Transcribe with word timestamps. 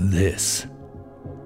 This 0.00 0.64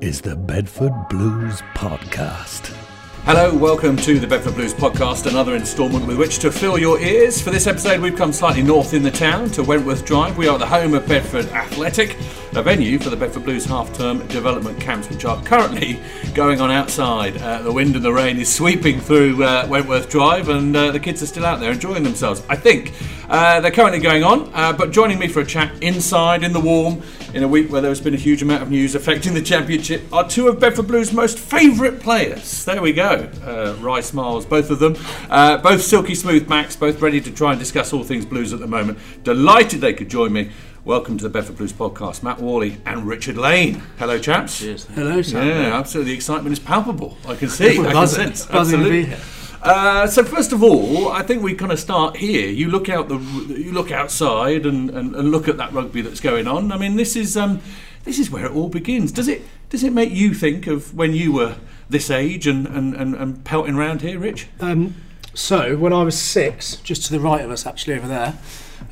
is 0.02 0.20
the 0.20 0.36
Bedford 0.36 0.92
Blues 1.08 1.62
Podcast. 1.74 2.76
Hello, 3.24 3.56
welcome 3.56 3.96
to 3.96 4.18
the 4.18 4.26
Bedford 4.26 4.56
Blues 4.56 4.74
podcast, 4.74 5.24
another 5.24 5.56
instalment 5.56 6.06
with 6.06 6.18
which 6.18 6.38
to 6.40 6.52
fill 6.52 6.76
your 6.76 6.98
ears. 7.00 7.40
For 7.40 7.50
this 7.50 7.66
episode, 7.66 8.02
we've 8.02 8.14
come 8.14 8.30
slightly 8.30 8.62
north 8.62 8.92
in 8.92 9.02
the 9.02 9.10
town 9.10 9.48
to 9.52 9.62
Wentworth 9.62 10.04
Drive. 10.04 10.36
We 10.36 10.48
are 10.48 10.54
at 10.54 10.58
the 10.58 10.66
home 10.66 10.92
of 10.92 11.08
Bedford 11.08 11.46
Athletic, 11.46 12.18
a 12.54 12.62
venue 12.62 12.98
for 12.98 13.08
the 13.08 13.16
Bedford 13.16 13.44
Blues 13.44 13.64
half 13.64 13.90
term 13.96 14.26
development 14.26 14.78
camps, 14.78 15.08
which 15.08 15.24
are 15.24 15.42
currently 15.44 15.98
going 16.34 16.60
on 16.60 16.70
outside. 16.70 17.38
Uh, 17.38 17.62
the 17.62 17.72
wind 17.72 17.96
and 17.96 18.04
the 18.04 18.12
rain 18.12 18.36
is 18.36 18.52
sweeping 18.52 19.00
through 19.00 19.42
uh, 19.42 19.66
Wentworth 19.70 20.10
Drive, 20.10 20.50
and 20.50 20.76
uh, 20.76 20.90
the 20.90 21.00
kids 21.00 21.22
are 21.22 21.26
still 21.26 21.46
out 21.46 21.58
there 21.58 21.72
enjoying 21.72 22.02
themselves. 22.02 22.42
I 22.50 22.56
think 22.56 22.92
uh, 23.30 23.60
they're 23.60 23.70
currently 23.70 24.00
going 24.00 24.24
on, 24.24 24.50
uh, 24.52 24.74
but 24.74 24.90
joining 24.90 25.18
me 25.18 25.28
for 25.28 25.40
a 25.40 25.46
chat 25.46 25.72
inside 25.82 26.42
in 26.42 26.52
the 26.52 26.60
warm 26.60 27.00
in 27.34 27.42
a 27.42 27.48
week 27.48 27.70
where 27.72 27.80
there 27.80 27.90
has 27.90 28.00
been 28.00 28.14
a 28.14 28.18
huge 28.18 28.42
amount 28.42 28.62
of 28.62 28.70
news 28.70 28.94
affecting 28.94 29.32
the 29.32 29.40
championship 29.42 30.02
are 30.12 30.28
two 30.28 30.48
of 30.48 30.60
Bedford 30.60 30.86
Blues' 30.86 31.12
most 31.12 31.38
favourite 31.38 32.00
players. 32.00 32.64
There 32.64 32.82
we 32.82 32.92
go. 32.92 33.30
Uh, 33.44 33.74
Rice 33.80 34.12
Miles, 34.12 34.44
both 34.44 34.70
of 34.70 34.78
them. 34.78 34.96
Uh, 35.30 35.56
both 35.58 35.82
silky 35.82 36.14
smooth 36.14 36.46
backs, 36.46 36.76
both 36.76 37.00
ready 37.00 37.20
to 37.20 37.30
try 37.30 37.52
and 37.52 37.58
discuss 37.58 37.92
all 37.92 38.04
things 38.04 38.26
blues 38.26 38.52
at 38.52 38.60
the 38.60 38.66
moment. 38.66 38.98
Delighted 39.24 39.80
they 39.80 39.94
could 39.94 40.10
join 40.10 40.32
me. 40.32 40.50
Welcome 40.84 41.16
to 41.18 41.22
the 41.22 41.30
Bedford 41.30 41.56
Blues 41.56 41.72
podcast, 41.72 42.22
Matt 42.22 42.40
Worley 42.40 42.78
and 42.84 43.06
Richard 43.06 43.36
Lane. 43.38 43.82
Hello, 43.98 44.18
chaps. 44.18 44.58
Cheers. 44.58 44.86
Hello, 44.86 45.22
Sam. 45.22 45.46
Yeah, 45.46 45.78
absolutely. 45.78 46.12
The 46.12 46.16
excitement 46.16 46.52
is 46.52 46.58
palpable. 46.58 47.16
I 47.26 47.36
can 47.36 47.48
see. 47.48 47.78
I 47.78 47.92
can 47.92 48.08
sense. 48.08 48.46
Buzzing 48.46 48.80
to 48.80 48.86
Absolutely. 48.86 49.16
Uh, 49.62 50.08
so 50.08 50.24
first 50.24 50.52
of 50.52 50.62
all, 50.62 51.08
I 51.12 51.22
think 51.22 51.42
we 51.42 51.54
kind 51.54 51.70
of 51.70 51.78
start 51.78 52.16
here. 52.16 52.48
You 52.50 52.68
look 52.68 52.88
out 52.88 53.08
the, 53.08 53.18
you 53.18 53.70
look 53.70 53.92
outside 53.92 54.66
and, 54.66 54.90
and, 54.90 55.14
and 55.14 55.30
look 55.30 55.46
at 55.46 55.56
that 55.58 55.72
rugby 55.72 56.02
that's 56.02 56.20
going 56.20 56.48
on. 56.48 56.72
I 56.72 56.76
mean, 56.76 56.96
this 56.96 57.14
is 57.14 57.36
um, 57.36 57.60
this 58.02 58.18
is 58.18 58.28
where 58.28 58.44
it 58.44 58.52
all 58.52 58.68
begins. 58.68 59.12
Does 59.12 59.28
it 59.28 59.42
does 59.70 59.84
it 59.84 59.92
make 59.92 60.10
you 60.10 60.34
think 60.34 60.66
of 60.66 60.94
when 60.94 61.14
you 61.14 61.32
were 61.32 61.56
this 61.88 62.10
age 62.10 62.46
and, 62.46 62.66
and, 62.66 62.94
and, 62.94 63.14
and 63.14 63.44
pelting 63.44 63.76
around 63.76 64.02
here, 64.02 64.18
Rich? 64.18 64.48
Um, 64.60 64.96
so, 65.32 65.76
when 65.76 65.92
I 65.92 66.02
was 66.02 66.18
six, 66.18 66.76
just 66.76 67.04
to 67.06 67.12
the 67.12 67.20
right 67.20 67.42
of 67.42 67.50
us, 67.50 67.66
actually 67.66 67.94
over 67.94 68.08
there, 68.08 68.38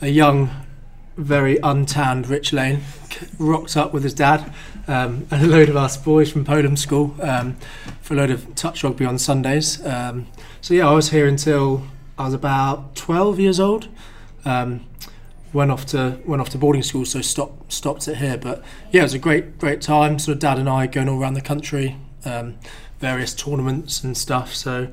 a 0.01 0.09
young, 0.09 0.51
very 1.17 1.59
untanned 1.63 2.29
Rich 2.29 2.53
Lane 2.53 2.81
rocked 3.39 3.77
up 3.77 3.93
with 3.93 4.05
his 4.05 4.15
dad 4.15 4.55
um, 4.89 5.27
and 5.31 5.43
a 5.43 5.47
load 5.47 5.69
of 5.69 5.77
us 5.77 5.99
boys 5.99 6.33
from 6.33 6.45
Polam 6.45 6.79
School 6.79 7.15
um, 7.21 7.57
for 8.01 8.15
a 8.15 8.17
load 8.17 8.31
of 8.31 8.55
touch 8.55 8.83
rugby 8.83 9.05
on 9.05 9.19
Sundays. 9.19 9.85
Um, 9.85 10.29
so, 10.61 10.75
yeah, 10.75 10.89
I 10.89 10.93
was 10.93 11.11
here 11.11 11.27
until 11.27 11.85
I 12.19 12.25
was 12.25 12.35
about 12.35 12.95
12 12.97 13.41
years 13.41 13.61
old. 13.61 13.89
Um, 14.45 14.87
went 15.53 15.71
off 15.71 15.87
to 15.87 16.19
went 16.25 16.41
off 16.41 16.49
to 16.51 16.59
boarding 16.59 16.83
school, 16.83 17.05
so 17.05 17.21
stopped 17.21 17.73
stopped 17.73 18.07
it 18.09 18.17
here. 18.17 18.37
But 18.37 18.63
yeah, 18.91 19.01
it 19.01 19.05
was 19.05 19.15
a 19.15 19.19
great 19.19 19.59
great 19.59 19.81
time. 19.81 20.19
Sort 20.19 20.35
of 20.35 20.41
dad 20.41 20.59
and 20.59 20.69
I 20.69 20.87
going 20.87 21.09
all 21.09 21.21
around 21.21 21.35
the 21.35 21.41
country, 21.41 21.97
um, 22.25 22.57
various 22.99 23.35
tournaments 23.35 24.05
and 24.05 24.17
stuff. 24.17 24.55
So 24.55 24.89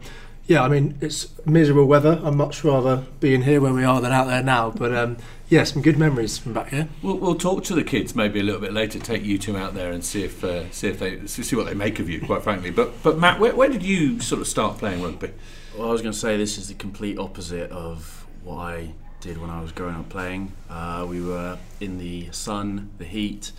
yeah, 0.45 0.63
I 0.63 0.69
mean 0.69 0.97
it's 1.01 1.27
miserable 1.45 1.85
weather. 1.85 2.21
I'd 2.23 2.33
much 2.33 2.63
rather 2.63 3.05
being 3.19 3.43
here 3.43 3.61
where 3.61 3.73
we 3.73 3.83
are 3.83 4.01
than 4.01 4.11
out 4.11 4.27
there 4.27 4.43
now. 4.43 4.71
But 4.71 4.95
um, 4.95 5.17
yeah, 5.49 5.63
some 5.63 5.81
good 5.81 5.97
memories 5.97 6.37
from 6.37 6.53
back 6.53 6.69
here. 6.69 6.87
We'll, 7.01 7.17
we'll 7.17 7.35
talk 7.35 7.63
to 7.65 7.75
the 7.75 7.83
kids 7.83 8.15
maybe 8.15 8.39
a 8.39 8.43
little 8.43 8.61
bit 8.61 8.73
later. 8.73 8.99
Take 8.99 9.23
you 9.23 9.37
two 9.37 9.57
out 9.57 9.73
there 9.73 9.91
and 9.91 10.03
see 10.03 10.23
if 10.23 10.43
uh, 10.43 10.69
see 10.71 10.87
if 10.87 10.99
they 10.99 11.25
see 11.27 11.55
what 11.55 11.65
they 11.65 11.73
make 11.73 11.99
of 11.99 12.09
you. 12.09 12.21
Quite 12.25 12.43
frankly, 12.43 12.71
but 12.71 13.03
but 13.03 13.17
Matt, 13.19 13.39
where, 13.39 13.55
where 13.55 13.69
did 13.69 13.83
you 13.83 14.19
sort 14.21 14.41
of 14.41 14.47
start 14.47 14.77
playing 14.77 15.03
rugby? 15.03 15.31
Well, 15.77 15.89
I 15.89 15.91
was 15.91 16.01
going 16.01 16.11
to 16.11 16.17
say 16.17 16.37
this 16.37 16.57
is 16.57 16.69
the 16.69 16.73
complete 16.73 17.19
opposite 17.19 17.69
of 17.69 18.25
what 18.43 18.55
I 18.55 18.93
did 19.21 19.37
when 19.37 19.51
I 19.51 19.61
was 19.61 19.71
growing 19.71 19.93
up 19.93 20.09
playing. 20.09 20.51
Uh, 20.71 21.05
we 21.07 21.21
were 21.21 21.59
in 21.79 21.99
the 21.99 22.31
sun, 22.31 22.89
the 22.97 23.05
heat, 23.05 23.51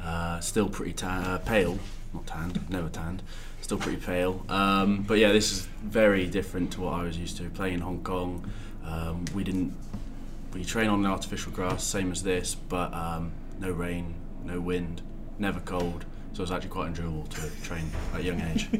uh, 0.00 0.40
still 0.40 0.70
pretty 0.70 0.94
tan, 0.94 1.24
uh, 1.24 1.36
pale, 1.36 1.78
not 2.14 2.26
tanned, 2.26 2.70
never 2.70 2.88
tanned, 2.88 3.22
still 3.60 3.76
pretty 3.76 3.98
pale. 3.98 4.46
Um, 4.48 5.02
but 5.02 5.18
yeah, 5.18 5.30
this 5.30 5.52
is 5.52 5.68
very 5.82 6.26
different 6.26 6.72
to 6.72 6.80
what 6.80 6.94
I 6.94 7.02
was 7.02 7.18
used 7.18 7.36
to 7.36 7.50
playing 7.50 7.74
in 7.74 7.80
Hong 7.80 8.02
Kong. 8.02 8.50
Um, 8.86 9.26
we 9.34 9.44
didn't 9.44 9.76
we 10.54 10.64
train 10.64 10.88
on 10.88 11.04
artificial 11.04 11.52
grass, 11.52 11.84
same 11.84 12.10
as 12.10 12.22
this, 12.22 12.54
but 12.54 12.94
um, 12.94 13.30
no 13.60 13.70
rain, 13.70 14.14
no 14.42 14.58
wind, 14.58 15.02
never 15.38 15.60
cold. 15.60 16.06
So 16.32 16.42
it's 16.42 16.52
actually 16.52 16.70
quite 16.70 16.88
enjoyable 16.88 17.24
to 17.24 17.50
train 17.62 17.90
at 18.14 18.20
a 18.20 18.22
young 18.22 18.40
age. 18.40 18.68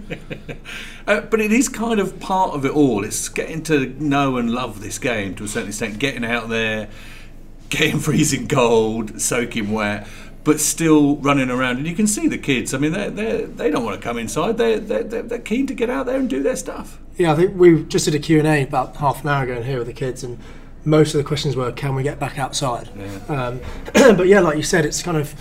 Uh, 1.06 1.22
but 1.22 1.40
it 1.40 1.50
is 1.50 1.70
kind 1.70 1.98
of 1.98 2.20
part 2.20 2.52
of 2.52 2.66
it 2.66 2.72
all. 2.72 3.02
It's 3.02 3.30
getting 3.30 3.62
to 3.62 3.86
know 3.98 4.36
and 4.36 4.50
love 4.50 4.82
this 4.82 4.98
game 4.98 5.34
to 5.36 5.44
a 5.44 5.48
certain 5.48 5.68
extent. 5.68 5.98
Getting 5.98 6.22
out 6.22 6.50
there, 6.50 6.90
getting 7.70 7.98
freezing 7.98 8.46
cold, 8.46 9.18
soaking 9.18 9.72
wet, 9.72 10.06
but 10.44 10.60
still 10.60 11.16
running 11.16 11.48
around. 11.48 11.78
And 11.78 11.86
you 11.86 11.96
can 11.96 12.06
see 12.06 12.28
the 12.28 12.36
kids. 12.36 12.74
I 12.74 12.78
mean, 12.78 12.92
they 12.92 13.08
they 13.08 13.44
they 13.46 13.70
don't 13.70 13.86
want 13.86 13.98
to 13.98 14.06
come 14.06 14.18
inside. 14.18 14.58
They're, 14.58 14.78
they're 14.78 15.02
they're 15.02 15.38
keen 15.38 15.66
to 15.66 15.74
get 15.74 15.88
out 15.88 16.04
there 16.04 16.18
and 16.18 16.28
do 16.28 16.42
their 16.42 16.56
stuff. 16.56 16.98
Yeah, 17.16 17.32
I 17.32 17.36
think 17.36 17.56
we 17.56 17.84
just 17.84 18.04
did 18.04 18.14
a 18.14 18.18
Q&A 18.18 18.64
about 18.64 18.96
half 18.96 19.22
an 19.24 19.30
hour 19.30 19.44
ago 19.44 19.54
in 19.54 19.64
here 19.64 19.78
with 19.78 19.86
the 19.86 19.94
kids 19.94 20.22
and 20.22 20.38
most 20.84 21.14
of 21.14 21.18
the 21.18 21.24
questions 21.24 21.56
were 21.56 21.72
can 21.72 21.94
we 21.94 22.02
get 22.02 22.18
back 22.18 22.38
outside 22.38 22.88
um, 23.28 23.60
but 23.92 24.26
yeah 24.26 24.40
like 24.40 24.56
you 24.56 24.62
said 24.62 24.84
it's 24.86 25.02
kind 25.02 25.16
of 25.16 25.34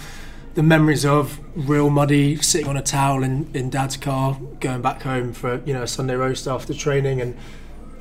the 0.57 0.63
memories 0.63 1.06
of 1.06 1.40
real 1.56 1.88
muddy 1.88 2.35
sitting 2.38 2.68
on 2.68 2.75
a 2.75 2.81
towel 2.81 3.22
in, 3.22 3.47
in 3.53 3.69
dad's 3.69 3.95
car 3.95 4.40
going 4.59 4.81
back 4.81 5.03
home 5.03 5.31
for 5.31 5.62
you 5.66 5.72
know 5.72 5.84
a 5.84 5.88
sunday 5.88 6.16
roast 6.16 6.47
after 6.47 6.73
training 6.73 7.22
and 7.22 7.38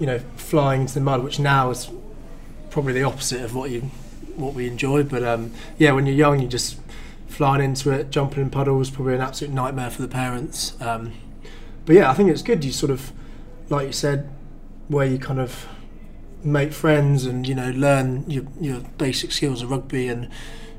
you 0.00 0.06
know 0.06 0.18
flying 0.36 0.80
into 0.80 0.94
the 0.94 1.00
mud 1.02 1.22
which 1.22 1.38
now 1.38 1.68
is 1.68 1.90
probably 2.70 2.94
the 2.94 3.02
opposite 3.02 3.42
of 3.42 3.54
what 3.54 3.70
you 3.70 3.82
what 4.36 4.54
we 4.54 4.66
enjoy. 4.66 5.02
But 5.02 5.22
um, 5.22 5.52
yeah 5.76 5.92
when 5.92 6.06
you're 6.06 6.16
young 6.16 6.40
you're 6.40 6.48
just 6.48 6.78
flying 7.26 7.62
into 7.62 7.90
it 7.90 8.08
jumping 8.08 8.42
in 8.42 8.48
puddles 8.48 8.88
probably 8.88 9.16
an 9.16 9.20
absolute 9.20 9.52
nightmare 9.52 9.90
for 9.90 10.00
the 10.00 10.08
parents. 10.08 10.80
Um, 10.80 11.12
but 11.84 11.94
yeah 11.94 12.10
i 12.10 12.14
think 12.14 12.30
it's 12.30 12.42
good 12.42 12.64
you 12.64 12.72
sort 12.72 12.90
of 12.90 13.12
like 13.68 13.88
you 13.88 13.92
said 13.92 14.30
where 14.88 15.06
you 15.06 15.18
kind 15.18 15.40
of 15.40 15.68
make 16.42 16.72
friends 16.72 17.26
and 17.26 17.46
you 17.46 17.54
know 17.54 17.70
learn 17.72 18.24
your, 18.30 18.44
your 18.58 18.80
basic 18.96 19.30
skills 19.30 19.60
of 19.60 19.70
rugby 19.70 20.08
and 20.08 20.30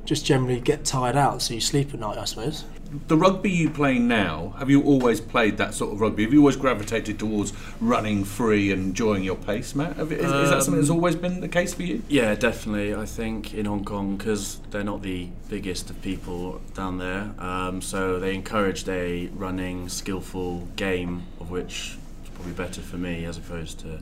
just 0.08 0.26
generally 0.26 0.60
get 0.60 0.86
tired 0.86 1.18
out 1.18 1.42
so 1.42 1.54
you 1.54 1.60
sleep 1.60 1.94
at 1.94 2.00
night 2.00 2.18
I 2.18 2.24
suppose 2.24 2.64
The 3.08 3.18
rugby 3.18 3.52
you 3.52 3.70
play 3.70 4.00
now, 4.00 4.56
have 4.58 4.70
you 4.70 4.82
always 4.82 5.20
played 5.20 5.58
that 5.58 5.74
sort 5.74 5.92
of 5.94 6.00
rugby? 6.00 6.24
Have 6.24 6.32
you 6.32 6.40
always 6.40 6.56
gravitated 6.56 7.20
towards 7.20 7.52
running 7.82 8.24
free 8.24 8.72
and 8.72 8.82
enjoying 8.82 9.26
your 9.26 9.36
pace, 9.36 9.76
Matt? 9.76 9.98
Have, 9.98 10.14
is, 10.14 10.24
is 10.24 10.50
that 10.50 10.64
something 10.64 10.80
that's 10.80 10.90
always 10.90 11.18
been 11.18 11.42
the 11.42 11.50
case 11.50 11.74
for 11.74 11.84
you? 11.84 12.02
Yeah, 12.08 12.34
definitely. 12.36 12.96
I 12.96 13.06
think 13.06 13.54
in 13.54 13.66
Hong 13.66 13.84
Kong 13.84 14.16
because 14.16 14.60
they're 14.72 14.86
not 14.86 15.02
the 15.02 15.28
biggest 15.50 15.90
of 15.90 16.02
people 16.02 16.62
down 16.74 16.98
there, 16.98 17.34
um, 17.40 17.82
so 17.82 18.20
they 18.20 18.34
encouraged 18.34 18.88
a 18.88 19.28
running, 19.34 19.90
skillful 19.90 20.68
game 20.78 21.24
of 21.42 21.52
which 21.52 21.98
is 22.24 22.30
probably 22.36 22.54
better 22.54 22.82
for 22.82 22.96
me 22.98 23.26
as 23.26 23.38
opposed 23.38 23.80
to 23.80 24.00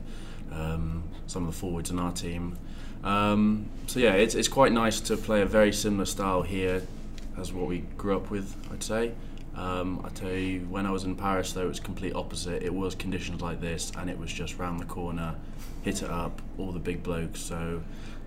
um, 0.52 1.02
some 1.26 1.44
of 1.46 1.52
the 1.52 1.58
forwards 1.58 1.90
in 1.90 1.98
our 1.98 2.12
team. 2.12 2.56
Um, 3.06 3.70
so 3.86 4.00
yeah, 4.00 4.14
it's 4.14 4.34
it's 4.34 4.48
quite 4.48 4.72
nice 4.72 5.00
to 5.02 5.16
play 5.16 5.40
a 5.40 5.46
very 5.46 5.72
similar 5.72 6.06
style 6.06 6.42
here 6.42 6.82
as 7.38 7.52
what 7.52 7.68
we 7.68 7.78
grew 7.96 8.16
up 8.16 8.30
with. 8.30 8.54
I'd 8.72 8.82
say. 8.82 9.12
Um, 9.54 10.02
I 10.04 10.10
tell 10.10 10.32
you, 10.32 10.60
when 10.68 10.84
I 10.84 10.90
was 10.90 11.04
in 11.04 11.16
Paris, 11.16 11.52
though, 11.52 11.62
it 11.62 11.68
was 11.68 11.80
complete 11.80 12.14
opposite. 12.14 12.62
It 12.62 12.74
was 12.74 12.94
conditions 12.94 13.40
like 13.40 13.60
this, 13.60 13.90
and 13.96 14.10
it 14.10 14.18
was 14.18 14.30
just 14.30 14.58
round 14.58 14.80
the 14.80 14.84
corner, 14.84 15.34
hit 15.82 16.02
it 16.02 16.10
up, 16.10 16.42
all 16.58 16.72
the 16.72 16.78
big 16.78 17.02
blokes. 17.02 17.40
So, 17.40 17.82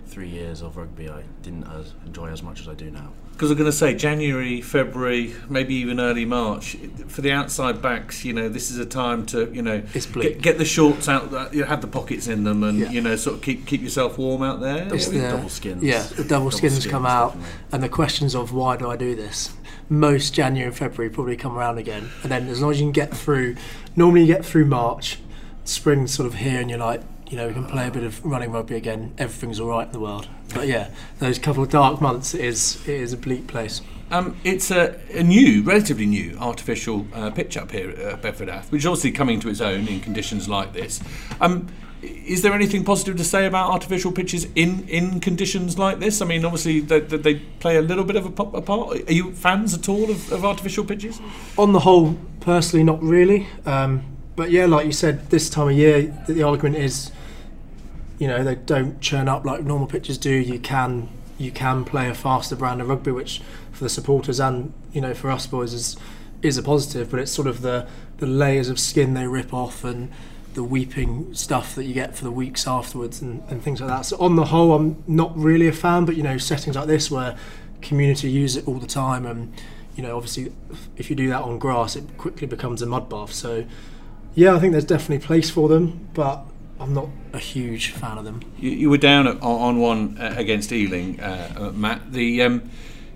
three 0.06 0.28
years 0.28 0.60
of 0.60 0.76
rugby, 0.76 1.08
I 1.08 1.22
didn't 1.42 1.64
as 1.64 1.94
enjoy 2.04 2.30
as 2.30 2.42
much 2.42 2.60
as 2.60 2.68
I 2.68 2.74
do 2.74 2.90
now. 2.90 3.12
Because 3.32 3.50
I'm 3.50 3.56
going 3.56 3.70
to 3.70 3.76
say 3.76 3.94
January, 3.94 4.60
February, 4.60 5.34
maybe 5.48 5.74
even 5.76 5.98
early 5.98 6.26
March. 6.26 6.76
For 7.08 7.22
the 7.22 7.32
outside 7.32 7.80
backs, 7.80 8.22
you 8.22 8.34
know, 8.34 8.50
this 8.50 8.70
is 8.70 8.76
a 8.76 8.84
time 8.84 9.24
to, 9.26 9.50
you 9.50 9.62
know, 9.62 9.82
It's 9.94 10.04
get, 10.04 10.42
get 10.42 10.58
the 10.58 10.66
shorts 10.66 11.08
out, 11.08 11.32
uh, 11.32 11.48
you 11.50 11.62
know, 11.62 11.66
have 11.66 11.80
the 11.80 11.86
pockets 11.86 12.26
in 12.28 12.44
them, 12.44 12.62
and 12.62 12.78
Yeah. 12.78 12.90
you 12.90 13.00
know, 13.00 13.16
sort 13.16 13.36
of 13.36 13.42
keep 13.42 13.64
keep 13.66 13.80
yourself 13.80 14.18
warm 14.18 14.42
out 14.42 14.60
there. 14.60 14.92
It's 14.92 15.08
the- 15.08 15.20
double 15.20 15.48
skins. 15.48 15.82
yeah 15.82 16.02
the 16.02 16.16
double, 16.16 16.28
Double 16.28 16.50
skins, 16.50 16.74
skins, 16.80 16.86
come 16.90 17.06
out 17.06 17.28
definitely. 17.32 17.52
and 17.72 17.82
the 17.82 17.88
questions 17.88 18.34
of 18.34 18.52
why 18.52 18.76
do 18.76 18.90
I 18.90 18.96
do 18.96 19.14
this 19.16 19.54
most 19.88 20.34
January 20.34 20.68
and 20.68 20.76
February 20.76 21.08
probably 21.10 21.36
come 21.36 21.56
around 21.56 21.78
again 21.78 22.10
and 22.22 22.30
then 22.30 22.46
as 22.48 22.60
long 22.60 22.70
as 22.72 22.78
you 22.80 22.84
can 22.86 22.92
get 22.92 23.16
through 23.16 23.56
normally 23.96 24.20
you 24.22 24.26
get 24.26 24.44
through 24.44 24.64
March 24.66 25.18
spring's 25.64 26.12
sort 26.12 26.26
of 26.26 26.34
here 26.34 26.60
and 26.60 26.68
you're 26.70 26.78
like 26.78 27.00
you 27.30 27.36
know 27.36 27.46
we 27.46 27.54
can 27.54 27.64
play 27.64 27.86
a 27.86 27.90
bit 27.90 28.02
of 28.02 28.24
running 28.24 28.50
rugby 28.50 28.74
again 28.74 29.14
everything's 29.16 29.58
all 29.60 29.68
right 29.68 29.86
in 29.86 29.92
the 29.92 30.00
world 30.00 30.28
but 30.54 30.66
yeah 30.66 30.90
those 31.20 31.38
couple 31.38 31.62
of 31.62 31.70
dark 31.70 32.00
months 32.00 32.34
it 32.34 32.44
is 32.44 32.82
it 32.86 33.00
is 33.00 33.12
a 33.12 33.16
bleak 33.16 33.46
place 33.46 33.80
Um, 34.12 34.36
it's 34.42 34.72
a, 34.72 34.98
a 35.14 35.22
new, 35.22 35.62
relatively 35.62 36.04
new 36.04 36.36
artificial 36.40 37.06
uh, 37.14 37.30
pitch 37.30 37.56
up 37.56 37.70
here 37.70 37.90
at 37.90 38.20
Bedford 38.20 38.48
Ath, 38.48 38.72
which 38.72 38.80
is 38.80 38.86
obviously 38.86 39.12
coming 39.12 39.38
to 39.38 39.48
its 39.48 39.60
own 39.60 39.86
in 39.86 40.00
conditions 40.00 40.48
like 40.48 40.72
this. 40.72 41.00
Um, 41.40 41.68
is 42.02 42.42
there 42.42 42.52
anything 42.52 42.82
positive 42.84 43.16
to 43.18 43.24
say 43.24 43.46
about 43.46 43.70
artificial 43.70 44.10
pitches 44.10 44.48
in, 44.56 44.88
in 44.88 45.20
conditions 45.20 45.78
like 45.78 46.00
this? 46.00 46.20
I 46.20 46.24
mean, 46.24 46.44
obviously 46.44 46.80
they, 46.80 46.98
they, 46.98 47.18
they 47.18 47.34
play 47.60 47.76
a 47.76 47.82
little 47.82 48.02
bit 48.04 48.16
of 48.16 48.26
a, 48.26 48.42
a 48.42 48.62
part. 48.62 49.08
Are 49.08 49.12
you 49.12 49.32
fans 49.32 49.74
at 49.74 49.88
all 49.88 50.10
of, 50.10 50.32
of 50.32 50.44
artificial 50.44 50.84
pitches? 50.84 51.20
on 51.56 51.72
the 51.72 51.80
whole, 51.80 52.16
personally, 52.40 52.82
not 52.82 53.00
really. 53.00 53.46
Um, 53.64 54.02
but 54.34 54.50
yeah, 54.50 54.66
like 54.66 54.86
you 54.86 54.92
said, 54.92 55.30
this 55.30 55.48
time 55.48 55.68
of 55.68 55.74
year, 55.74 56.12
the, 56.26 56.32
the 56.32 56.42
argument 56.42 56.76
is, 56.76 57.12
you 58.20 58.28
know, 58.28 58.44
they 58.44 58.54
don't 58.54 59.00
churn 59.00 59.28
up 59.28 59.44
like 59.44 59.64
normal 59.64 59.88
pitches 59.88 60.18
do. 60.18 60.30
You 60.30 60.60
can, 60.60 61.08
you 61.38 61.50
can 61.50 61.84
play 61.84 62.08
a 62.08 62.14
faster 62.14 62.54
brand 62.54 62.82
of 62.82 62.88
rugby, 62.88 63.10
which 63.10 63.40
for 63.72 63.82
the 63.82 63.88
supporters 63.88 64.38
and 64.38 64.74
you 64.92 65.00
know 65.00 65.14
for 65.14 65.30
us 65.30 65.46
boys 65.46 65.72
is 65.72 65.96
is 66.42 66.58
a 66.58 66.62
positive. 66.62 67.10
But 67.10 67.20
it's 67.20 67.32
sort 67.32 67.48
of 67.48 67.62
the 67.62 67.88
the 68.18 68.26
layers 68.26 68.68
of 68.68 68.78
skin 68.78 69.14
they 69.14 69.26
rip 69.26 69.54
off 69.54 69.84
and 69.84 70.12
the 70.52 70.62
weeping 70.62 71.32
stuff 71.32 71.74
that 71.76 71.84
you 71.84 71.94
get 71.94 72.14
for 72.14 72.24
the 72.24 72.30
weeks 72.30 72.66
afterwards 72.66 73.22
and, 73.22 73.42
and 73.48 73.62
things 73.62 73.80
like 73.80 73.88
that. 73.88 74.02
So 74.02 74.18
on 74.18 74.36
the 74.36 74.46
whole, 74.46 74.74
I'm 74.74 75.02
not 75.06 75.34
really 75.34 75.66
a 75.66 75.72
fan. 75.72 76.04
But 76.04 76.16
you 76.16 76.22
know, 76.22 76.36
settings 76.36 76.76
like 76.76 76.88
this 76.88 77.10
where 77.10 77.38
community 77.80 78.30
use 78.30 78.54
it 78.54 78.68
all 78.68 78.78
the 78.78 78.86
time 78.86 79.24
and 79.24 79.54
you 79.96 80.02
know 80.02 80.14
obviously 80.16 80.52
if 80.98 81.08
you 81.08 81.16
do 81.16 81.28
that 81.28 81.40
on 81.40 81.58
grass 81.58 81.96
it 81.96 82.04
quickly 82.18 82.46
becomes 82.46 82.82
a 82.82 82.86
mud 82.86 83.08
bath 83.08 83.32
so 83.32 83.64
yeah 84.34 84.54
I 84.54 84.58
think 84.58 84.72
there's 84.72 84.84
definitely 84.84 85.24
place 85.24 85.50
for 85.50 85.66
them 85.68 86.08
but 86.14 86.44
I'm 86.80 86.94
not 86.94 87.08
a 87.34 87.38
huge 87.38 87.90
fan 87.90 88.16
of 88.16 88.24
them. 88.24 88.40
You, 88.58 88.70
you 88.70 88.90
were 88.90 88.98
down 88.98 89.26
at, 89.26 89.40
on 89.42 89.78
one 89.78 90.16
uh, 90.18 90.34
against 90.36 90.72
Ealing, 90.72 91.20
uh, 91.20 91.52
uh, 91.56 91.70
Matt. 91.72 92.12
The 92.12 92.42
um, 92.42 92.70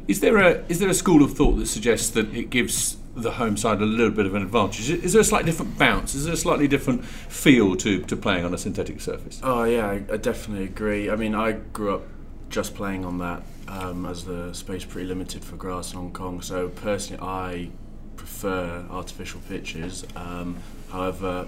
is 0.06 0.20
there 0.20 0.36
a 0.36 0.64
is 0.68 0.78
there 0.78 0.88
a 0.88 0.94
school 0.94 1.22
of 1.22 1.32
thought 1.32 1.56
that 1.56 1.66
suggests 1.66 2.10
that 2.10 2.32
it 2.34 2.50
gives 2.50 2.98
the 3.16 3.32
home 3.32 3.56
side 3.56 3.80
a 3.80 3.86
little 3.86 4.10
bit 4.10 4.26
of 4.26 4.34
an 4.34 4.42
advantage? 4.42 4.90
Is 4.90 5.12
there 5.12 5.22
a 5.22 5.24
slightly 5.24 5.50
different 5.50 5.78
bounce? 5.78 6.14
Is 6.14 6.24
there 6.24 6.34
a 6.34 6.36
slightly 6.36 6.68
different 6.68 7.04
feel 7.04 7.76
to, 7.76 8.02
to 8.02 8.16
playing 8.16 8.44
on 8.44 8.52
a 8.52 8.58
synthetic 8.58 9.00
surface? 9.00 9.40
Oh 9.42 9.64
yeah, 9.64 9.86
I, 9.86 9.94
I 10.12 10.16
definitely 10.18 10.64
agree. 10.64 11.08
I 11.10 11.16
mean, 11.16 11.34
I 11.34 11.52
grew 11.52 11.94
up 11.94 12.02
just 12.50 12.74
playing 12.74 13.04
on 13.04 13.18
that 13.18 13.42
um, 13.68 14.04
as 14.04 14.24
the 14.24 14.52
space 14.52 14.84
pretty 14.84 15.08
limited 15.08 15.44
for 15.44 15.56
grass 15.56 15.92
in 15.92 15.98
Hong 15.98 16.12
Kong. 16.12 16.42
So 16.42 16.68
personally, 16.68 17.22
I 17.22 17.70
prefer 18.16 18.84
artificial 18.90 19.40
pitches. 19.48 20.04
Um, 20.16 20.58
however, 20.90 21.46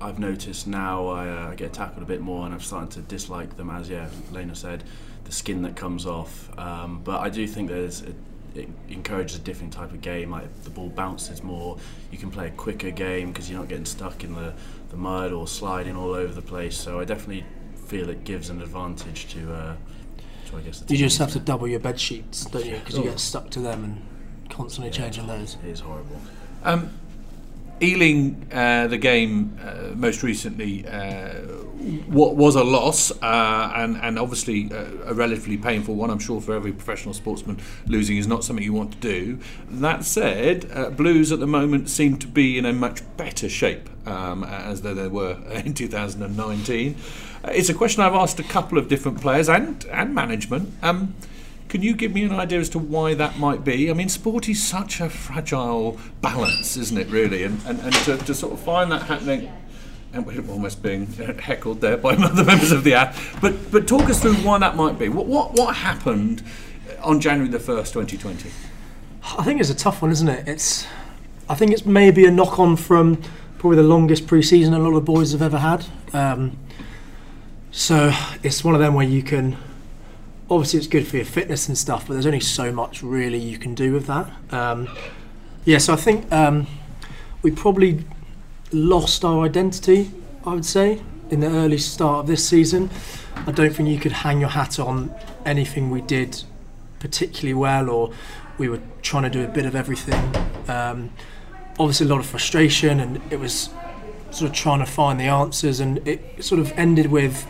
I've 0.00 0.18
noticed 0.18 0.66
now 0.66 1.06
I 1.08 1.28
uh, 1.28 1.54
get 1.54 1.72
tackled 1.72 2.02
a 2.02 2.06
bit 2.06 2.20
more 2.20 2.46
and 2.46 2.54
I've 2.54 2.64
started 2.64 2.90
to 2.92 3.00
dislike 3.00 3.56
them 3.56 3.70
as 3.70 3.88
yeah 3.88 4.08
Lena 4.32 4.54
said 4.54 4.84
the 5.24 5.32
skin 5.32 5.62
that 5.62 5.76
comes 5.76 6.06
off. 6.06 6.50
Um, 6.58 7.02
but 7.04 7.20
I 7.20 7.30
do 7.30 7.46
think 7.46 7.68
there's 7.68 8.02
a, 8.02 8.12
it 8.58 8.68
encourages 8.88 9.36
a 9.36 9.40
different 9.40 9.72
type 9.72 9.92
of 9.92 10.00
game 10.00 10.30
like 10.30 10.62
the 10.64 10.70
ball 10.70 10.88
bounces 10.88 11.42
more. 11.42 11.78
You 12.10 12.18
can 12.18 12.30
play 12.30 12.48
a 12.48 12.50
quicker 12.50 12.90
game 12.90 13.30
because 13.30 13.48
you're 13.48 13.60
not 13.60 13.68
getting 13.68 13.84
stuck 13.84 14.24
in 14.24 14.34
the, 14.34 14.52
the 14.90 14.96
mud 14.96 15.32
or 15.32 15.46
sliding 15.46 15.96
all 15.96 16.14
over 16.14 16.32
the 16.32 16.42
place. 16.42 16.76
So 16.76 16.98
I 16.98 17.04
definitely 17.04 17.44
feel 17.86 18.08
it 18.08 18.24
gives 18.24 18.50
an 18.50 18.60
advantage 18.60 19.32
to, 19.34 19.52
uh, 19.52 19.76
to 20.46 20.56
I 20.56 20.60
guess 20.62 20.82
you 20.88 20.96
just 20.96 21.18
have 21.18 21.32
to 21.32 21.38
double 21.38 21.68
your 21.68 21.80
bed 21.80 21.98
sheets 21.98 22.44
don't 22.46 22.64
you? 22.64 22.76
Because 22.76 22.96
you 22.96 23.04
get 23.04 23.20
stuck 23.20 23.50
to 23.50 23.60
them 23.60 23.84
and 23.84 24.50
constantly 24.50 24.90
yeah, 24.90 25.04
changing 25.04 25.26
those. 25.26 25.56
it 25.64 25.68
is 25.70 25.80
horrible. 25.80 26.20
Um, 26.64 26.90
Ealing, 27.82 28.46
uh, 28.52 28.86
the 28.88 28.98
game 28.98 29.58
uh, 29.62 29.94
most 29.94 30.22
recently, 30.22 30.86
uh, 30.86 31.30
what 32.08 32.36
was 32.36 32.54
a 32.54 32.62
loss, 32.62 33.10
uh, 33.22 33.72
and 33.74 33.96
and 33.96 34.18
obviously 34.18 34.70
uh, 34.70 34.84
a 35.06 35.14
relatively 35.14 35.56
painful 35.56 35.94
one. 35.94 36.10
I'm 36.10 36.18
sure 36.18 36.42
for 36.42 36.54
every 36.54 36.72
professional 36.72 37.14
sportsman, 37.14 37.58
losing 37.86 38.18
is 38.18 38.26
not 38.26 38.44
something 38.44 38.62
you 38.62 38.74
want 38.74 38.92
to 38.92 38.98
do. 38.98 39.38
That 39.68 40.04
said, 40.04 40.96
Blues 40.96 41.32
at 41.32 41.40
the 41.40 41.46
moment 41.46 41.88
seem 41.88 42.18
to 42.18 42.26
be 42.26 42.58
in 42.58 42.66
a 42.66 42.72
much 42.74 43.00
better 43.16 43.48
shape 43.48 43.88
um, 44.06 44.44
as 44.44 44.82
though 44.82 44.94
they 44.94 45.08
were 45.08 45.38
in 45.64 45.72
2019. 45.72 46.96
it's 47.44 47.70
a 47.70 47.74
question 47.74 48.02
I've 48.02 48.14
asked 48.14 48.38
a 48.38 48.44
couple 48.44 48.76
of 48.76 48.88
different 48.88 49.22
players 49.22 49.48
and 49.48 49.84
and 49.86 50.14
management. 50.14 50.74
Um, 50.82 51.14
can 51.70 51.82
you 51.82 51.94
give 51.94 52.12
me 52.12 52.24
an 52.24 52.32
idea 52.32 52.58
as 52.58 52.68
to 52.70 52.78
why 52.80 53.14
that 53.14 53.38
might 53.38 53.64
be? 53.64 53.90
I 53.90 53.94
mean, 53.94 54.08
sport 54.08 54.48
is 54.48 54.60
such 54.62 55.00
a 55.00 55.08
fragile 55.08 55.98
balance, 56.20 56.76
isn't 56.76 56.98
it, 56.98 57.06
really? 57.08 57.44
And, 57.44 57.60
and, 57.64 57.78
and 57.80 57.94
to, 57.94 58.18
to 58.18 58.34
sort 58.34 58.52
of 58.52 58.60
find 58.60 58.90
that 58.90 59.02
happening 59.02 59.50
and 60.12 60.26
we're 60.26 60.44
almost 60.50 60.82
being 60.82 61.06
heckled 61.06 61.80
there 61.80 61.96
by 61.96 62.10
other 62.16 62.44
members 62.44 62.72
of 62.72 62.82
the 62.82 62.94
app. 62.94 63.14
But 63.40 63.70
but 63.70 63.86
talk 63.86 64.02
us 64.10 64.20
through 64.20 64.34
why 64.34 64.58
that 64.58 64.74
might 64.74 64.98
be. 64.98 65.08
What 65.08 65.26
what 65.26 65.52
what 65.52 65.76
happened 65.76 66.42
on 67.02 67.20
January 67.20 67.48
the 67.48 67.60
first, 67.60 67.92
twenty 67.92 68.18
twenty? 68.18 68.50
I 69.38 69.44
think 69.44 69.60
it's 69.60 69.70
a 69.70 69.74
tough 69.74 70.02
one, 70.02 70.10
isn't 70.10 70.28
it? 70.28 70.48
It's 70.48 70.86
I 71.48 71.54
think 71.54 71.72
it's 71.72 71.86
maybe 71.86 72.26
a 72.26 72.30
knock 72.32 72.58
on 72.58 72.74
from 72.74 73.22
probably 73.58 73.76
the 73.76 73.82
longest 73.84 74.26
pre-season 74.26 74.72
a 74.74 74.78
lot 74.78 74.96
of 74.96 75.04
boys 75.04 75.32
have 75.32 75.42
ever 75.42 75.58
had. 75.58 75.86
Um, 76.12 76.56
so 77.70 78.12
it's 78.42 78.64
one 78.64 78.74
of 78.74 78.80
them 78.80 78.94
where 78.94 79.06
you 79.06 79.22
can 79.22 79.56
obviously 80.50 80.78
it's 80.78 80.88
good 80.88 81.06
for 81.06 81.16
your 81.16 81.24
fitness 81.24 81.68
and 81.68 81.78
stuff, 81.78 82.06
but 82.06 82.14
there's 82.14 82.26
only 82.26 82.40
so 82.40 82.72
much 82.72 83.02
really 83.02 83.38
you 83.38 83.56
can 83.56 83.74
do 83.74 83.92
with 83.92 84.06
that. 84.06 84.30
Um, 84.50 84.88
yeah, 85.64 85.78
so 85.78 85.92
I 85.92 85.96
think 85.96 86.30
um, 86.32 86.66
we 87.42 87.50
probably 87.52 88.04
lost 88.72 89.24
our 89.24 89.44
identity, 89.44 90.10
I 90.44 90.54
would 90.54 90.64
say, 90.64 91.02
in 91.30 91.40
the 91.40 91.46
early 91.46 91.78
start 91.78 92.20
of 92.20 92.26
this 92.26 92.46
season. 92.46 92.90
I 93.46 93.52
don't 93.52 93.72
think 93.74 93.88
you 93.88 93.98
could 93.98 94.12
hang 94.12 94.40
your 94.40 94.48
hat 94.50 94.78
on 94.80 95.14
anything 95.46 95.90
we 95.90 96.00
did 96.00 96.42
particularly 96.98 97.54
well, 97.54 97.88
or 97.88 98.12
we 98.58 98.68
were 98.68 98.80
trying 99.02 99.22
to 99.22 99.30
do 99.30 99.44
a 99.44 99.48
bit 99.48 99.66
of 99.66 99.74
everything. 99.74 100.20
Um, 100.68 101.10
obviously, 101.78 102.06
a 102.06 102.10
lot 102.10 102.18
of 102.18 102.26
frustration, 102.26 103.00
and 103.00 103.20
it 103.32 103.38
was 103.38 103.70
sort 104.30 104.50
of 104.50 104.56
trying 104.56 104.80
to 104.80 104.86
find 104.86 105.18
the 105.20 105.24
answers, 105.24 105.80
and 105.80 106.06
it 106.06 106.44
sort 106.44 106.60
of 106.60 106.72
ended 106.72 107.06
with 107.06 107.46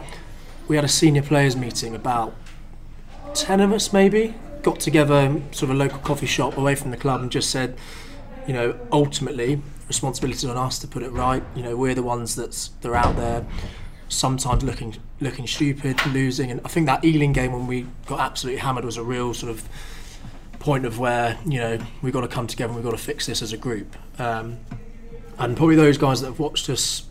we 0.69 0.76
had 0.76 0.85
a 0.85 0.88
senior 0.88 1.23
players 1.23 1.56
meeting 1.56 1.94
about 1.94 2.35
10 3.35 3.61
of 3.61 3.73
us 3.73 3.93
maybe 3.93 4.35
got 4.62 4.81
together 4.81 5.41
sort 5.53 5.71
of 5.71 5.77
a 5.77 5.79
local 5.79 5.99
coffee 6.00 6.27
shop 6.27 6.56
away 6.56 6.75
from 6.75 6.91
the 6.91 6.97
club 6.97 7.23
and 7.23 7.31
just 7.31 7.50
said 7.50 7.77
you 8.47 8.53
know 8.53 8.79
ultimately 8.93 9.62
responsibility 9.88 10.47
on 10.47 10.56
us 10.56 10.79
to 10.79 10.87
put 10.87 11.03
it 11.03 11.11
right. 11.11 11.43
You 11.55 11.62
know 11.62 11.77
we're 11.77 11.94
the 11.94 12.03
ones 12.03 12.37
that's 12.37 12.69
they're 12.81 12.94
out 12.94 13.17
there 13.17 13.44
sometimes 14.09 14.62
looking 14.62 14.97
looking 15.21 15.47
stupid 15.47 16.05
losing. 16.06 16.50
And 16.50 16.61
I 16.65 16.69
think 16.69 16.87
that 16.87 17.05
Ealing 17.05 17.32
game 17.32 17.53
when 17.53 17.67
we 17.67 17.87
got 18.06 18.21
absolutely 18.21 18.61
hammered 18.61 18.85
was 18.85 18.97
a 18.97 19.03
real 19.03 19.35
sort 19.35 19.50
of 19.50 19.69
point 20.59 20.85
of 20.85 20.99
where 20.99 21.38
you 21.47 21.59
know 21.59 21.79
we've 22.03 22.12
got 22.12 22.21
to 22.21 22.29
come 22.29 22.47
together 22.47 22.69
and 22.69 22.76
we've 22.76 22.85
got 22.85 22.97
to 22.97 23.03
fix 23.03 23.26
this 23.26 23.43
as 23.43 23.53
a 23.53 23.56
group. 23.56 23.97
Um, 24.21 24.59
and 25.38 25.56
probably 25.56 25.76
those 25.76 25.99
guys 25.99 26.21
that 26.21 26.26
have 26.26 26.38
watched 26.38 26.69
us 26.69 27.05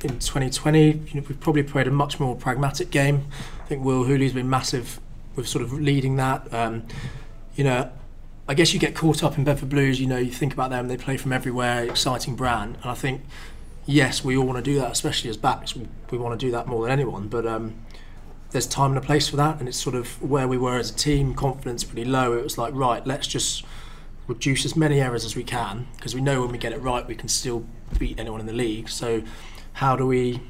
in 0.00 0.18
2020 0.18 0.86
you 0.86 1.20
know, 1.20 1.26
we've 1.28 1.40
probably 1.40 1.62
played 1.62 1.86
a 1.86 1.90
much 1.90 2.18
more 2.18 2.34
pragmatic 2.34 2.90
game. 2.90 3.26
I 3.62 3.66
think 3.66 3.84
Will 3.84 4.04
Hooley's 4.04 4.32
been 4.32 4.50
massive 4.50 5.00
with 5.36 5.48
sort 5.48 5.62
of 5.62 5.72
leading 5.72 6.16
that. 6.16 6.52
Um, 6.52 6.86
you 7.54 7.64
know, 7.64 7.90
I 8.48 8.54
guess 8.54 8.72
you 8.74 8.80
get 8.80 8.94
caught 8.94 9.22
up 9.22 9.38
in 9.38 9.44
Bedford 9.44 9.68
Blues. 9.68 10.00
You 10.00 10.06
know, 10.06 10.18
you 10.18 10.30
think 10.30 10.52
about 10.52 10.70
them; 10.70 10.88
they 10.88 10.96
play 10.96 11.16
from 11.16 11.32
everywhere, 11.32 11.84
exciting 11.84 12.36
brand, 12.36 12.76
and 12.82 12.90
I 12.90 12.94
think 12.94 13.22
yes, 13.86 14.24
we 14.24 14.36
all 14.36 14.46
want 14.46 14.64
to 14.64 14.70
do 14.70 14.78
that, 14.80 14.90
especially 14.92 15.30
as 15.30 15.36
backs. 15.36 15.76
We, 15.76 15.86
we 16.10 16.18
want 16.18 16.38
to 16.38 16.46
do 16.46 16.50
that 16.52 16.66
more 16.66 16.82
than 16.82 16.90
anyone, 16.90 17.28
but. 17.28 17.46
Um, 17.46 17.74
there's 18.50 18.68
time 18.68 18.92
and 18.92 18.98
a 18.98 19.00
place 19.00 19.28
for 19.28 19.34
that, 19.34 19.58
and 19.58 19.68
it's 19.68 19.76
sort 19.76 19.96
of 19.96 20.22
where 20.22 20.46
we 20.46 20.56
were 20.56 20.78
as 20.78 20.88
a 20.88 20.94
team. 20.94 21.34
Confidence 21.34 21.82
pretty 21.82 22.04
low. 22.04 22.34
It 22.34 22.44
was 22.44 22.56
like, 22.56 22.72
right, 22.72 23.04
let's 23.04 23.26
just 23.26 23.64
reduce 24.26 24.64
as 24.64 24.76
many 24.76 25.00
errors 25.00 25.24
as 25.24 25.36
we 25.36 25.42
can 25.44 25.86
because 25.96 26.14
we 26.14 26.20
know 26.20 26.40
when 26.40 26.52
we 26.52 26.58
get 26.58 26.72
it 26.72 26.80
right, 26.80 27.06
we 27.06 27.14
can 27.14 27.28
still 27.28 27.66
beat 27.98 28.18
anyone 28.18 28.38
in 28.40 28.46
the 28.46 28.52
league. 28.52 28.88
So, 28.88 29.22
how 29.74 29.96
do 29.96 30.06
we 30.06 30.40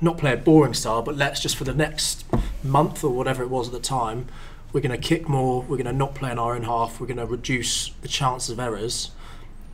not 0.00 0.18
play 0.18 0.32
a 0.32 0.36
boring 0.36 0.74
style, 0.74 1.02
but 1.02 1.16
let's 1.16 1.40
just 1.40 1.56
for 1.56 1.64
the 1.64 1.74
next 1.74 2.24
month 2.62 3.02
or 3.04 3.10
whatever 3.10 3.42
it 3.42 3.48
was 3.48 3.68
at 3.68 3.72
the 3.72 3.80
time, 3.80 4.26
we're 4.72 4.80
going 4.80 4.98
to 4.98 5.08
kick 5.08 5.28
more, 5.28 5.62
we're 5.62 5.76
going 5.76 5.84
to 5.86 5.92
not 5.92 6.14
play 6.14 6.30
in 6.30 6.38
our 6.38 6.54
own 6.54 6.62
half, 6.62 7.00
we're 7.00 7.06
going 7.06 7.16
to 7.16 7.26
reduce 7.26 7.90
the 8.02 8.08
chances 8.08 8.50
of 8.50 8.60
errors. 8.60 9.10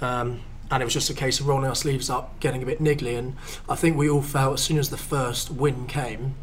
Um, 0.01 0.41
and 0.71 0.83
it 0.83 0.85
was 0.85 0.95
just 0.95 1.11
a 1.11 1.15
case 1.15 1.39
of 1.39 1.47
rolling 1.47 1.69
our 1.69 1.75
sleeves 1.75 2.11
up, 2.11 2.41
getting 2.41 2.63
a 2.63 2.67
bit 2.67 2.81
niggly. 2.81 3.17
And 3.17 3.37
I 3.69 3.77
think 3.77 3.97
we 3.97 4.09
all 4.11 4.23
felt 4.23 4.55
as 4.55 4.63
soon 4.63 4.79
as 4.79 4.91
the 4.91 4.97
first 4.97 5.51
win 5.51 5.87
came 5.87 6.35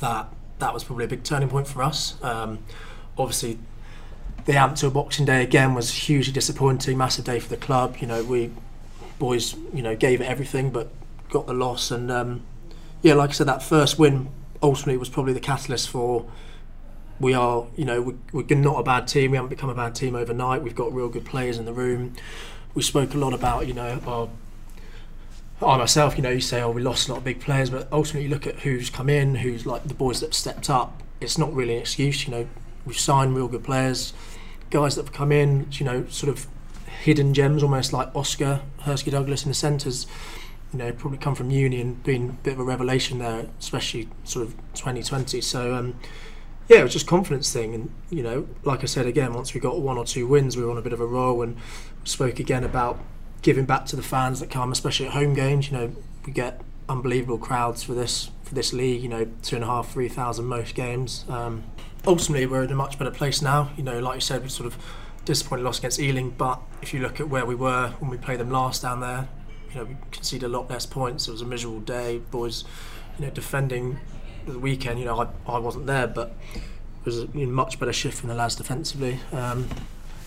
that 0.00 0.28
that 0.58 0.74
was 0.74 0.84
probably 0.84 1.04
a 1.04 1.08
big 1.08 1.22
turning 1.22 1.48
point 1.48 1.68
for 1.68 1.82
us. 1.82 2.22
Um, 2.22 2.58
obviously, 3.16 3.58
the 4.46 4.72
to 4.76 4.90
Boxing 4.90 5.24
Day 5.24 5.42
again 5.42 5.74
was 5.74 5.90
hugely 5.90 6.32
disappointing, 6.32 6.98
massive 6.98 7.24
day 7.24 7.38
for 7.38 7.48
the 7.48 7.56
club. 7.56 7.96
You 8.00 8.06
know, 8.06 8.24
we 8.24 8.50
boys, 9.18 9.54
you 9.72 9.82
know, 9.82 9.94
gave 9.96 10.20
it 10.20 10.24
everything, 10.24 10.70
but 10.70 10.90
got 11.34 11.46
the 11.46 11.52
loss. 11.52 11.90
And 11.90 12.10
um, 12.10 12.42
yeah, 13.02 13.12
like 13.14 13.30
I 13.30 13.32
said, 13.34 13.48
that 13.48 13.62
first 13.62 13.98
win 13.98 14.28
ultimately 14.62 14.96
was 14.96 15.10
probably 15.10 15.34
the 15.34 15.40
catalyst 15.40 15.90
for 15.90 16.26
we 17.20 17.34
are, 17.34 17.66
you 17.76 17.84
know, 17.84 18.00
we, 18.00 18.14
we're 18.32 18.56
not 18.56 18.78
a 18.78 18.82
bad 18.82 19.06
team. 19.06 19.32
We 19.32 19.36
haven't 19.36 19.50
become 19.50 19.68
a 19.68 19.74
bad 19.74 19.94
team 19.94 20.14
overnight. 20.14 20.62
We've 20.62 20.74
got 20.74 20.92
real 20.92 21.08
good 21.08 21.24
players 21.24 21.58
in 21.58 21.64
the 21.64 21.72
room. 21.72 22.14
We 22.74 22.82
spoke 22.82 23.14
a 23.14 23.18
lot 23.18 23.34
about, 23.34 23.66
you 23.66 23.74
know, 23.74 24.00
our, 24.06 24.28
I 25.62 25.76
myself, 25.76 26.16
you 26.16 26.22
know, 26.22 26.30
you 26.30 26.40
say, 26.40 26.60
oh, 26.62 26.70
we 26.70 26.82
lost 26.82 27.08
a 27.08 27.12
lot 27.12 27.18
of 27.18 27.24
big 27.24 27.40
players, 27.40 27.70
but 27.70 27.88
ultimately 27.92 28.24
you 28.24 28.28
look 28.28 28.46
at 28.46 28.60
who's 28.60 28.90
come 28.90 29.08
in, 29.08 29.36
who's 29.36 29.66
like 29.66 29.84
the 29.84 29.94
boys 29.94 30.20
that 30.20 30.34
stepped 30.34 30.70
up. 30.70 31.02
It's 31.20 31.38
not 31.38 31.52
really 31.52 31.74
an 31.74 31.80
excuse, 31.80 32.26
you 32.26 32.32
know. 32.32 32.48
We've 32.84 32.98
signed 32.98 33.34
real 33.34 33.48
good 33.48 33.64
players, 33.64 34.12
guys 34.70 34.96
that 34.96 35.04
have 35.04 35.14
come 35.14 35.32
in, 35.32 35.68
you 35.72 35.86
know, 35.86 36.06
sort 36.08 36.30
of 36.30 36.46
hidden 37.02 37.32
gems, 37.32 37.62
almost 37.62 37.92
like 37.92 38.14
Oscar 38.14 38.60
Hersky 38.82 39.10
Douglas 39.10 39.44
in 39.44 39.50
the 39.50 39.54
centres 39.54 40.06
you 40.74 40.78
know, 40.78 40.92
probably 40.92 41.18
come 41.18 41.36
from 41.36 41.50
uni 41.50 41.80
and 41.80 42.02
been 42.02 42.30
a 42.30 42.32
bit 42.32 42.54
of 42.54 42.58
a 42.58 42.64
revelation 42.64 43.18
there, 43.18 43.46
especially 43.60 44.08
sort 44.24 44.44
of 44.44 44.56
2020. 44.74 45.40
So, 45.40 45.72
um, 45.72 45.96
yeah, 46.68 46.80
it 46.80 46.82
was 46.82 46.92
just 46.92 47.06
confidence 47.06 47.52
thing. 47.52 47.74
And, 47.74 47.90
you 48.10 48.24
know, 48.24 48.48
like 48.64 48.82
I 48.82 48.86
said 48.86 49.06
again, 49.06 49.34
once 49.34 49.54
we 49.54 49.60
got 49.60 49.80
one 49.80 49.96
or 49.96 50.04
two 50.04 50.26
wins, 50.26 50.56
we 50.56 50.64
were 50.64 50.72
on 50.72 50.76
a 50.76 50.82
bit 50.82 50.92
of 50.92 51.00
a 51.00 51.06
roll 51.06 51.42
and 51.42 51.56
spoke 52.02 52.40
again 52.40 52.64
about 52.64 52.98
giving 53.42 53.66
back 53.66 53.86
to 53.86 53.96
the 53.96 54.02
fans 54.02 54.40
that 54.40 54.50
come, 54.50 54.72
especially 54.72 55.06
at 55.06 55.12
home 55.12 55.32
games. 55.32 55.70
You 55.70 55.76
know, 55.78 55.96
we 56.26 56.32
get 56.32 56.60
unbelievable 56.88 57.38
crowds 57.38 57.84
for 57.84 57.94
this 57.94 58.30
for 58.42 58.56
this 58.56 58.72
league. 58.72 59.00
You 59.00 59.08
know, 59.08 59.28
two 59.42 59.54
and 59.54 59.64
a 59.64 59.68
half, 59.68 59.92
three 59.92 60.08
thousand 60.08 60.46
most 60.46 60.74
games. 60.74 61.24
Um, 61.28 61.62
ultimately, 62.04 62.46
we're 62.46 62.64
in 62.64 62.72
a 62.72 62.74
much 62.74 62.98
better 62.98 63.12
place 63.12 63.40
now. 63.40 63.70
You 63.76 63.84
know, 63.84 64.00
like 64.00 64.16
you 64.16 64.20
said, 64.20 64.42
we 64.42 64.48
sort 64.48 64.66
of 64.66 64.76
disappointed 65.24 65.62
loss 65.62 65.78
against 65.78 66.00
Ealing, 66.00 66.30
but 66.30 66.60
if 66.82 66.92
you 66.92 67.00
look 67.00 67.20
at 67.20 67.28
where 67.28 67.46
we 67.46 67.54
were 67.54 67.94
when 68.00 68.10
we 68.10 68.16
played 68.16 68.40
them 68.40 68.50
last 68.50 68.82
down 68.82 69.00
there, 69.00 69.28
you 69.74 69.80
know, 69.80 69.86
we 69.86 69.96
conceded 70.12 70.48
a 70.48 70.52
lot 70.52 70.70
less 70.70 70.86
points. 70.86 71.28
It 71.28 71.32
was 71.32 71.42
a 71.42 71.46
miserable 71.46 71.80
day. 71.80 72.18
Boys, 72.30 72.64
you 73.18 73.26
know, 73.26 73.30
defending 73.32 73.98
the 74.46 74.58
weekend. 74.58 74.98
You 75.00 75.06
know, 75.06 75.20
I, 75.20 75.52
I 75.52 75.58
wasn't 75.58 75.86
there, 75.86 76.06
but 76.06 76.34
it 76.54 77.04
was 77.04 77.20
a 77.20 77.26
much 77.26 77.78
better 77.78 77.92
shift 77.92 78.18
from 78.18 78.28
the 78.28 78.34
lads 78.34 78.56
defensively. 78.56 79.20
Um, 79.32 79.68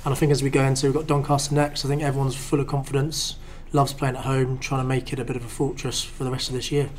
and 0.06 0.14
I 0.14 0.16
think 0.16 0.32
as 0.32 0.44
we 0.44 0.50
go 0.50 0.64
into, 0.64 0.88
we've 0.88 0.96
got 0.96 1.08
Doncaster 1.08 1.56
next. 1.56 1.86
I 1.86 1.88
think 1.88 2.02
everyone's 2.02 2.36
full 2.36 2.60
of 2.60 2.68
confidence, 2.68 3.38
loves 3.74 3.94
playing 3.94 4.16
at 4.16 4.26
home, 4.26 4.58
trying 4.60 4.82
to 4.82 4.88
make 4.88 5.12
it 5.14 5.20
a 5.20 5.26
bit 5.26 5.36
of 5.36 5.46
a 5.46 5.50
fortress 5.50 6.04
for 6.04 6.24
the 6.24 6.32
rest 6.32 6.50
of 6.50 6.56
this 6.56 6.72
year. 6.72 6.90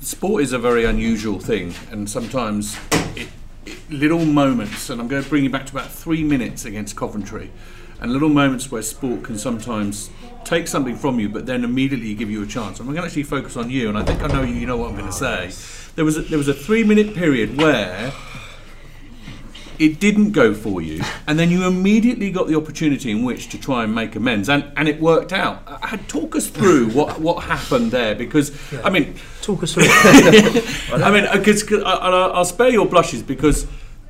Sport 0.00 0.42
is 0.42 0.52
a 0.52 0.58
very 0.58 0.84
unusual 0.84 1.38
thing, 1.38 1.74
and 1.90 2.08
sometimes 2.08 2.78
it, 3.16 3.28
it, 3.66 3.90
little 3.90 4.24
moments, 4.24 4.88
and 4.88 5.00
I'm 5.00 5.08
going 5.08 5.22
to 5.22 5.28
bring 5.28 5.44
you 5.44 5.50
back 5.50 5.66
to 5.66 5.72
about 5.72 5.90
three 5.90 6.24
minutes 6.24 6.64
against 6.64 6.96
Coventry, 6.96 7.50
and 8.00 8.12
little 8.12 8.30
moments 8.30 8.70
where 8.70 8.82
sport 8.82 9.24
can 9.24 9.36
sometimes 9.36 10.10
take 10.44 10.68
something 10.68 10.96
from 10.96 11.20
you, 11.20 11.28
but 11.28 11.46
then 11.46 11.64
immediately 11.64 12.14
give 12.14 12.30
you 12.30 12.42
a 12.42 12.46
chance. 12.46 12.80
I'm 12.80 12.86
going 12.86 12.96
to 12.96 13.04
actually 13.04 13.24
focus 13.24 13.56
on 13.56 13.70
you, 13.70 13.88
and 13.88 13.98
I 13.98 14.04
think 14.04 14.22
I 14.22 14.26
know 14.28 14.42
you, 14.42 14.54
you 14.54 14.66
know 14.66 14.76
what 14.76 14.90
I'm 14.90 14.96
going 14.96 15.06
to 15.06 15.12
say. 15.12 15.50
There 15.96 16.04
was 16.04 16.16
a, 16.16 16.22
there 16.22 16.38
was 16.38 16.48
a 16.48 16.54
three 16.54 16.84
minute 16.84 17.14
period 17.14 17.56
where 17.56 18.12
it 19.78 19.98
didn't 19.98 20.32
go 20.32 20.52
for 20.52 20.82
you, 20.82 21.02
and 21.26 21.38
then 21.38 21.50
you 21.50 21.66
immediately 21.66 22.30
got 22.30 22.48
the 22.48 22.54
opportunity 22.54 23.10
in 23.10 23.24
which 23.24 23.48
to 23.48 23.58
try 23.58 23.82
and 23.84 23.94
make 23.94 24.14
amends, 24.14 24.48
and, 24.48 24.70
and 24.76 24.88
it 24.88 25.00
worked 25.00 25.32
out. 25.32 25.62
Uh, 25.66 25.96
talk 26.06 26.36
us 26.36 26.48
through 26.48 26.90
what, 26.90 27.20
what 27.20 27.44
happened 27.44 27.90
there, 27.90 28.14
because 28.14 28.50
yeah. 28.72 28.82
I 28.84 28.90
mean, 28.90 29.14
talk 29.40 29.62
us 29.62 29.72
through. 29.74 29.84
I 29.86 31.10
mean, 31.10 31.26
because 31.32 31.64
I'll, 31.82 32.32
I'll 32.32 32.44
spare 32.44 32.68
your 32.68 32.86
blushes 32.86 33.22
because 33.22 33.66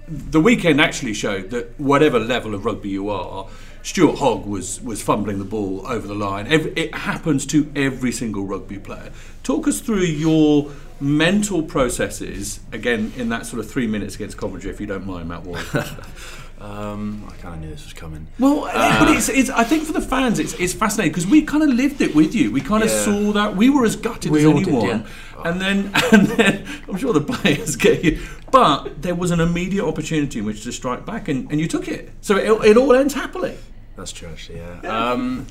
the 0.08 0.40
weekend 0.40 0.80
actually 0.80 1.14
showed 1.14 1.50
that 1.50 1.78
whatever 1.78 2.18
level 2.18 2.54
of 2.54 2.64
rugby 2.64 2.88
you 2.88 3.08
are, 3.10 3.46
Stuart 3.82 4.16
Hogg 4.16 4.46
was 4.46 4.80
was 4.80 5.00
fumbling 5.02 5.38
the 5.38 5.44
ball 5.44 5.86
over 5.86 6.06
the 6.06 6.14
line. 6.14 6.46
Every, 6.46 6.72
it 6.72 6.94
happens 6.94 7.46
to 7.46 7.70
every 7.74 8.12
single 8.12 8.44
rugby 8.44 8.78
player. 8.78 9.10
Talk 9.42 9.66
us 9.66 9.80
through 9.80 10.02
your 10.02 10.70
mental 11.00 11.62
processes 11.62 12.60
again 12.72 13.12
in 13.16 13.30
that 13.30 13.46
sort 13.46 13.60
of 13.60 13.70
three 13.70 13.86
minutes 13.86 14.14
against 14.14 14.36
Coventry, 14.36 14.70
if 14.70 14.80
you 14.80 14.86
don't 14.86 15.06
mind, 15.06 15.28
Matt 15.28 15.44
Ward. 15.44 15.64
um, 16.60 17.26
I 17.26 17.34
kind 17.40 17.54
of 17.54 17.60
knew 17.60 17.70
this 17.70 17.84
was 17.84 17.94
coming. 17.94 18.26
Well, 18.38 18.64
uh, 18.64 18.98
but 19.00 19.16
it's, 19.16 19.28
it's, 19.30 19.48
I 19.48 19.64
think 19.64 19.84
for 19.84 19.92
the 19.92 20.00
fans, 20.00 20.38
it's, 20.38 20.52
it's 20.54 20.74
fascinating 20.74 21.12
because 21.12 21.26
we 21.26 21.42
kind 21.42 21.62
of 21.62 21.70
lived 21.70 22.02
it 22.02 22.14
with 22.14 22.34
you. 22.34 22.50
We 22.50 22.60
kind 22.60 22.82
of 22.82 22.90
yeah. 22.90 23.04
saw 23.04 23.32
that. 23.32 23.56
We 23.56 23.70
were 23.70 23.84
as 23.84 23.96
gutted 23.96 24.30
we 24.30 24.40
as 24.40 24.44
anyone. 24.44 24.86
Did, 24.86 25.00
yeah. 25.00 25.06
And 25.44 25.60
then, 25.60 25.90
and 26.12 26.26
then, 26.26 26.66
I'm 26.86 26.98
sure 26.98 27.14
the 27.14 27.22
players 27.22 27.76
get 27.76 28.04
you. 28.04 28.20
But 28.50 29.00
there 29.00 29.14
was 29.14 29.30
an 29.30 29.40
immediate 29.40 29.86
opportunity 29.86 30.40
in 30.40 30.44
which 30.44 30.64
to 30.64 30.72
strike 30.72 31.06
back, 31.06 31.28
and, 31.28 31.50
and 31.50 31.58
you 31.58 31.66
took 31.66 31.88
it. 31.88 32.10
So 32.20 32.36
it, 32.36 32.70
it 32.70 32.76
all 32.76 32.94
ends 32.94 33.14
happily. 33.14 33.56
That's 34.00 34.12
true, 34.12 34.28
actually. 34.28 34.58
Yeah. 34.58 34.80
Um, 35.12 35.46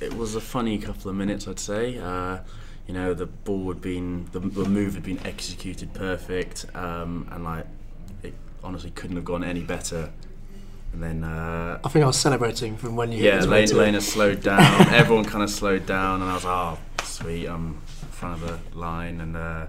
it 0.00 0.14
was 0.14 0.34
a 0.34 0.40
funny 0.40 0.78
couple 0.78 1.10
of 1.10 1.16
minutes, 1.16 1.46
I'd 1.46 1.60
say. 1.60 1.98
Uh, 1.98 2.38
you 2.90 2.94
know 2.94 3.14
the 3.14 3.26
ball 3.26 3.68
had 3.68 3.80
been 3.80 4.26
the, 4.32 4.40
the 4.40 4.64
move 4.64 4.94
had 4.94 5.04
been 5.04 5.24
executed 5.24 5.94
perfect 5.94 6.66
um, 6.74 7.28
and 7.30 7.44
like 7.44 7.64
it 8.24 8.34
honestly 8.64 8.90
couldn't 8.90 9.14
have 9.14 9.24
gone 9.24 9.44
any 9.44 9.62
better 9.62 10.10
and 10.92 11.00
then 11.00 11.22
uh, 11.22 11.78
I 11.84 11.88
think 11.88 12.02
I 12.02 12.06
was 12.06 12.18
celebrating 12.18 12.76
from 12.76 12.96
when 12.96 13.12
you 13.12 13.22
yeah 13.22 13.44
Lane, 13.44 13.68
Lena 13.76 14.00
slowed 14.00 14.42
down 14.42 14.88
everyone 14.92 15.24
kind 15.24 15.44
of 15.44 15.50
slowed 15.50 15.86
down 15.86 16.20
and 16.20 16.28
I 16.32 16.34
was 16.34 16.44
oh 16.44 16.78
sweet 17.04 17.46
I'm 17.46 17.80
in 18.02 18.08
front 18.08 18.42
of 18.42 18.48
the 18.48 18.76
line 18.76 19.20
and 19.20 19.36
uh, 19.36 19.66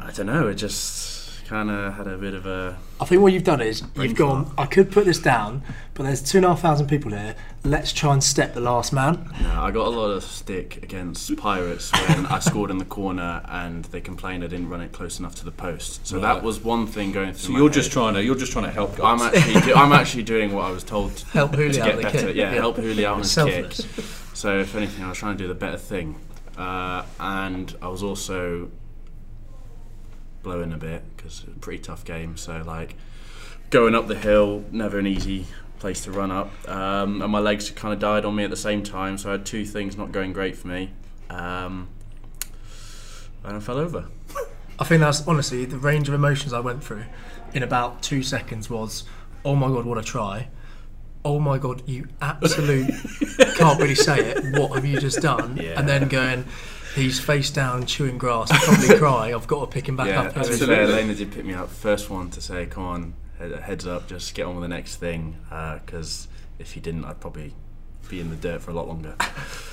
I 0.00 0.12
don't 0.12 0.26
know 0.26 0.46
it 0.46 0.54
just 0.54 1.23
kind 1.44 1.70
of 1.70 1.94
had 1.94 2.06
a 2.06 2.16
bit 2.16 2.34
of 2.34 2.46
a. 2.46 2.78
I 3.00 3.04
think 3.04 3.22
what 3.22 3.32
you've 3.32 3.44
done 3.44 3.60
is 3.60 3.82
you've 3.96 4.14
gone. 4.14 4.52
I 4.56 4.66
could 4.66 4.90
put 4.90 5.04
this 5.04 5.18
down, 5.18 5.62
but 5.94 6.04
there's 6.04 6.22
two 6.22 6.38
and 6.38 6.44
a 6.46 6.50
half 6.50 6.60
thousand 6.60 6.88
people 6.88 7.10
here. 7.10 7.34
Let's 7.64 7.92
try 7.92 8.12
and 8.12 8.22
step 8.22 8.54
the 8.54 8.60
last 8.60 8.92
man. 8.92 9.30
No, 9.42 9.62
I 9.62 9.70
got 9.70 9.86
a 9.86 9.90
lot 9.90 10.10
of 10.10 10.22
stick 10.22 10.82
against 10.82 11.34
Pirates 11.36 11.92
when 11.92 12.26
I 12.26 12.38
scored 12.38 12.70
in 12.70 12.78
the 12.78 12.84
corner 12.84 13.42
and 13.48 13.84
they 13.86 14.00
complained 14.00 14.44
I 14.44 14.48
didn't 14.48 14.68
run 14.68 14.80
it 14.80 14.92
close 14.92 15.18
enough 15.18 15.34
to 15.36 15.44
the 15.44 15.50
post. 15.50 16.06
So 16.06 16.16
right. 16.16 16.22
that 16.22 16.42
was 16.42 16.60
one 16.60 16.86
thing 16.86 17.12
going 17.12 17.32
through. 17.32 17.54
So 17.54 17.58
you're 17.58 17.68
head. 17.68 17.74
just 17.74 17.92
trying 17.92 18.14
to 18.14 18.24
you're 18.24 18.34
just 18.36 18.52
trying 18.52 18.66
to 18.66 18.70
help. 18.70 18.96
Guys. 18.96 19.20
I'm 19.20 19.34
actually 19.34 19.60
do, 19.60 19.74
I'm 19.74 19.92
actually 19.92 20.22
doing 20.22 20.52
what 20.52 20.64
I 20.64 20.70
was 20.70 20.84
told 20.84 21.16
to, 21.16 21.26
help 21.28 21.54
Hooley 21.54 21.74
to 21.74 21.80
get 21.80 22.02
better. 22.02 22.18
Kick. 22.18 22.36
Yeah, 22.36 22.52
yeah, 22.52 22.54
help 22.54 22.76
Hooley 22.76 23.06
out 23.06 23.14
on 23.14 23.20
his 23.20 23.34
kick. 23.34 23.72
So 24.34 24.58
if 24.58 24.74
anything, 24.74 25.04
I 25.04 25.08
was 25.08 25.18
trying 25.18 25.36
to 25.36 25.44
do 25.44 25.48
the 25.48 25.54
better 25.54 25.78
thing, 25.78 26.16
uh, 26.58 27.04
and 27.20 27.74
I 27.80 27.88
was 27.88 28.02
also 28.02 28.70
blowing 30.42 30.72
a 30.72 30.76
bit 30.76 31.02
because 31.24 31.46
was 31.46 31.56
a 31.56 31.58
pretty 31.58 31.82
tough 31.82 32.04
game. 32.04 32.36
So 32.36 32.62
like 32.66 32.94
going 33.70 33.94
up 33.94 34.08
the 34.08 34.14
hill, 34.14 34.64
never 34.70 34.98
an 34.98 35.06
easy 35.06 35.46
place 35.78 36.04
to 36.04 36.12
run 36.12 36.30
up, 36.30 36.50
um, 36.68 37.22
and 37.22 37.32
my 37.32 37.40
legs 37.40 37.70
kind 37.70 37.92
of 37.92 37.98
died 38.00 38.24
on 38.24 38.34
me 38.34 38.44
at 38.44 38.50
the 38.50 38.56
same 38.56 38.82
time. 38.82 39.18
So 39.18 39.30
I 39.30 39.32
had 39.32 39.46
two 39.46 39.64
things 39.64 39.96
not 39.96 40.12
going 40.12 40.32
great 40.32 40.56
for 40.56 40.68
me, 40.68 40.90
um, 41.30 41.88
and 43.42 43.56
I 43.56 43.60
fell 43.60 43.78
over. 43.78 44.06
I 44.78 44.84
think 44.84 45.00
that's 45.00 45.26
honestly 45.26 45.64
the 45.64 45.78
range 45.78 46.08
of 46.08 46.14
emotions 46.14 46.52
I 46.52 46.60
went 46.60 46.82
through 46.82 47.04
in 47.52 47.62
about 47.62 48.02
two 48.02 48.22
seconds 48.22 48.68
was, 48.68 49.04
oh 49.44 49.54
my 49.54 49.68
god, 49.68 49.84
what 49.84 49.98
a 49.98 50.02
try. 50.02 50.48
Oh 51.24 51.38
my 51.38 51.56
god, 51.58 51.82
you 51.88 52.08
absolute 52.20 52.90
can't 53.56 53.80
really 53.80 53.94
say 53.94 54.18
it. 54.18 54.58
What 54.58 54.72
have 54.72 54.84
you 54.84 55.00
just 55.00 55.22
done? 55.22 55.56
Yeah. 55.56 55.78
And 55.78 55.88
then 55.88 56.08
going, 56.08 56.44
he's 56.94 57.20
face 57.20 57.50
down 57.50 57.86
chewing 57.86 58.18
grass, 58.18 58.50
probably 58.64 58.96
cry. 58.98 59.32
I've 59.32 59.46
got 59.46 59.60
to 59.60 59.66
pick 59.66 59.88
him 59.88 59.96
back 59.96 60.08
yeah, 60.08 60.22
up. 60.22 60.34
To 60.34 60.50
be 60.50 60.56
fair, 60.56 60.82
Elena 60.82 61.14
did 61.14 61.32
pick 61.32 61.44
me 61.44 61.54
up. 61.54 61.68
First 61.68 62.10
one 62.10 62.30
to 62.30 62.40
say, 62.40 62.66
"Come 62.66 62.84
on, 62.84 63.14
heads 63.38 63.86
up, 63.86 64.08
just 64.08 64.34
get 64.34 64.46
on 64.46 64.56
with 64.56 64.62
the 64.62 64.68
next 64.68 64.96
thing." 64.96 65.36
Because 65.48 66.28
uh, 66.30 66.34
if 66.58 66.72
he 66.72 66.80
didn't, 66.80 67.04
I'd 67.04 67.20
probably 67.20 67.54
be 68.08 68.20
in 68.20 68.30
the 68.30 68.36
dirt 68.36 68.62
for 68.62 68.70
a 68.70 68.74
lot 68.74 68.88
longer. 68.88 69.14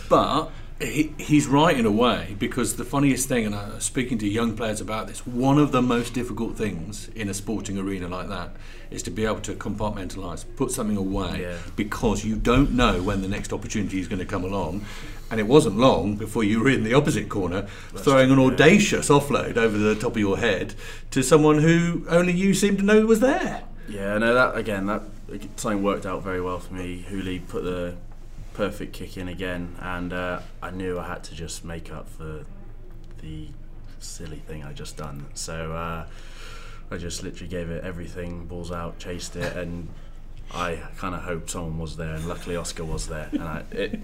But 0.09 0.51
he, 0.81 1.13
he's 1.17 1.47
right 1.47 1.77
in 1.77 1.85
a 1.85 1.91
way 1.91 2.35
because 2.39 2.75
the 2.75 2.83
funniest 2.83 3.27
thing, 3.27 3.45
and 3.45 3.55
I 3.55 3.75
was 3.75 3.85
speaking 3.85 4.17
to 4.19 4.27
young 4.27 4.55
players 4.55 4.81
about 4.81 5.07
this, 5.07 5.25
one 5.25 5.57
of 5.57 5.71
the 5.71 5.81
most 5.81 6.13
difficult 6.13 6.57
things 6.57 7.09
in 7.09 7.29
a 7.29 7.33
sporting 7.33 7.77
arena 7.77 8.07
like 8.07 8.27
that 8.29 8.51
is 8.89 9.03
to 9.03 9.11
be 9.11 9.25
able 9.25 9.41
to 9.41 9.53
compartmentalise, 9.53 10.43
put 10.55 10.71
something 10.71 10.97
away 10.97 11.41
yeah. 11.41 11.57
because 11.75 12.25
you 12.25 12.35
don't 12.35 12.71
know 12.71 13.01
when 13.01 13.21
the 13.21 13.27
next 13.27 13.53
opportunity 13.53 13.99
is 13.99 14.07
going 14.07 14.19
to 14.19 14.25
come 14.25 14.43
along. 14.43 14.85
And 15.29 15.39
it 15.39 15.47
wasn't 15.47 15.77
long 15.77 16.17
before 16.17 16.43
you 16.43 16.59
were 16.59 16.69
in 16.69 16.83
the 16.83 16.93
opposite 16.93 17.29
corner, 17.29 17.67
That's 17.93 18.03
throwing 18.03 18.27
true, 18.27 18.47
an 18.47 18.53
audacious 18.53 19.09
yeah. 19.09 19.15
offload 19.15 19.55
over 19.55 19.77
the 19.77 19.95
top 19.95 20.11
of 20.11 20.17
your 20.17 20.37
head 20.37 20.75
to 21.11 21.23
someone 21.23 21.59
who 21.59 22.05
only 22.09 22.33
you 22.33 22.53
seemed 22.53 22.79
to 22.79 22.83
know 22.83 23.05
was 23.05 23.21
there. 23.21 23.63
Yeah, 23.87 24.17
no, 24.17 24.33
that 24.33 24.57
again, 24.57 24.87
that 24.87 25.03
something 25.55 25.83
worked 25.83 26.05
out 26.05 26.21
very 26.21 26.41
well 26.41 26.59
for 26.59 26.73
me. 26.73 27.05
Hooley 27.07 27.39
put 27.39 27.63
the 27.63 27.95
perfect 28.53 28.93
kick 28.93 29.17
in 29.17 29.27
again, 29.27 29.75
and 29.79 30.13
uh, 30.13 30.41
I 30.61 30.71
knew 30.71 30.99
I 30.99 31.07
had 31.07 31.23
to 31.25 31.35
just 31.35 31.63
make 31.63 31.91
up 31.91 32.09
for 32.09 32.43
the 33.21 33.47
silly 33.99 34.39
thing 34.39 34.63
I 34.63 34.73
just 34.73 34.97
done. 34.97 35.25
So 35.33 35.73
uh, 35.73 36.05
I 36.89 36.97
just 36.97 37.23
literally 37.23 37.49
gave 37.49 37.69
it 37.69 37.83
everything, 37.83 38.45
balls 38.45 38.71
out, 38.71 38.99
chased 38.99 39.35
it, 39.35 39.55
and 39.55 39.87
I 40.53 40.79
kind 40.97 41.15
of 41.15 41.21
hoped 41.21 41.49
someone 41.49 41.79
was 41.79 41.95
there, 41.97 42.15
and 42.15 42.27
luckily 42.27 42.55
Oscar 42.55 42.83
was 42.83 43.07
there, 43.07 43.29
and 43.31 43.43
I, 43.43 43.63
it 43.71 43.99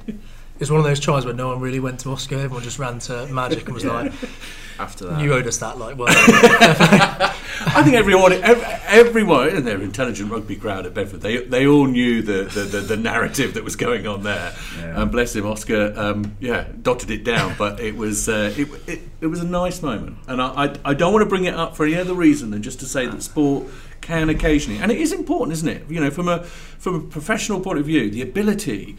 it's 0.60 0.70
one 0.70 0.80
of 0.80 0.86
those 0.86 1.00
tries 1.00 1.26
where 1.26 1.34
no 1.34 1.50
one 1.50 1.60
really 1.60 1.80
went 1.80 2.00
to 2.02 2.12
Oscar. 2.12 2.36
Everyone 2.36 2.64
just 2.64 2.80
ran 2.80 3.00
to 3.00 3.28
Magic 3.28 3.66
and 3.66 3.74
was 3.74 3.84
yeah. 3.84 3.92
like, 3.92 4.14
after 4.80 5.06
that, 5.06 5.22
you 5.22 5.34
owed 5.34 5.48
us 5.48 5.58
that. 5.58 5.78
Like, 5.78 5.98
well, 5.98 6.08
I 6.10 7.82
think 7.84 7.96
everyone, 7.96 8.34
everyone, 8.34 9.50
and 9.50 9.68
their 9.68 9.82
intelligent 9.82 10.32
rugby 10.32 10.56
crowd 10.56 10.86
at 10.86 10.94
Bedford, 10.94 11.22
they 11.22 11.38
they 11.38 11.68
all 11.68 11.86
knew 11.86 12.22
the 12.22 12.44
the, 12.44 12.62
the, 12.62 12.80
the 12.82 12.98
narrative 12.98 13.54
that 13.54 13.64
was 13.64 13.76
going 13.76 14.08
on 14.08 14.24
there. 14.24 14.54
Yeah. 14.78 15.02
And 15.02 15.12
bless 15.12 15.36
him, 15.36 15.46
Oscar, 15.46 15.94
um, 15.96 16.36
yeah, 16.40 16.68
dotted 16.82 17.12
it 17.12 17.24
down. 17.24 17.56
But 17.58 17.80
it 17.80 17.96
was 17.96 18.30
uh, 18.30 18.54
it, 18.58 18.68
it, 18.88 19.02
it 19.22 19.28
was 19.28 19.42
a 19.42 19.48
nice 19.48 19.82
moment, 19.82 20.18
and 20.28 20.42
I, 20.42 20.66
I 20.66 20.76
I 20.86 20.94
don't 20.94 21.14
want 21.14 21.24
to 21.24 21.30
bring 21.30 21.46
it 21.46 21.54
up 21.54 21.76
for 21.76 21.86
any 21.86 21.96
other 21.96 22.14
reason 22.14 22.52
than 22.52 22.62
just 22.62 22.80
to 22.80 22.86
say 22.86 23.06
that 23.08 23.22
sport 23.24 23.66
can 24.02 24.30
occasionally, 24.30 24.80
and 24.80 24.92
it 24.92 25.00
is 25.00 25.12
important, 25.12 25.54
isn't 25.54 25.68
it? 25.68 25.90
You 25.90 26.00
know, 26.00 26.12
from 26.12 26.28
a 26.28 26.44
from 26.44 26.96
a 26.96 27.00
professional 27.00 27.60
point 27.60 27.80
of 27.80 27.86
view, 27.86 28.10
the 28.10 28.22
ability 28.22 28.98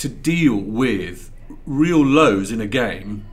to 0.00 0.08
deal 0.08 0.56
with 0.56 1.30
real 1.66 2.04
lows 2.04 2.50
in 2.50 2.60
a 2.60 2.66
game, 2.66 3.24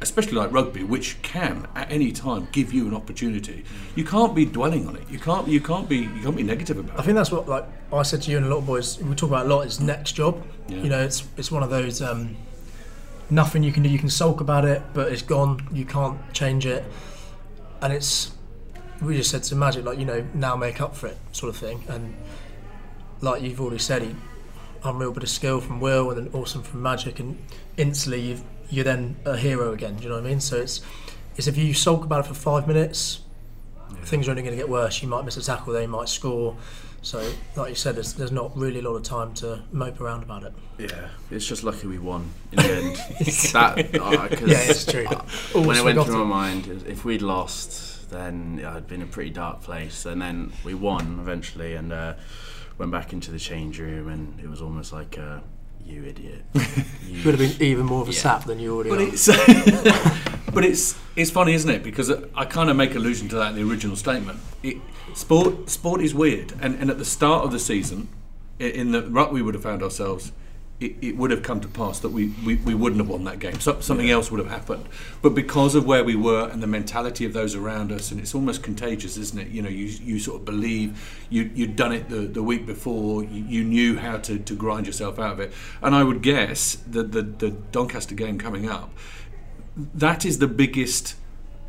especially 0.00 0.34
like 0.34 0.52
rugby, 0.52 0.82
which 0.82 1.22
can 1.22 1.68
at 1.74 1.90
any 1.90 2.10
time 2.10 2.48
give 2.50 2.72
you 2.72 2.86
an 2.88 2.94
opportunity. 2.94 3.64
You 3.94 4.04
can't 4.04 4.34
be 4.34 4.44
dwelling 4.44 4.88
on 4.88 4.96
it. 4.96 5.08
You 5.08 5.20
can't. 5.20 5.46
You 5.46 5.60
can't 5.60 5.88
be. 5.88 5.98
You 5.98 6.20
can't 6.22 6.36
be 6.36 6.42
negative 6.42 6.78
about 6.78 6.96
it. 6.96 7.00
I 7.00 7.02
think 7.04 7.14
that's 7.14 7.30
what 7.30 7.48
like 7.48 7.64
I 7.92 8.02
said 8.02 8.22
to 8.22 8.30
you 8.30 8.38
and 8.38 8.46
a 8.46 8.48
lot 8.48 8.58
of 8.58 8.66
boys. 8.66 8.98
We 8.98 9.14
talk 9.14 9.30
about 9.30 9.46
a 9.46 9.48
lot. 9.48 9.66
Is 9.66 9.80
next 9.80 10.12
job. 10.12 10.44
Yeah. 10.68 10.78
You 10.78 10.88
know, 10.88 11.02
it's 11.02 11.26
it's 11.36 11.50
one 11.50 11.62
of 11.62 11.70
those. 11.70 12.02
Um, 12.02 12.36
nothing 13.30 13.62
you 13.62 13.72
can 13.72 13.84
do. 13.84 13.88
You 13.88 13.98
can 13.98 14.10
sulk 14.10 14.40
about 14.40 14.64
it, 14.64 14.82
but 14.94 15.12
it's 15.12 15.22
gone. 15.22 15.68
You 15.72 15.84
can't 15.84 16.18
change 16.34 16.66
it, 16.66 16.84
and 17.80 17.92
it's. 17.92 18.32
We 19.00 19.16
just 19.16 19.30
said 19.30 19.42
to 19.44 19.54
Magic, 19.54 19.84
like 19.84 19.98
you 19.98 20.06
know, 20.06 20.26
now 20.34 20.56
make 20.56 20.80
up 20.80 20.96
for 20.96 21.06
it, 21.06 21.18
sort 21.30 21.50
of 21.50 21.56
thing. 21.56 21.84
And 21.86 22.16
like 23.20 23.42
you've 23.42 23.60
already 23.60 23.78
said, 23.78 24.02
he 24.02 24.14
unreal 24.86 25.12
bit 25.12 25.22
of 25.22 25.28
skill 25.28 25.60
from 25.60 25.80
Will 25.80 26.10
and 26.10 26.26
then 26.26 26.34
awesome 26.34 26.62
from 26.62 26.82
Magic, 26.82 27.20
and 27.20 27.38
instantly 27.76 28.20
you 28.20 28.40
you're 28.68 28.84
then 28.84 29.16
a 29.24 29.36
hero 29.36 29.72
again. 29.72 29.96
Do 29.96 30.02
you 30.02 30.08
know 30.08 30.16
what 30.16 30.24
I 30.24 30.28
mean? 30.28 30.40
So 30.40 30.56
it's 30.56 30.80
is 31.36 31.46
if 31.48 31.56
you 31.56 31.74
sulk 31.74 32.04
about 32.04 32.24
it 32.24 32.28
for 32.28 32.34
five 32.34 32.66
minutes, 32.66 33.20
things 34.04 34.26
are 34.26 34.30
only 34.30 34.42
going 34.42 34.54
to 34.56 34.60
get 34.60 34.68
worse. 34.68 35.02
You 35.02 35.08
might 35.08 35.24
miss 35.24 35.36
a 35.36 35.42
tackle, 35.42 35.72
they 35.72 35.86
might 35.86 36.08
score. 36.08 36.56
So, 37.02 37.30
like 37.54 37.68
you 37.68 37.74
said, 37.76 37.94
there's, 37.94 38.14
there's 38.14 38.32
not 38.32 38.56
really 38.56 38.80
a 38.80 38.82
lot 38.82 38.96
of 38.96 39.04
time 39.04 39.32
to 39.34 39.62
mope 39.70 40.00
around 40.00 40.24
about 40.24 40.42
it. 40.42 40.52
Yeah, 40.76 41.08
it's 41.30 41.46
just 41.46 41.62
lucky 41.62 41.86
we 41.86 42.00
won 42.00 42.28
in 42.50 42.56
the 42.56 42.74
end. 42.74 42.96
that, 43.52 43.78
uh, 44.00 44.28
Yeah, 44.44 44.58
it's 44.62 44.84
true. 44.84 45.06
I- 45.06 45.58
when 45.58 45.76
it 45.76 45.84
went 45.84 45.96
through 45.98 46.04
forgot 46.06 46.24
my 46.26 46.52
mind, 46.52 46.84
if 46.88 47.04
we'd 47.04 47.22
lost, 47.22 48.10
then 48.10 48.60
I'd 48.66 48.88
been 48.88 49.02
in 49.02 49.08
a 49.08 49.10
pretty 49.10 49.30
dark 49.30 49.62
place. 49.62 50.04
And 50.04 50.20
then 50.20 50.52
we 50.64 50.74
won 50.74 51.18
eventually, 51.20 51.76
and 51.76 51.92
uh, 51.92 52.14
went 52.78 52.90
back 52.92 53.12
into 53.12 53.30
the 53.30 53.38
change 53.38 53.78
room, 53.78 54.08
and 54.08 54.38
it 54.40 54.48
was 54.48 54.60
almost 54.62 54.92
like, 54.92 55.18
uh, 55.18 55.40
"You 55.84 56.04
idiot." 56.04 56.42
You 57.08 57.22
would 57.24 57.38
have 57.38 57.58
been 57.58 57.62
even 57.66 57.86
more 57.86 58.02
of 58.02 58.08
a 58.08 58.12
Yeah. 58.12 58.18
sap 58.18 58.44
than 58.46 58.58
you 58.58 58.74
already 58.74 58.90
But 58.90 58.98
are. 59.00 59.08
it's 59.08 59.26
but 60.52 60.64
it's 60.64 60.98
it's 61.14 61.30
funny, 61.30 61.54
isn't 61.54 61.70
it? 61.70 61.82
Because 61.84 62.10
I 62.34 62.44
kind 62.44 62.68
of 62.68 62.76
make 62.76 62.94
allusion 62.96 63.28
to 63.28 63.36
that 63.36 63.50
in 63.50 63.54
the 63.56 63.62
original 63.70 63.94
statement. 63.96 64.40
It, 64.64 64.76
sport 65.14 65.70
sport 65.70 66.00
is 66.02 66.12
weird, 66.14 66.52
and, 66.60 66.74
and 66.80 66.90
at 66.90 66.98
the 66.98 67.04
start 67.04 67.44
of 67.44 67.52
the 67.52 67.58
season, 67.60 68.08
in 68.58 68.90
the 68.90 69.02
rut 69.08 69.32
we 69.32 69.40
would 69.40 69.54
have 69.54 69.62
found 69.62 69.82
ourselves. 69.84 70.32
It, 70.78 70.96
it 71.00 71.16
would 71.16 71.30
have 71.30 71.42
come 71.42 71.60
to 71.60 71.68
pass 71.68 72.00
that 72.00 72.10
we, 72.10 72.34
we, 72.44 72.56
we 72.56 72.74
wouldn't 72.74 73.00
have 73.00 73.08
won 73.08 73.24
that 73.24 73.38
game. 73.38 73.60
So, 73.60 73.80
something 73.80 74.10
else 74.10 74.30
would 74.30 74.38
have 74.38 74.50
happened. 74.50 74.86
But 75.22 75.30
because 75.30 75.74
of 75.74 75.86
where 75.86 76.04
we 76.04 76.16
were 76.16 76.48
and 76.48 76.62
the 76.62 76.66
mentality 76.66 77.24
of 77.24 77.32
those 77.32 77.54
around 77.54 77.90
us, 77.90 78.10
and 78.10 78.20
it's 78.20 78.34
almost 78.34 78.62
contagious, 78.62 79.16
isn't 79.16 79.38
it? 79.38 79.48
You 79.48 79.62
know, 79.62 79.70
you, 79.70 79.86
you 79.86 80.18
sort 80.18 80.40
of 80.40 80.44
believe 80.44 81.26
you, 81.30 81.50
you'd 81.54 81.76
done 81.76 81.92
it 81.92 82.10
the, 82.10 82.20
the 82.20 82.42
week 82.42 82.66
before, 82.66 83.24
you, 83.24 83.44
you 83.44 83.64
knew 83.64 83.98
how 83.98 84.18
to, 84.18 84.38
to 84.38 84.54
grind 84.54 84.86
yourself 84.86 85.18
out 85.18 85.32
of 85.32 85.40
it. 85.40 85.52
And 85.80 85.94
I 85.94 86.04
would 86.04 86.22
guess 86.22 86.76
that 86.90 87.12
the, 87.12 87.22
the 87.22 87.50
Doncaster 87.50 88.14
game 88.14 88.38
coming 88.38 88.68
up, 88.68 88.90
that 89.76 90.24
is 90.24 90.38
the 90.38 90.48
biggest 90.48 91.14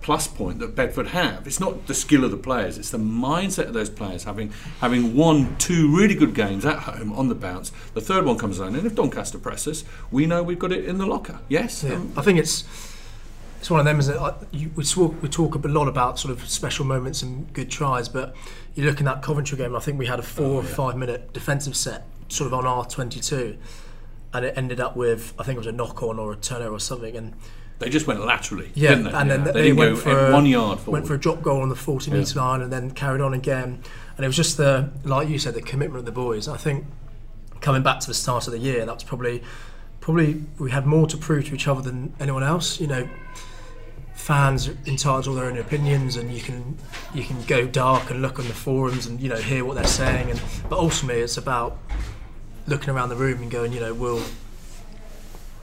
plus 0.01 0.27
point 0.27 0.60
that 0.60 0.75
Bedford 0.75 1.08
have. 1.08 1.48
It's 1.48 1.60
not 1.60 1.88
the 1.88 1.94
skill 1.94 2.24
of 2.24 2.32
the 2.32 2.38
players; 2.38 2.77
it's 2.77 2.89
the 2.89 2.98
mindset 2.98 3.68
of 3.68 3.74
those 3.74 3.89
players 3.89 4.24
having 4.24 4.54
having 4.80 5.16
won 5.16 5.56
two 5.58 5.96
really 5.96 6.16
good 6.16 6.34
games 6.34 6.66
at 6.66 6.80
home 6.80 7.12
on 7.13 7.27
the 7.30 7.36
bounce. 7.36 7.72
The 7.94 8.01
third 8.01 8.25
one 8.25 8.38
comes 8.38 8.60
along, 8.60 8.75
and 8.75 8.86
if 8.88 8.96
Doncaster 8.96 9.38
press 9.39 9.68
us, 9.68 9.84
we 10.12 10.25
know 10.25 10.44
we've 10.44 10.60
got 10.60 10.72
it 10.72 10.86
in 10.86 10.98
the 10.98 11.06
locker. 11.06 11.39
Yes, 11.50 11.84
Yeah, 11.84 11.96
Um, 11.96 12.13
I 12.16 12.22
think 12.22 12.39
it's 12.39 12.63
it's 13.60 13.70
one 13.70 13.80
of 13.80 13.86
them. 13.86 14.00
Is 14.00 14.08
that 14.08 14.38
you, 14.51 14.72
we 14.75 14.84
talk 14.84 15.22
we 15.22 15.30
talk 15.30 15.56
a 15.56 15.68
lot 15.68 15.88
about 15.88 16.20
sort 16.20 16.32
of 16.32 16.48
special 16.48 16.86
moments 16.86 17.22
and 17.22 17.51
good 17.54 17.70
tries, 17.70 18.08
but 18.08 18.36
you 18.75 18.86
look 18.86 19.00
in 19.00 19.06
that 19.06 19.22
Coventry 19.22 19.58
game. 19.58 19.75
I 19.75 19.80
think 19.80 19.98
we 19.98 20.06
had 20.06 20.20
a 20.20 20.24
four 20.24 20.62
or 20.62 20.63
five 20.63 20.96
minute 20.96 21.34
defensive 21.34 21.75
set, 21.75 22.06
sort 22.27 22.48
of 22.48 22.54
on 22.54 22.66
our 22.66 22.86
twenty 22.86 23.20
two, 23.20 23.58
and 24.34 24.46
it 24.46 24.54
ended 24.56 24.80
up 24.80 24.96
with 24.96 25.34
I 25.39 25.44
think 25.44 25.56
it 25.56 25.60
was 25.60 25.68
a 25.68 25.72
knock 25.72 26.04
on 26.04 26.20
or 26.20 26.34
a 26.34 26.36
turnover 26.36 26.75
or 26.75 26.80
something, 26.80 27.16
and 27.16 27.34
they 27.80 27.90
just 27.90 28.08
went 28.08 28.26
laterally, 28.26 28.72
yeah, 28.74 28.90
didn't 28.90 29.06
they? 29.06 29.12
and 29.12 29.30
then 29.30 29.44
they, 29.44 29.52
they, 29.52 29.62
didn't 29.64 29.78
went 29.78 29.98
for 30.00 30.28
a, 30.28 30.34
one 30.34 30.46
yard 30.46 30.80
forward. 30.80 31.00
went 31.00 31.08
for 31.08 31.14
a 31.14 31.20
drop 31.20 31.42
goal 31.42 31.62
on 31.62 31.70
the 31.70 31.76
forty 31.76 32.10
metre 32.12 32.40
line, 32.40 32.62
and 32.62 32.72
then 32.72 32.92
carried 32.92 33.22
on 33.22 33.34
again. 33.34 33.82
And 34.16 34.24
it 34.24 34.28
was 34.28 34.36
just 34.36 34.58
the 34.58 34.92
like 35.04 35.30
you 35.30 35.38
said, 35.38 35.54
the 35.54 35.62
commitment 35.62 36.00
of 36.00 36.06
the 36.06 36.12
boys. 36.12 36.48
I 36.48 36.58
think 36.58 36.86
coming 37.62 37.84
back 37.84 38.00
to 38.00 38.08
the 38.08 38.14
start 38.14 38.48
of 38.48 38.54
the 38.54 38.60
year, 38.60 38.86
that 38.86 38.94
was 38.94 39.04
probably 39.04 39.44
probably 40.00 40.44
we 40.58 40.72
had 40.72 40.86
more 40.86 41.06
to 41.08 41.18
prove 41.18 41.46
to 41.50 41.56
each 41.56 41.68
other 41.68 41.82
than 41.82 42.14
anyone 42.20 42.44
else. 42.44 42.80
You 42.80 42.88
know, 42.88 43.10
fans 44.16 44.68
are 44.68 44.78
entitled 44.88 45.26
to 45.26 45.30
all 45.30 45.36
their 45.36 45.46
own 45.46 45.58
opinions, 45.58 46.16
and 46.16 46.34
you 46.34 46.42
can 46.42 46.78
you 47.14 47.24
can 47.24 47.42
go 47.44 47.68
dark 47.68 48.10
and 48.10 48.24
look 48.24 48.40
on 48.40 48.48
the 48.48 48.54
forums 48.54 49.06
and 49.06 49.22
you 49.22 49.30
know 49.30 49.36
hear 49.36 49.64
what 49.64 49.76
they're 49.76 49.86
saying, 49.86 50.32
and 50.32 50.42
but 50.68 50.80
ultimately 50.80 51.22
it's 51.22 51.38
about 51.38 51.78
looking 52.68 52.90
around 52.90 53.10
the 53.10 53.16
room 53.16 53.42
and 53.42 53.50
going, 53.50 53.72
you 53.72 53.80
know, 53.80 53.94
we'll 53.94 54.24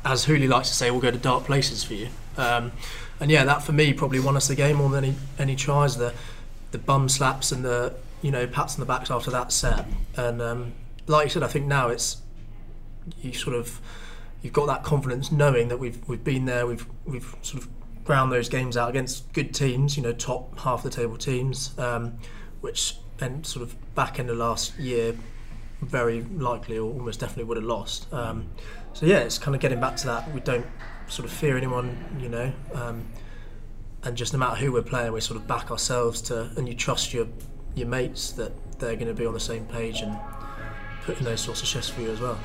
as 0.04 0.24
Hooley 0.24 0.48
likes 0.48 0.68
to 0.68 0.74
say, 0.74 0.90
we'll 0.90 1.00
go 1.00 1.10
to 1.10 1.18
dark 1.18 1.44
places 1.44 1.82
for 1.82 1.94
you. 1.94 2.08
Um, 2.36 2.72
and 3.20 3.30
yeah, 3.30 3.44
that 3.44 3.62
for 3.62 3.72
me 3.72 3.92
probably 3.92 4.20
won 4.20 4.36
us 4.36 4.48
the 4.48 4.54
game 4.54 4.76
more 4.76 4.90
than 4.90 5.04
any 5.04 5.16
any 5.38 5.56
tries. 5.56 5.96
The 5.96 6.12
the 6.72 6.78
bum 6.78 7.08
slaps 7.08 7.52
and 7.52 7.64
the 7.64 7.94
you 8.22 8.30
know 8.30 8.46
pats 8.46 8.74
on 8.74 8.80
the 8.80 8.86
backs 8.86 9.10
after 9.10 9.30
that 9.30 9.52
set. 9.52 9.86
And 10.16 10.42
um, 10.42 10.72
like 11.06 11.26
you 11.26 11.30
said, 11.30 11.42
I 11.42 11.46
think 11.46 11.66
now 11.66 11.88
it's 11.88 12.18
you 13.20 13.32
sort 13.32 13.56
of 13.56 13.80
you've 14.42 14.52
got 14.52 14.66
that 14.66 14.82
confidence 14.82 15.30
knowing 15.30 15.68
that 15.68 15.78
we've 15.78 16.06
we've 16.08 16.24
been 16.24 16.44
there. 16.44 16.66
We've 16.66 16.86
we've 17.06 17.34
sort 17.42 17.62
of 17.62 17.68
ground 18.04 18.32
those 18.32 18.48
games 18.48 18.76
out 18.76 18.90
against 18.90 19.32
good 19.32 19.54
teams. 19.54 19.96
You 19.96 20.02
know, 20.02 20.12
top 20.12 20.58
half 20.58 20.82
the 20.82 20.90
table 20.90 21.16
teams, 21.16 21.78
um, 21.78 22.18
which 22.60 22.96
then 23.18 23.44
sort 23.44 23.62
of 23.62 23.94
back 23.94 24.18
in 24.18 24.26
the 24.26 24.34
last 24.34 24.76
year 24.78 25.14
very 25.80 26.22
likely 26.22 26.78
or 26.78 26.90
almost 26.92 27.20
definitely 27.20 27.44
would 27.44 27.56
have 27.56 27.66
lost. 27.66 28.12
Um, 28.12 28.50
so 28.94 29.04
yeah, 29.06 29.18
it's 29.18 29.36
kind 29.38 29.54
of 29.54 29.60
getting 29.60 29.80
back 29.80 29.96
to 29.96 30.06
that. 30.06 30.32
We 30.32 30.40
don't 30.40 30.66
sort 31.08 31.26
of 31.28 31.32
fear 31.32 31.56
anyone, 31.58 31.98
you 32.20 32.28
know, 32.30 32.52
um, 32.74 33.04
and 34.04 34.16
just 34.16 34.32
no 34.32 34.38
matter 34.38 34.56
who 34.56 34.72
we're 34.72 34.82
playing, 34.82 35.12
we 35.12 35.20
sort 35.20 35.38
of 35.38 35.46
back 35.46 35.70
ourselves 35.70 36.20
to, 36.22 36.50
and 36.56 36.66
you 36.68 36.74
trust 36.74 37.12
your 37.12 37.26
your 37.74 37.88
mates 37.88 38.30
that 38.32 38.52
they're 38.78 38.94
going 38.94 39.08
to 39.08 39.14
be 39.14 39.26
on 39.26 39.34
the 39.34 39.40
same 39.40 39.66
page 39.66 40.00
and 40.00 40.16
putting 41.02 41.24
those 41.24 41.40
sorts 41.40 41.60
of 41.60 41.66
shifts 41.68 41.88
for 41.90 42.00
you 42.02 42.10
as 42.10 42.20
well. 42.20 42.38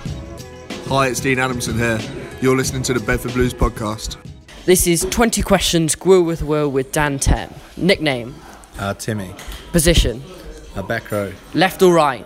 Hi, 0.87 1.07
it's 1.07 1.19
Dean 1.19 1.37
Adamson 1.39 1.77
here. 1.77 1.99
You're 2.41 2.57
listening 2.57 2.81
to 2.83 2.93
the 2.93 2.99
Bedford 2.99 3.33
Blues 3.33 3.53
podcast. 3.53 4.17
This 4.65 4.87
is 4.87 5.05
20 5.09 5.41
questions 5.43 5.95
Grill 5.95 6.23
with 6.23 6.41
Will 6.41 6.69
with 6.69 6.91
Dan 6.91 7.19
Temm. 7.19 7.51
Nickname, 7.77 8.33
Uh, 8.79 8.93
Timmy, 8.95 9.33
position, 9.71 10.23
a 10.75 10.81
back 10.83 11.11
row, 11.11 11.31
left 11.53 11.81
or 11.83 11.93
right, 11.93 12.25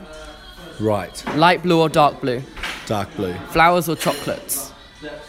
right, 0.79 1.23
light 1.35 1.61
blue 1.63 1.79
or 1.81 1.89
dark 1.89 2.21
blue, 2.21 2.41
dark 2.85 3.13
blue, 3.15 3.33
flowers 3.51 3.89
or 3.89 3.95
chocolates, 3.95 4.71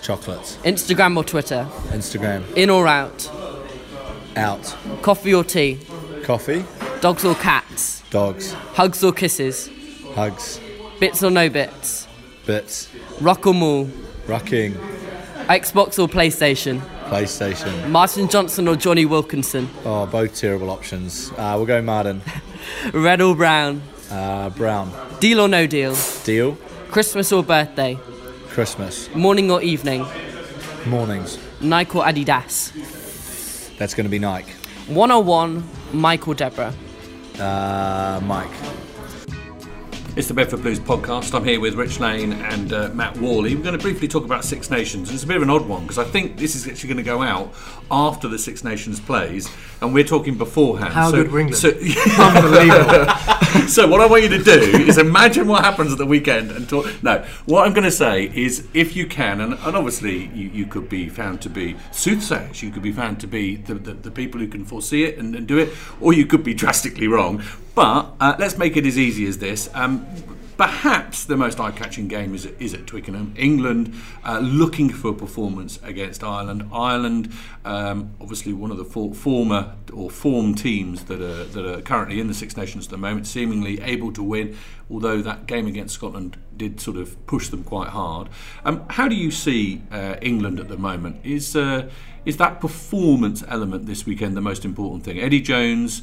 chocolates, 0.02 0.56
Instagram 0.64 1.16
or 1.16 1.24
Twitter, 1.24 1.66
Instagram, 1.88 2.42
in 2.56 2.70
or 2.70 2.86
out, 2.86 3.30
out, 4.36 4.76
coffee 5.02 5.34
or 5.34 5.44
tea, 5.44 5.78
coffee, 6.24 6.64
dogs 7.00 7.24
or 7.24 7.34
cats, 7.36 8.02
dogs, 8.10 8.52
hugs 8.52 9.02
or 9.04 9.12
kisses, 9.12 9.70
hugs, 10.14 10.60
bits 11.00 11.22
or 11.22 11.30
no 11.30 11.48
bits, 11.48 12.06
bits, 12.46 12.88
ruck 13.20 13.46
or 13.46 13.54
maul, 13.54 13.86
rucking, 14.26 14.72
Xbox 15.46 15.98
or 16.02 16.08
PlayStation, 16.08 16.80
PlayStation. 17.08 17.90
Martin 17.90 18.28
Johnson 18.28 18.66
or 18.66 18.76
Jonny 18.76 19.04
Wilkinson, 19.04 19.68
Oh, 19.84 20.06
both 20.06 20.34
terrible 20.34 20.70
options. 20.70 21.30
Uh, 21.32 21.52
we'll 21.56 21.66
go 21.66 21.82
Martin, 21.82 22.22
red 22.94 23.20
or 23.20 23.36
brown, 23.36 23.82
uh, 24.10 24.48
Brown, 24.50 24.90
deal 25.20 25.40
or 25.40 25.48
no 25.48 25.66
deal, 25.66 25.94
Deal, 26.24 26.56
Christmas 26.94 27.32
or 27.32 27.42
birthday, 27.42 27.98
Christmas, 28.50 29.12
morning 29.16 29.50
or 29.50 29.60
evening, 29.60 30.06
mornings. 30.86 31.40
Nike 31.60 31.98
or 31.98 32.04
Adidas, 32.04 32.70
That's 33.78 33.94
going 33.94 34.04
to 34.04 34.10
be 34.10 34.20
Nike. 34.20 34.52
101, 34.86 35.64
Mike 35.92 36.28
or 36.28 36.36
Deborah. 36.36 36.72
Uh, 37.36 38.20
Mike. 38.22 38.83
It's 40.16 40.28
the 40.28 40.34
Bedford 40.34 40.62
Blues 40.62 40.78
podcast. 40.78 41.34
I'm 41.34 41.44
here 41.44 41.58
with 41.58 41.74
Rich 41.74 41.98
Lane 41.98 42.34
and 42.34 42.72
uh, 42.72 42.88
Matt 42.90 43.16
Worley. 43.16 43.56
We're 43.56 43.64
going 43.64 43.76
to 43.76 43.82
briefly 43.82 44.06
talk 44.06 44.24
about 44.24 44.44
Six 44.44 44.70
Nations. 44.70 45.12
It's 45.12 45.24
a 45.24 45.26
bit 45.26 45.36
of 45.36 45.42
an 45.42 45.50
odd 45.50 45.66
one 45.66 45.82
because 45.82 45.98
I 45.98 46.04
think 46.04 46.36
this 46.36 46.54
is 46.54 46.68
actually 46.68 46.90
going 46.90 46.98
to 46.98 47.02
go 47.02 47.20
out 47.20 47.52
after 47.90 48.28
the 48.28 48.38
Six 48.38 48.62
Nations 48.62 49.00
plays, 49.00 49.50
and 49.80 49.92
we're 49.92 50.04
talking 50.04 50.38
beforehand. 50.38 50.94
How 50.94 51.10
good 51.10 51.32
were 51.32 51.40
England? 51.40 51.60
So, 51.60 51.70
Unbelievable. 52.20 53.66
so 53.66 53.88
what 53.88 54.00
I 54.00 54.06
want 54.06 54.22
you 54.22 54.28
to 54.28 54.44
do 54.44 54.52
is 54.86 54.98
imagine 54.98 55.48
what 55.48 55.64
happens 55.64 55.90
at 55.90 55.98
the 55.98 56.06
weekend 56.06 56.52
and 56.52 56.68
talk. 56.68 56.86
No, 57.02 57.26
what 57.46 57.66
I'm 57.66 57.72
going 57.72 57.82
to 57.82 57.90
say 57.90 58.30
is, 58.32 58.68
if 58.72 58.94
you 58.94 59.08
can, 59.08 59.40
and, 59.40 59.54
and 59.54 59.76
obviously 59.76 60.26
you, 60.26 60.48
you 60.48 60.66
could 60.66 60.88
be 60.88 61.08
found 61.08 61.42
to 61.42 61.50
be 61.50 61.74
soothsayers, 61.90 62.62
you 62.62 62.70
could 62.70 62.84
be 62.84 62.92
found 62.92 63.18
to 63.18 63.26
be 63.26 63.56
the, 63.56 63.74
the, 63.74 63.94
the 63.94 64.10
people 64.12 64.38
who 64.38 64.46
can 64.46 64.64
foresee 64.64 65.02
it 65.02 65.18
and, 65.18 65.34
and 65.34 65.48
do 65.48 65.58
it, 65.58 65.70
or 66.00 66.12
you 66.12 66.24
could 66.24 66.44
be 66.44 66.54
drastically 66.54 67.08
wrong. 67.08 67.42
But 67.74 68.12
uh, 68.20 68.36
let's 68.38 68.56
make 68.56 68.76
it 68.76 68.86
as 68.86 68.98
easy 68.98 69.26
as 69.26 69.38
this. 69.38 69.68
Um, 69.74 70.06
Perhaps 70.56 71.24
the 71.24 71.36
most 71.36 71.58
eye-catching 71.58 72.06
game 72.06 72.32
is, 72.32 72.46
is 72.46 72.74
at 72.74 72.86
Twickenham. 72.86 73.34
England 73.36 73.92
uh, 74.24 74.38
looking 74.38 74.88
for 74.88 75.08
a 75.08 75.12
performance 75.12 75.80
against 75.82 76.22
Ireland. 76.22 76.68
Ireland, 76.72 77.32
um, 77.64 78.14
obviously 78.20 78.52
one 78.52 78.70
of 78.70 78.76
the 78.76 78.84
for, 78.84 79.12
former 79.14 79.74
or 79.92 80.10
form 80.10 80.54
teams 80.54 81.04
that 81.04 81.20
are 81.20 81.44
that 81.44 81.66
are 81.66 81.82
currently 81.82 82.20
in 82.20 82.28
the 82.28 82.34
Six 82.34 82.56
Nations 82.56 82.86
at 82.86 82.90
the 82.92 82.98
moment, 82.98 83.26
seemingly 83.26 83.80
able 83.80 84.12
to 84.12 84.22
win. 84.22 84.56
Although 84.88 85.22
that 85.22 85.46
game 85.46 85.66
against 85.66 85.94
Scotland 85.94 86.36
did 86.56 86.80
sort 86.80 86.98
of 86.98 87.26
push 87.26 87.48
them 87.48 87.64
quite 87.64 87.88
hard. 87.88 88.28
Um, 88.64 88.84
how 88.90 89.08
do 89.08 89.16
you 89.16 89.32
see 89.32 89.82
uh, 89.90 90.16
England 90.22 90.60
at 90.60 90.68
the 90.68 90.76
moment? 90.76 91.16
Is 91.24 91.56
uh, 91.56 91.90
is 92.24 92.36
that 92.36 92.60
performance 92.60 93.42
element 93.48 93.86
this 93.86 94.06
weekend 94.06 94.36
the 94.36 94.40
most 94.40 94.64
important 94.64 95.04
thing? 95.04 95.18
Eddie 95.18 95.40
Jones 95.40 96.02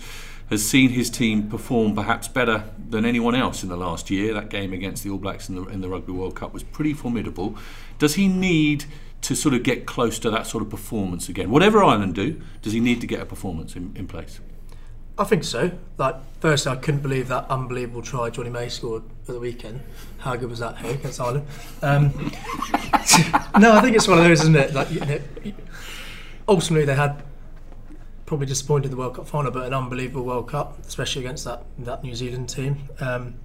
has 0.52 0.68
seen 0.68 0.90
his 0.90 1.10
team 1.10 1.50
perform 1.50 1.96
perhaps 1.96 2.28
better 2.28 2.66
than 2.90 3.06
anyone 3.06 3.34
else 3.34 3.64
in 3.64 3.70
the 3.70 3.78
last 3.78 4.12
year. 4.12 4.34
That 4.34 4.50
game 4.50 4.74
against 4.74 5.02
the 5.02 5.10
All 5.10 5.18
Blacks 5.18 5.48
in 5.48 5.56
the, 5.56 5.64
in 5.68 5.80
the 5.80 5.88
Rugby 5.88 6.12
World 6.12 6.36
Cup 6.36 6.54
was 6.54 6.62
pretty 6.62 6.94
formidable. 6.94 7.56
Does 8.00 8.16
he 8.16 8.28
need 8.28 8.84
to 9.22 9.34
sort 9.34 9.56
of 9.56 9.64
get 9.64 9.86
close 9.86 10.20
to 10.20 10.30
that 10.30 10.46
sort 10.46 10.62
of 10.62 10.70
performance 10.70 11.30
again? 11.30 11.50
Whatever 11.50 11.82
Ireland 11.82 12.16
do, 12.16 12.42
does 12.62 12.74
he 12.74 12.82
need 12.82 13.00
to 13.00 13.08
get 13.08 13.22
a 13.22 13.26
performance 13.26 13.78
in, 13.78 13.94
in 13.96 14.08
place? 14.08 14.42
I 15.18 15.24
think 15.24 15.46
so. 15.46 15.72
Like, 15.98 16.16
firstly, 16.42 16.74
I 16.74 16.76
couldn't 16.76 17.02
believe 17.02 17.30
that 17.30 17.46
unbelievable 17.50 18.02
try 18.02 18.30
Jonny 18.30 18.50
May 18.50 18.68
scored 18.68 19.04
at 19.22 19.34
the 19.34 19.40
weekend. 19.40 19.82
How 20.18 20.36
good 20.36 20.50
was 20.50 20.60
that 20.60 20.78
hey, 20.78 20.96
against 20.96 21.22
Ireland? 21.22 21.48
Um, 21.82 22.08
no, 23.58 23.72
I 23.72 23.82
think 23.82 23.96
it's 23.96 24.08
one 24.08 24.18
of 24.18 24.26
those, 24.26 24.42
isn't 24.42 24.56
it? 24.56 24.74
Like, 24.74 24.92
you 24.92 25.00
know, 25.00 25.20
ultimately, 26.48 26.86
they 26.86 26.96
had 26.96 27.24
probably 28.32 28.48
disappointed 28.48 28.86
in 28.86 28.92
the 28.92 28.96
World 28.96 29.14
Cup 29.14 29.28
final, 29.28 29.52
but 29.52 29.68
an 29.68 29.74
unbelievable 29.74 30.24
World 30.24 30.48
Cup, 30.48 30.80
especially 30.88 31.22
against 31.22 31.44
that 31.44 31.66
that 31.80 32.02
New 32.02 32.16
Zealand 32.16 32.48
team. 32.48 32.88
Um, 33.02 33.36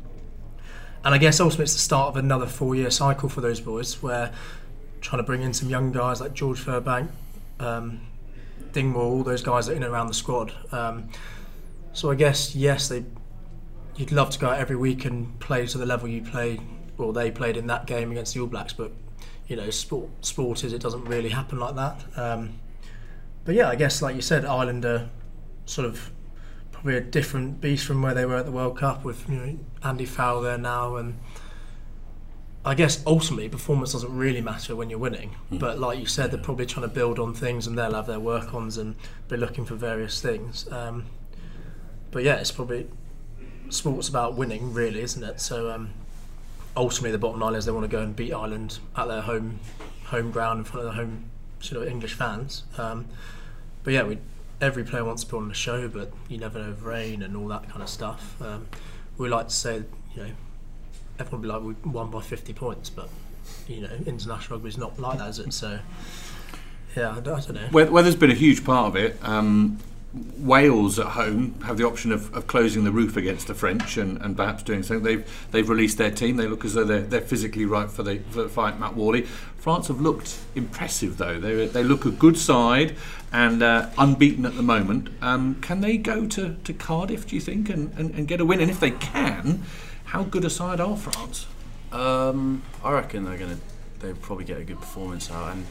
and 1.05 1.13
I 1.13 1.19
guess 1.19 1.41
ultimately 1.41 1.65
it's 1.65 1.73
the 1.73 1.81
start 1.81 2.11
of 2.11 2.17
another 2.17 2.47
four-year 2.47 2.93
cycle 2.93 3.29
for 3.29 3.41
those 3.41 3.61
boys, 3.61 4.01
where 4.01 4.33
trying 5.01 5.19
to 5.19 5.25
bring 5.25 5.43
in 5.43 5.53
some 5.53 5.69
young 5.69 5.91
guys 5.91 6.21
like 6.21 6.35
George 6.35 6.65
Furbank, 6.65 7.09
um, 7.59 8.01
Dingwall, 8.71 9.11
all 9.11 9.23
those 9.25 9.43
guys 9.43 9.67
that 9.67 9.73
are 9.73 9.75
in 9.75 9.83
and 9.83 9.93
around 9.93 10.07
the 10.07 10.15
squad. 10.15 10.53
Um, 10.71 11.09
so 11.93 12.13
I 12.13 12.15
guess 12.15 12.55
yes, 12.55 12.89
they 12.89 13.05
you'd 13.97 14.13
love 14.13 14.31
to 14.31 14.39
go 14.39 14.51
out 14.51 14.59
every 14.61 14.77
week 14.77 15.05
and 15.05 15.37
play 15.41 15.67
to 15.67 15.79
the 15.79 15.87
level 15.87 16.07
you 16.07 16.23
play 16.23 16.61
or 16.97 17.13
they 17.13 17.33
played 17.33 17.57
in 17.57 17.67
that 17.67 17.87
game 17.87 18.13
against 18.13 18.35
the 18.35 18.41
All 18.41 18.47
Blacks, 18.47 18.73
but 18.73 18.93
you 19.49 19.57
know, 19.57 19.69
sport 19.71 20.11
sport 20.25 20.63
is 20.63 20.73
it 20.73 20.81
doesn't 20.81 21.07
really 21.07 21.31
happen 21.31 21.59
like 21.59 21.75
that. 21.75 22.05
Um, 22.17 22.61
but 23.47 23.55
yeah, 23.55 23.69
I 23.69 23.77
guess 23.77 24.03
like 24.03 24.15
you 24.15 24.23
said, 24.23 24.45
Ireland 24.45 24.85
are 24.85 25.09
sort 25.65 25.87
of 25.87 26.11
probably 26.73 26.97
a 26.97 27.01
different 27.01 27.61
beast 27.61 27.87
from 27.87 28.03
where 28.03 28.13
they 28.13 28.27
were 28.27 28.37
at 28.37 28.45
the 28.45 28.53
World 28.53 28.77
Cup 28.77 29.05
with 29.05 29.29
you 29.29 29.37
know 29.37 29.59
Andy 29.83 30.05
Farrell 30.05 30.43
there 30.43 30.59
now 30.59 30.97
and. 30.97 31.19
I 32.65 32.75
guess 32.75 33.01
ultimately 33.07 33.49
performance 33.49 33.93
doesn't 33.93 34.13
really 34.13 34.41
matter 34.41 34.75
when 34.75 34.91
you're 34.91 34.99
winning, 34.99 35.37
but 35.53 35.79
like 35.79 36.01
you 36.01 36.07
said, 36.07 36.33
they're 36.33 36.41
probably 36.41 36.67
trying 36.67 36.89
to 36.89 36.93
build 36.93 37.21
on 37.21 37.33
things 37.33 37.69
and 37.69 37.79
they'll 37.79 37.95
have 37.95 38.09
their 38.09 38.19
work 38.19 38.53
ons 38.55 38.77
and 38.77 38.97
be 39.29 39.37
looking 39.37 39.65
for 39.65 39.77
various 39.77 40.21
things. 40.21 40.67
Um, 40.73 41.05
but 42.11 42.25
yeah, 42.25 42.35
it's 42.39 42.51
probably 42.51 42.89
sports 43.69 44.09
about 44.09 44.35
winning, 44.35 44.73
really, 44.73 45.01
isn't 45.01 45.23
it? 45.23 45.41
So 45.41 45.71
um, 45.71 45.91
ultimately, 46.77 47.13
the 47.13 47.19
bottom 47.19 47.41
line 47.41 47.55
is 47.55 47.67
they 47.67 47.73
want 47.73 47.85
to 47.85 47.97
go 47.97 48.03
and 48.03 48.17
beat 48.17 48.33
Ireland 48.33 48.81
at 48.97 49.07
their 49.07 49.23
home 49.23 49.61
home 50.07 50.31
ground 50.31 50.59
in 50.59 50.65
front 50.65 50.87
of 50.87 50.93
the 50.93 51.01
home 51.01 51.31
sort 51.61 51.83
of 51.83 51.89
English 51.89 52.15
fans. 52.15 52.65
Um, 52.79 53.07
but 53.87 53.95
yeah, 53.95 54.03
we, 54.03 54.19
every 54.61 54.83
player 54.83 55.05
wants 55.05 55.23
to 55.23 55.31
put 55.31 55.37
on 55.39 55.49
a 55.49 55.55
show, 55.55 55.87
but 55.87 56.11
you 56.29 56.39
never 56.39 56.59
know 56.59 56.71
of 56.71 56.85
rain 56.85 57.23
and 57.23 57.37
all 57.37 57.47
that 57.47 57.69
kind 57.69 57.83
of 57.83 57.89
stuff. 57.89 58.35
Um, 58.43 58.67
we 59.17 59.29
like 59.29 59.47
to 59.47 59.55
say, 59.55 59.85
you 60.13 60.23
know, 60.25 60.31
everyone 61.21 61.43
be 61.43 61.47
like 61.47 61.63
we 61.63 61.75
won 61.89 62.11
by 62.11 62.21
50 62.21 62.53
points, 62.53 62.91
but 62.91 63.09
you 63.69 63.83
know, 63.83 63.91
international 64.05 64.59
rugby 64.59 64.71
is 64.71 64.77
not 64.77 64.99
like 64.99 65.19
that, 65.19 65.29
is 65.29 65.39
it? 65.39 65.53
So 65.53 65.79
yeah, 66.97 67.13
I 67.13 67.21
don't, 67.21 67.49
know. 67.49 68.03
There's 68.03 68.17
been 68.17 68.33
a 68.33 68.35
huge 68.35 68.65
part 68.65 68.89
of 68.89 68.97
it, 68.97 69.21
um, 69.23 69.79
Wales 70.39 70.99
at 70.99 71.09
home 71.09 71.61
have 71.63 71.77
the 71.77 71.85
option 71.85 72.11
of, 72.11 72.35
of 72.35 72.47
closing 72.47 72.85
the 72.85 72.91
roof 72.91 73.17
against 73.17 73.49
the 73.49 73.55
French 73.55 73.97
and, 73.97 74.21
and 74.23 74.37
perhaps 74.37 74.63
doing 74.63 74.83
something. 74.83 75.05
They've 75.05 75.49
they've 75.51 75.69
released 75.69 75.99
their 75.99 76.11
team. 76.11 76.37
They 76.37 76.47
look 76.47 76.65
as 76.65 76.75
though 76.75 76.85
they're, 76.85 77.03
they're 77.03 77.21
physically 77.21 77.67
right 77.67 77.91
for 77.91 78.03
the, 78.03 78.19
for 78.31 78.43
the 78.43 78.49
fight. 78.49 78.81
Matt 78.81 78.97
Worley. 78.97 79.27
France 79.67 79.89
have 79.89 80.01
looked 80.01 80.39
impressive 80.55 81.19
though. 81.19 81.41
They 81.41 81.67
they 81.67 81.83
look 81.83 82.05
a 82.05 82.13
good 82.13 82.39
side 82.39 82.95
and 83.33 83.65
uh, 83.65 83.91
unbeaten 83.99 84.47
at 84.47 84.55
the 84.55 84.63
moment. 84.63 85.09
Um, 85.21 85.57
can 85.57 85.81
they 85.81 85.97
go 85.97 86.25
to, 86.25 86.55
to 86.63 86.73
Cardiff? 86.73 87.27
Do 87.27 87.35
you 87.35 87.41
think 87.41 87.69
and, 87.69 87.93
and, 87.99 88.15
and 88.15 88.29
get 88.29 88.41
a 88.41 88.45
win? 88.45 88.61
And 88.61 88.71
if 88.71 88.79
they 88.79 88.93
can, 88.93 89.65
how 90.05 90.23
good 90.23 90.45
a 90.45 90.51
side 90.51 90.79
are 90.79 90.97
France? 90.97 91.49
Um, 91.91 92.63
I 92.85 92.93
reckon 92.93 93.25
they're 93.25 93.37
gonna 93.37 93.59
they 93.99 94.13
probably 94.13 94.45
get 94.45 94.59
a 94.59 94.63
good 94.63 94.79
performance 94.79 95.33
out 95.33 95.51
and 95.51 95.67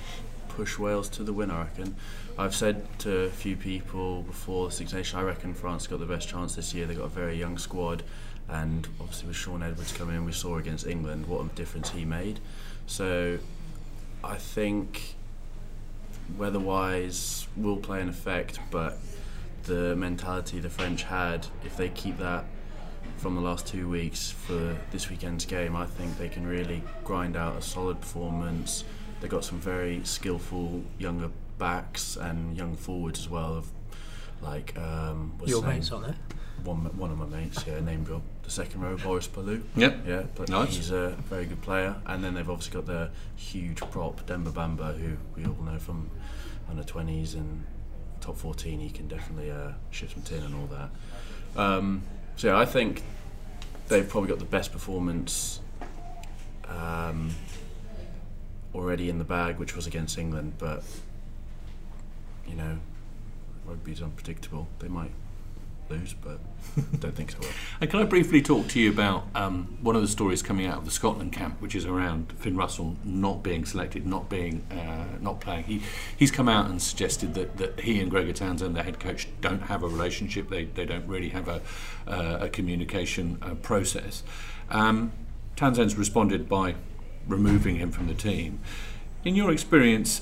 push 0.49 0.77
Wales 0.77 1.07
to 1.11 1.23
the 1.23 1.31
win. 1.31 1.49
I 1.49 1.59
reckon. 1.59 1.95
I've 2.37 2.53
said 2.53 2.85
to 2.99 3.19
a 3.19 3.29
few 3.29 3.55
people 3.55 4.23
before 4.23 4.67
the 4.67 4.73
Six 4.73 4.91
Nations, 4.91 5.15
I 5.15 5.23
reckon 5.23 5.53
France 5.53 5.87
got 5.87 5.99
the 5.99 6.05
best 6.05 6.27
chance 6.27 6.55
this 6.55 6.73
year. 6.73 6.85
They've 6.85 6.97
got 6.97 7.05
a 7.05 7.07
very 7.07 7.39
young 7.39 7.57
squad, 7.57 8.03
and 8.49 8.89
obviously 8.99 9.29
with 9.29 9.37
Shaun 9.37 9.63
Edwards 9.63 9.93
coming 9.93 10.17
in, 10.17 10.25
we 10.25 10.33
saw 10.33 10.57
against 10.57 10.85
England 10.85 11.27
what 11.27 11.45
a 11.45 11.47
difference 11.55 11.91
he 11.91 12.03
made. 12.03 12.41
So 12.87 13.39
I 14.25 14.37
think 14.37 15.15
weather-wise 16.37 17.47
will 17.55 17.77
play 17.77 18.01
an 18.01 18.09
effect, 18.09 18.59
but 18.71 18.97
the 19.63 19.95
mentality 19.95 20.59
the 20.59 20.69
French 20.69 21.03
had, 21.03 21.47
if 21.63 21.77
they 21.77 21.89
keep 21.89 22.17
that 22.19 22.45
from 23.17 23.35
the 23.35 23.41
last 23.41 23.67
two 23.67 23.89
weeks 23.89 24.31
for 24.31 24.77
this 24.91 25.09
weekend's 25.09 25.45
game, 25.45 25.75
I 25.75 25.85
think 25.85 26.17
they 26.17 26.29
can 26.29 26.45
really 26.45 26.81
grind 27.03 27.37
out 27.37 27.57
a 27.57 27.61
solid 27.61 28.01
performance. 28.01 28.83
They've 29.19 29.29
got 29.29 29.45
some 29.45 29.59
very 29.59 30.01
skillful 30.03 30.83
younger 30.99 31.29
backs 31.57 32.17
and 32.17 32.55
young 32.57 32.75
forwards 32.75 33.19
as 33.19 33.29
well. 33.29 33.55
Of 33.55 33.71
like 34.41 34.77
um, 34.77 35.33
what's 35.37 35.51
Your 35.51 35.63
mates, 35.63 35.91
aren't 35.91 36.07
they? 36.07 36.13
One, 36.63 36.77
one 36.97 37.11
of 37.11 37.17
my 37.17 37.25
mates, 37.25 37.63
yeah, 37.67 37.79
name 37.79 38.03
drop. 38.03 38.21
The 38.45 38.51
second 38.51 38.81
row, 38.81 38.95
Boris 38.95 39.27
Palu. 39.27 39.63
Yep. 39.75 39.97
Yeah, 40.07 40.23
but 40.35 40.49
Nice. 40.49 40.75
he's 40.75 40.91
a 40.91 41.09
very 41.29 41.45
good 41.45 41.61
player. 41.63 41.95
And 42.05 42.23
then 42.23 42.35
they've 42.35 42.49
obviously 42.49 42.73
got 42.75 42.85
their 42.85 43.09
huge 43.35 43.79
prop, 43.89 44.23
Demba 44.27 44.51
Bamba, 44.51 44.95
who 44.97 45.17
we 45.35 45.45
all 45.47 45.55
know 45.63 45.79
from 45.79 46.11
under 46.69 46.83
20s 46.83 47.33
and 47.33 47.65
top 48.21 48.37
14. 48.37 48.79
He 48.79 48.91
can 48.91 49.07
definitely 49.07 49.49
uh, 49.49 49.71
shift 49.89 50.13
some 50.13 50.21
tin 50.21 50.43
and 50.43 50.53
all 50.55 50.67
that. 50.67 51.59
Um, 51.59 52.03
so 52.35 52.49
yeah, 52.49 52.57
I 52.59 52.65
think 52.65 53.01
they've 53.87 54.07
probably 54.07 54.29
got 54.29 54.39
the 54.39 54.45
best 54.45 54.71
performance 54.71 55.59
um, 56.67 57.31
already 58.75 59.09
in 59.09 59.17
the 59.17 59.23
bag, 59.23 59.57
which 59.57 59.75
was 59.75 59.87
against 59.87 60.19
England. 60.19 60.53
But 60.59 60.83
you 62.47 62.55
know, 62.55 62.77
rugby's 63.65 64.03
unpredictable. 64.03 64.67
They 64.79 64.87
might 64.87 65.11
lose, 65.89 66.13
but 66.13 66.39
don't 66.99 67.15
think 67.15 67.31
so. 67.31 67.37
Well. 67.41 67.49
And 67.81 67.89
can 67.89 67.99
I 67.99 68.03
briefly 68.03 68.41
talk 68.41 68.67
to 68.69 68.79
you 68.79 68.89
about 68.89 69.25
um, 69.35 69.77
one 69.81 69.95
of 69.95 70.01
the 70.01 70.07
stories 70.07 70.41
coming 70.41 70.65
out 70.65 70.79
of 70.79 70.85
the 70.85 70.91
Scotland 70.91 71.31
camp, 71.31 71.61
which 71.61 71.75
is 71.75 71.85
around 71.85 72.33
Finn 72.37 72.55
Russell 72.55 72.95
not 73.03 73.43
being 73.43 73.65
selected, 73.65 74.05
not 74.05 74.29
being, 74.29 74.63
uh, 74.71 75.17
not 75.21 75.39
playing. 75.39 75.63
He 75.65 75.81
he's 76.17 76.31
come 76.31 76.49
out 76.49 76.69
and 76.69 76.81
suggested 76.81 77.33
that, 77.35 77.57
that 77.57 77.79
he 77.81 77.99
and 77.99 78.09
Gregor 78.09 78.33
Townsend, 78.33 78.75
the 78.75 78.83
head 78.83 78.99
coach, 78.99 79.27
don't 79.41 79.63
have 79.63 79.83
a 79.83 79.87
relationship. 79.87 80.49
They 80.49 80.65
they 80.65 80.85
don't 80.85 81.07
really 81.07 81.29
have 81.29 81.47
a 81.47 81.61
uh, 82.07 82.39
a 82.41 82.49
communication 82.49 83.37
uh, 83.41 83.55
process. 83.55 84.23
Um, 84.69 85.11
Townsend's 85.55 85.95
responded 85.95 86.49
by 86.49 86.75
removing 87.27 87.77
him 87.77 87.91
from 87.91 88.07
the 88.07 88.13
team. 88.13 88.59
In 89.23 89.35
your 89.35 89.51
experience, 89.51 90.21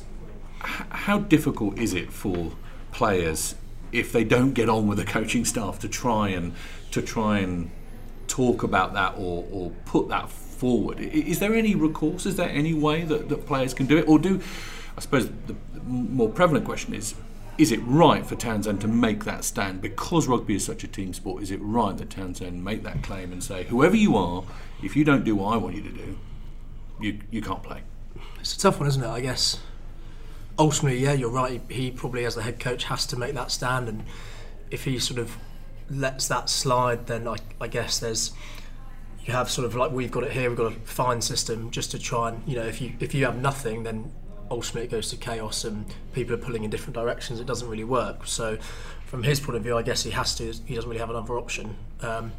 h- 0.64 0.86
how 0.90 1.20
difficult 1.20 1.78
is 1.78 1.94
it 1.94 2.14
for 2.14 2.54
players 2.92 3.56
if 3.94 4.12
they 4.12 4.24
don't 4.24 4.54
get 4.54 4.68
on 4.68 4.88
with 4.88 4.98
the 4.98 5.06
coaching 5.06 5.46
staff 5.46 5.80
to 5.80 5.88
try 5.88 6.30
and 6.30 6.54
to 6.92 7.02
try 7.02 7.40
and 7.40 7.70
talk 8.28 8.64
about 8.64 8.94
that 8.94 9.14
or, 9.18 9.46
or 9.52 9.72
put 9.86 10.10
that 10.10 10.30
forward? 10.30 11.00
Is 11.00 11.40
there 11.40 11.54
any 11.54 11.76
recourse? 11.76 12.26
Is 12.26 12.36
there 12.36 12.50
any 12.50 12.74
way 12.74 13.04
that, 13.04 13.30
that 13.30 13.46
players 13.46 13.74
can 13.74 13.86
do 13.86 13.98
it, 13.98 14.08
or 14.08 14.20
do? 14.20 14.42
I 14.98 15.02
suppose 15.02 15.30
the, 15.48 15.56
more 15.86 16.30
prevalent 16.30 16.66
question 16.66 16.94
is: 16.94 17.16
Is 17.58 17.72
it 17.72 17.80
right 17.86 18.26
for 18.26 18.36
Townsend 18.36 18.82
to 18.82 18.88
make 18.88 19.24
that 19.26 19.44
stand 19.44 19.82
because 19.82 20.28
rugby 20.28 20.56
is 20.56 20.66
such 20.66 20.84
a 20.84 20.88
team 20.88 21.14
sport? 21.14 21.44
Is 21.44 21.52
it 21.52 21.60
right 21.62 21.96
that 21.98 22.10
Townsend 22.10 22.64
make 22.64 22.84
that 22.84 23.04
claim 23.04 23.32
and 23.32 23.44
say, 23.44 23.64
whoever 23.66 23.96
you 23.96 24.18
are, 24.18 24.44
if 24.82 24.96
you 24.96 25.04
don't 25.04 25.24
do 25.24 25.36
what 25.36 25.54
I 25.54 25.58
want 25.58 25.76
you 25.76 25.84
to 25.84 25.92
do, 25.92 26.18
you 27.00 27.20
you 27.30 27.42
can't 27.42 27.64
play? 27.64 27.82
It's 28.40 28.56
a 28.56 28.60
tough 28.60 28.80
one, 28.80 28.88
isn't 28.88 29.04
it? 29.04 29.08
I 29.08 29.22
guess. 29.22 29.60
Ultimately, 30.60 31.00
yeah, 31.00 31.14
you're 31.14 31.30
right. 31.30 31.62
He 31.70 31.92
probably, 31.92 32.26
as 32.26 32.36
the 32.36 32.44
head 32.44 32.60
coach, 32.60 32.86
has 32.86 33.06
to 33.08 33.18
make 33.18 33.34
that 33.34 33.52
stand, 33.52 33.90
and 33.90 34.04
if 34.70 34.84
he 34.86 35.00
sort 35.00 35.20
of 35.20 35.38
lets 35.90 36.28
that 36.28 36.50
slide, 36.50 37.08
then 37.08 37.28
I, 37.28 37.38
I 37.60 37.68
guess 37.68 38.00
there's 38.00 38.32
you 39.26 39.34
have 39.34 39.50
sort 39.50 39.66
of 39.66 39.76
like 39.76 39.92
we've 39.92 40.12
got 40.12 40.24
it 40.24 40.32
here. 40.32 40.50
We've 40.50 40.58
got 40.58 40.74
a 40.74 40.76
fine 40.82 41.22
system 41.22 41.72
just 41.72 41.92
to 41.92 42.00
try 42.00 42.30
and 42.30 42.44
you 42.48 42.56
know 42.56 42.66
if 42.66 42.82
you 42.82 42.94
if 43.00 43.14
you 43.14 43.26
have 43.26 43.38
nothing, 43.38 43.84
then 43.84 44.12
ultimately 44.52 44.84
it 44.84 44.92
goes 44.92 45.10
to 45.10 45.18
chaos 45.18 45.64
and 45.64 45.86
people 46.14 46.36
are 46.36 46.38
pulling 46.38 46.64
in 46.64 46.70
different 46.70 46.94
directions. 46.94 47.40
It 47.40 47.48
doesn't 47.48 47.68
really 47.68 47.84
work. 47.84 48.28
So, 48.28 48.58
from 49.06 49.24
his 49.24 49.40
point 49.40 49.58
of 49.58 49.64
view, 49.64 49.78
I 49.78 49.82
guess 49.82 50.04
he 50.04 50.12
has 50.12 50.36
to. 50.36 50.54
He 50.66 50.76
doesn't 50.76 50.90
really 50.90 51.00
have 51.00 51.10
another 51.10 51.38
option. 51.38 51.76
Um, 52.02 52.34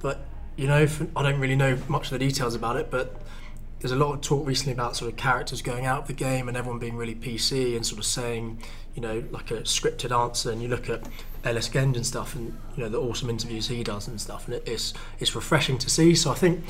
but 0.00 0.26
you 0.56 0.66
know, 0.66 0.86
I 1.14 1.22
don't 1.22 1.40
really 1.40 1.56
know 1.56 1.78
much 1.88 2.06
of 2.06 2.10
the 2.10 2.18
details 2.18 2.54
about 2.54 2.76
it, 2.76 2.90
but 2.90 3.22
there's 3.80 3.92
a 3.92 3.96
lot 3.96 4.14
of 4.14 4.20
talk 4.22 4.46
recently 4.46 4.72
about 4.72 4.96
sort 4.96 5.10
of 5.10 5.16
characters 5.16 5.60
going 5.60 5.84
out 5.84 6.02
of 6.02 6.06
the 6.06 6.14
game 6.14 6.48
and 6.48 6.56
everyone 6.56 6.78
being 6.78 6.96
really 6.96 7.14
PC 7.14 7.76
and 7.76 7.84
sort 7.84 7.98
of 7.98 8.06
saying, 8.06 8.62
you 8.94 9.02
know, 9.02 9.22
like 9.30 9.50
a 9.50 9.60
scripted 9.62 10.16
answer. 10.18 10.50
And 10.50 10.62
you 10.62 10.68
look 10.68 10.88
at 10.88 11.06
Ellis 11.44 11.68
Genge 11.68 11.96
and 11.96 12.06
stuff, 12.06 12.34
and 12.34 12.58
you 12.76 12.82
know 12.82 12.88
the 12.88 12.98
awesome 12.98 13.28
interviews 13.28 13.68
he 13.68 13.84
does 13.84 14.08
and 14.08 14.20
stuff, 14.20 14.46
and 14.46 14.56
it, 14.56 14.62
it's 14.66 14.94
it's 15.20 15.34
refreshing 15.34 15.78
to 15.78 15.90
see. 15.90 16.14
So 16.14 16.30
I 16.30 16.34
think, 16.34 16.64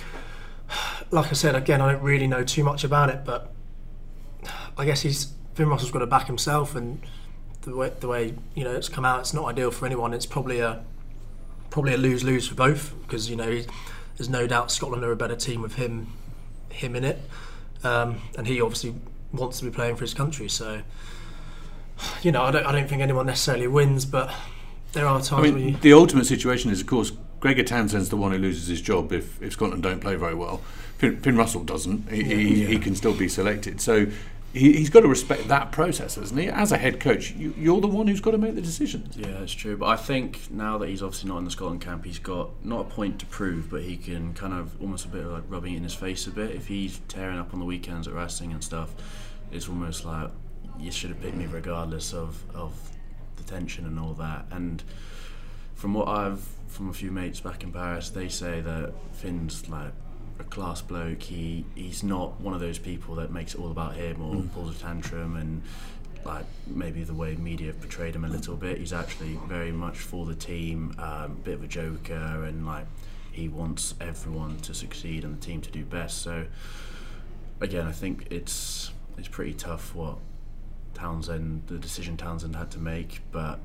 like 1.10 1.28
I 1.28 1.32
said, 1.34 1.54
again, 1.54 1.80
I 1.80 1.92
don't 1.92 2.02
really 2.02 2.26
know 2.26 2.44
too 2.44 2.64
much 2.64 2.84
about 2.84 3.08
it, 3.08 3.24
but 3.24 3.52
I 4.76 4.84
guess 4.84 5.02
he's 5.02 5.32
Finn 5.54 5.68
Russell's 5.68 5.92
got 5.92 6.00
to 6.00 6.06
back 6.06 6.26
himself, 6.26 6.74
and 6.74 7.00
the 7.62 7.74
way 7.74 7.92
the 8.00 8.08
way 8.08 8.34
you 8.54 8.64
know 8.64 8.74
it's 8.74 8.88
come 8.88 9.04
out, 9.04 9.20
it's 9.20 9.32
not 9.32 9.46
ideal 9.46 9.70
for 9.70 9.86
anyone. 9.86 10.12
It's 10.12 10.26
probably 10.26 10.60
a 10.60 10.84
probably 11.70 11.94
a 11.94 11.98
lose 11.98 12.24
lose 12.24 12.48
for 12.48 12.54
both 12.54 12.94
because 13.02 13.30
you 13.30 13.36
know 13.36 13.50
he, 13.50 13.66
there's 14.16 14.28
no 14.28 14.46
doubt 14.46 14.72
Scotland 14.72 15.04
are 15.04 15.12
a 15.12 15.16
better 15.16 15.36
team 15.36 15.62
with 15.62 15.76
him 15.76 16.08
him 16.76 16.96
in 16.96 17.04
it, 17.04 17.20
um, 17.84 18.20
and 18.36 18.46
he 18.46 18.60
obviously 18.60 18.94
wants 19.32 19.58
to 19.58 19.64
be 19.64 19.70
playing 19.70 19.96
for 19.96 20.02
his 20.02 20.14
country. 20.14 20.48
So 20.48 20.82
you 22.22 22.32
know 22.32 22.42
I 22.42 22.50
don't 22.50 22.66
I 22.66 22.72
don't 22.72 22.88
think 22.88 23.02
anyone 23.02 23.26
necessarily 23.26 23.66
wins, 23.66 24.04
but 24.04 24.32
there 24.92 25.06
are 25.06 25.20
times 25.20 25.32
I 25.32 25.50
mean, 25.50 25.68
you, 25.68 25.76
the 25.76 25.92
ultimate 25.92 26.26
situation 26.26 26.70
is, 26.70 26.80
of 26.80 26.86
course, 26.86 27.12
Gregor 27.40 27.62
Townsend's 27.62 28.08
the 28.08 28.16
one 28.16 28.32
who 28.32 28.38
loses 28.38 28.66
his 28.66 28.80
job 28.80 29.12
if, 29.12 29.40
if 29.42 29.52
Scotland 29.52 29.82
don't 29.82 30.00
play 30.00 30.16
very 30.16 30.34
well. 30.34 30.62
Finn 30.98 31.36
Russell 31.36 31.62
doesn't. 31.62 32.10
He, 32.10 32.22
he, 32.22 32.64
he 32.64 32.78
can 32.78 32.94
still 32.94 33.12
be 33.12 33.28
selected. 33.28 33.82
So 33.82 34.06
he, 34.56 34.72
he's 34.72 34.90
got 34.90 35.00
to 35.00 35.08
respect 35.08 35.48
that 35.48 35.70
process, 35.72 36.14
hasn't 36.14 36.40
he? 36.40 36.48
As 36.48 36.72
a 36.72 36.78
head 36.78 36.98
coach, 36.98 37.32
you, 37.32 37.54
you're 37.58 37.80
the 37.80 37.86
one 37.86 38.06
who's 38.06 38.20
got 38.20 38.30
to 38.32 38.38
make 38.38 38.54
the 38.54 38.62
decisions. 38.62 39.16
Yeah, 39.16 39.42
it's 39.42 39.52
true. 39.52 39.76
But 39.76 39.86
I 39.86 39.96
think 39.96 40.50
now 40.50 40.78
that 40.78 40.88
he's 40.88 41.02
obviously 41.02 41.28
not 41.28 41.38
in 41.38 41.44
the 41.44 41.50
Scotland 41.50 41.80
camp, 41.82 42.04
he's 42.04 42.18
got 42.18 42.64
not 42.64 42.80
a 42.80 42.84
point 42.84 43.18
to 43.20 43.26
prove, 43.26 43.70
but 43.70 43.82
he 43.82 43.96
can 43.96 44.32
kind 44.34 44.54
of 44.54 44.80
almost 44.80 45.04
a 45.04 45.08
bit 45.08 45.24
of 45.24 45.32
like 45.32 45.44
rubbing 45.48 45.74
it 45.74 45.76
in 45.78 45.82
his 45.82 45.94
face 45.94 46.26
a 46.26 46.30
bit. 46.30 46.52
If 46.52 46.66
he's 46.66 47.00
tearing 47.08 47.38
up 47.38 47.52
on 47.52 47.60
the 47.60 47.66
weekends 47.66 48.08
at 48.08 48.14
wrestling 48.14 48.52
and 48.52 48.64
stuff, 48.64 48.94
it's 49.52 49.68
almost 49.68 50.04
like 50.04 50.30
you 50.78 50.90
should 50.90 51.10
have 51.10 51.20
picked 51.20 51.36
me 51.36 51.46
regardless 51.46 52.12
of, 52.12 52.42
of 52.54 52.72
the 53.36 53.42
tension 53.44 53.86
and 53.86 53.98
all 53.98 54.14
that. 54.14 54.46
And 54.50 54.82
from 55.74 55.94
what 55.94 56.08
I've 56.08 56.46
from 56.68 56.88
a 56.88 56.92
few 56.92 57.10
mates 57.10 57.40
back 57.40 57.62
in 57.62 57.72
Paris, 57.72 58.10
they 58.10 58.28
say 58.28 58.60
that 58.60 58.92
Finn's 59.12 59.68
like 59.68 59.92
a 60.38 60.44
class 60.44 60.82
bloke. 60.82 61.22
He 61.22 61.64
he's 61.74 62.02
not 62.02 62.40
one 62.40 62.54
of 62.54 62.60
those 62.60 62.78
people 62.78 63.14
that 63.16 63.30
makes 63.30 63.54
it 63.54 63.60
all 63.60 63.70
about 63.70 63.94
him 63.94 64.22
or 64.22 64.42
pulls 64.54 64.76
a 64.76 64.78
tantrum 64.78 65.36
and 65.36 65.62
like 66.24 66.44
maybe 66.66 67.04
the 67.04 67.14
way 67.14 67.36
media 67.36 67.68
have 67.68 67.80
portrayed 67.80 68.14
him 68.14 68.24
a 68.24 68.28
little 68.28 68.56
bit. 68.56 68.78
He's 68.78 68.92
actually 68.92 69.38
very 69.46 69.72
much 69.72 69.98
for 69.98 70.26
the 70.26 70.34
team, 70.34 70.94
um, 70.98 71.40
bit 71.44 71.54
of 71.54 71.62
a 71.62 71.68
joker, 71.68 72.44
and 72.44 72.66
like 72.66 72.86
he 73.32 73.48
wants 73.48 73.94
everyone 74.00 74.58
to 74.60 74.74
succeed 74.74 75.24
and 75.24 75.40
the 75.40 75.44
team 75.44 75.60
to 75.60 75.70
do 75.70 75.84
best. 75.84 76.22
So 76.22 76.46
again, 77.60 77.86
I 77.86 77.92
think 77.92 78.26
it's 78.30 78.90
it's 79.16 79.28
pretty 79.28 79.54
tough 79.54 79.94
what 79.94 80.18
Townsend, 80.94 81.62
the 81.66 81.78
decision 81.78 82.16
Townsend 82.16 82.56
had 82.56 82.70
to 82.72 82.78
make, 82.78 83.20
but 83.30 83.60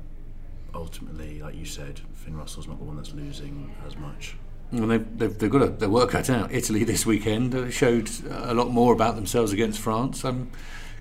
ultimately, 0.74 1.40
like 1.40 1.54
you 1.54 1.64
said, 1.64 2.00
Finn 2.14 2.36
Russell's 2.36 2.68
not 2.68 2.78
the 2.78 2.84
one 2.84 2.96
that's 2.96 3.12
losing 3.12 3.74
as 3.86 3.96
much. 3.96 4.36
Well, 4.72 4.86
they've, 4.86 5.18
they've, 5.18 5.38
they've 5.38 5.50
got 5.50 5.62
a, 5.62 5.68
their 5.68 5.90
work 5.90 6.10
cut 6.10 6.30
out. 6.30 6.50
Italy 6.50 6.82
this 6.84 7.04
weekend 7.04 7.54
uh, 7.54 7.70
showed 7.70 8.10
a 8.30 8.54
lot 8.54 8.70
more 8.70 8.92
about 8.94 9.16
themselves 9.16 9.52
against 9.52 9.78
France. 9.78 10.24
Um, 10.24 10.50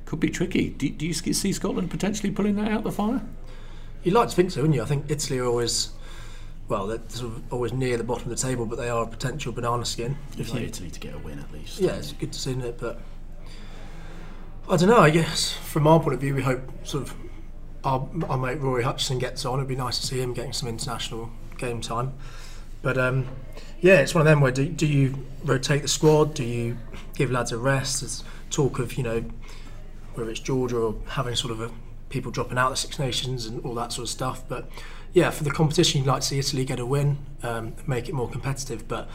could 0.06 0.20
be 0.20 0.30
tricky. 0.30 0.70
Do, 0.70 0.90
do 0.90 1.08
you 1.08 1.14
see 1.14 1.54
Scotland 1.54 1.90
potentially 1.90 2.32
pulling 2.32 2.56
that 2.58 2.70
out 2.70 2.80
of 2.80 2.84
the 2.84 2.92
fire? 2.92 3.22
You'd 4.04 4.14
like 4.14 4.30
to 4.30 4.36
think 4.36 4.52
so, 4.52 4.62
wouldn't 4.62 4.76
you? 4.76 4.82
I 4.82 4.86
think 4.86 5.06
Italy 5.10 5.40
are 5.40 5.46
always, 5.46 5.92
well, 6.68 6.86
they're 6.88 7.00
sort 7.08 7.34
of 7.34 7.54
always 7.54 7.72
near 7.72 7.96
the 7.96 8.04
bottom 8.04 8.30
of 8.30 8.38
the 8.38 8.48
table, 8.48 8.66
but 8.66 8.78
they 8.78 8.90
are 8.90 9.04
a 9.04 9.08
potential 9.08 9.54
banana 9.54 9.86
skin. 9.86 10.18
If 10.38 10.54
like 10.54 10.64
Italy 10.64 10.90
to 10.90 11.00
get 11.00 11.14
a 11.14 11.20
win 11.20 11.40
at 11.40 11.50
least. 11.54 11.80
Yeah, 11.80 11.92
it's 11.92 12.12
good 12.12 12.34
to 12.34 12.40
see, 12.40 12.52
isn't 12.52 12.64
it? 12.64 12.78
But 12.78 13.00
I 14.70 14.76
don't 14.76 14.90
know. 14.90 15.00
I 15.00 15.12
guess 15.12 15.54
from 15.54 15.88
our 15.88 16.00
point 16.02 16.16
of 16.16 16.20
view, 16.20 16.36
we 16.36 16.42
hope 16.42 16.62
sort 16.86 17.04
of 17.04 17.16
our, 17.86 18.10
our 18.28 18.38
mate 18.38 18.60
Rory 18.60 18.84
Hutchinson 18.84 19.18
gets 19.18 19.46
on. 19.46 19.60
It'd 19.60 19.70
be 19.70 19.76
nice 19.76 19.98
to 20.00 20.06
see 20.06 20.20
him 20.20 20.34
getting 20.34 20.52
some 20.52 20.68
international 20.68 21.30
game 21.58 21.80
time. 21.80 22.14
But 22.82 22.98
um, 22.98 23.28
yeah, 23.80 24.00
it's 24.00 24.16
one 24.16 24.22
of 24.22 24.26
them 24.26 24.42
where 24.42 24.52
do, 24.52 24.68
do 24.68 24.88
you 24.88 25.26
rotate 25.44 25.82
the 25.82 25.88
squad? 25.88 26.34
Do 26.34 26.44
you 26.44 26.78
give 27.16 27.32
lads 27.32 27.52
a 27.52 27.58
rest? 27.58 28.02
There's 28.02 28.24
talk 28.50 28.80
of, 28.80 28.94
you 28.94 29.04
know, 29.04 29.24
whether 30.14 30.30
it's 30.30 30.40
Georgia 30.40 30.78
or 30.78 30.96
having 31.08 31.36
sort 31.36 31.52
of 31.52 31.62
a, 31.62 31.72
people 32.10 32.32
dropping 32.32 32.58
out 32.58 32.68
of 32.68 32.74
the 32.74 32.78
Six 32.78 33.00
Nations 33.00 33.46
and 33.46 33.64
all 33.66 33.74
that 33.76 33.94
sort 33.94 34.04
of 34.04 34.10
stuff. 34.10 34.44
But 34.48 34.70
yeah, 35.14 35.30
for 35.30 35.44
the 35.44 35.52
competition, 35.52 36.02
you'd 36.02 36.08
like 36.08 36.22
to 36.22 36.28
see 36.28 36.40
Italy 36.40 36.66
get 36.66 36.80
a 36.80 36.86
win, 36.86 37.18
um, 37.44 37.74
make 37.88 38.10
it 38.10 38.14
more 38.14 38.30
competitive. 38.30 38.88
But 38.88 39.10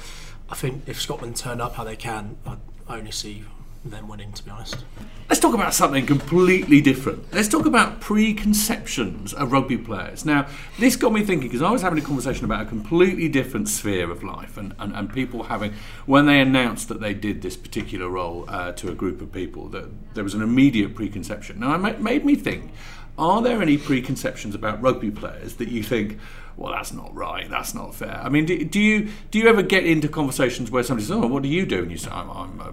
I 0.48 0.54
think 0.54 0.84
if 0.86 1.00
Scotland 1.00 1.36
turn 1.36 1.60
up 1.60 1.74
how 1.74 1.84
they 1.84 1.96
can, 1.96 2.36
I 2.46 2.56
only 2.88 3.10
see 3.10 3.44
them 3.90 4.08
winning, 4.08 4.32
to 4.32 4.44
be 4.44 4.50
honest. 4.50 4.84
Let's 5.28 5.40
talk 5.40 5.54
about 5.54 5.74
something 5.74 6.06
completely 6.06 6.80
different. 6.80 7.32
Let's 7.32 7.48
talk 7.48 7.66
about 7.66 8.00
preconceptions 8.00 9.34
of 9.34 9.50
rugby 9.50 9.76
players. 9.76 10.24
Now, 10.24 10.46
this 10.78 10.94
got 10.94 11.12
me 11.12 11.24
thinking 11.24 11.48
because 11.48 11.62
I 11.62 11.70
was 11.70 11.82
having 11.82 11.98
a 11.98 12.02
conversation 12.02 12.44
about 12.44 12.62
a 12.62 12.66
completely 12.66 13.28
different 13.28 13.68
sphere 13.68 14.10
of 14.10 14.22
life 14.22 14.56
and, 14.56 14.74
and, 14.78 14.94
and 14.94 15.12
people 15.12 15.44
having, 15.44 15.72
when 16.06 16.26
they 16.26 16.40
announced 16.40 16.88
that 16.88 17.00
they 17.00 17.12
did 17.12 17.42
this 17.42 17.56
particular 17.56 18.08
role 18.08 18.44
uh, 18.48 18.72
to 18.72 18.88
a 18.90 18.94
group 18.94 19.20
of 19.20 19.32
people, 19.32 19.68
that 19.70 20.14
there 20.14 20.24
was 20.24 20.34
an 20.34 20.42
immediate 20.42 20.94
preconception. 20.94 21.58
Now, 21.58 21.74
it 21.74 22.00
made 22.00 22.24
me 22.24 22.36
think 22.36 22.70
are 23.18 23.40
there 23.40 23.62
any 23.62 23.78
preconceptions 23.78 24.54
about 24.54 24.82
rugby 24.82 25.10
players 25.10 25.54
that 25.54 25.68
you 25.68 25.82
think, 25.82 26.18
well, 26.56 26.72
that's 26.72 26.92
not 26.92 27.14
right, 27.14 27.48
that's 27.50 27.74
not 27.74 27.94
fair? 27.94 28.20
I 28.22 28.28
mean, 28.28 28.46
do, 28.46 28.64
do 28.64 28.80
you 28.80 29.10
do 29.30 29.38
you 29.38 29.48
ever 29.48 29.62
get 29.62 29.84
into 29.84 30.08
conversations 30.08 30.70
where 30.70 30.82
somebody 30.82 31.06
says, 31.06 31.12
oh, 31.12 31.26
what 31.26 31.42
do 31.42 31.48
you 31.48 31.66
do? 31.66 31.82
And 31.82 31.90
you 31.90 31.98
say, 31.98 32.10
I'm, 32.10 32.30
I'm 32.30 32.60
a, 32.60 32.72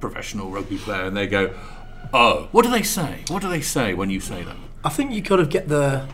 professional 0.00 0.50
rugby 0.50 0.78
player, 0.78 1.04
and 1.04 1.14
they 1.16 1.26
go, 1.26 1.54
oh, 2.14 2.48
what 2.52 2.64
do 2.64 2.70
they 2.70 2.82
say? 2.82 3.24
What 3.28 3.42
do 3.42 3.48
they 3.48 3.60
say 3.60 3.92
when 3.92 4.08
you 4.08 4.18
say 4.18 4.42
that? 4.42 4.56
I 4.82 4.88
think 4.88 5.12
you 5.12 5.22
kind 5.22 5.42
of 5.42 5.50
get 5.50 5.68
the, 5.68 6.08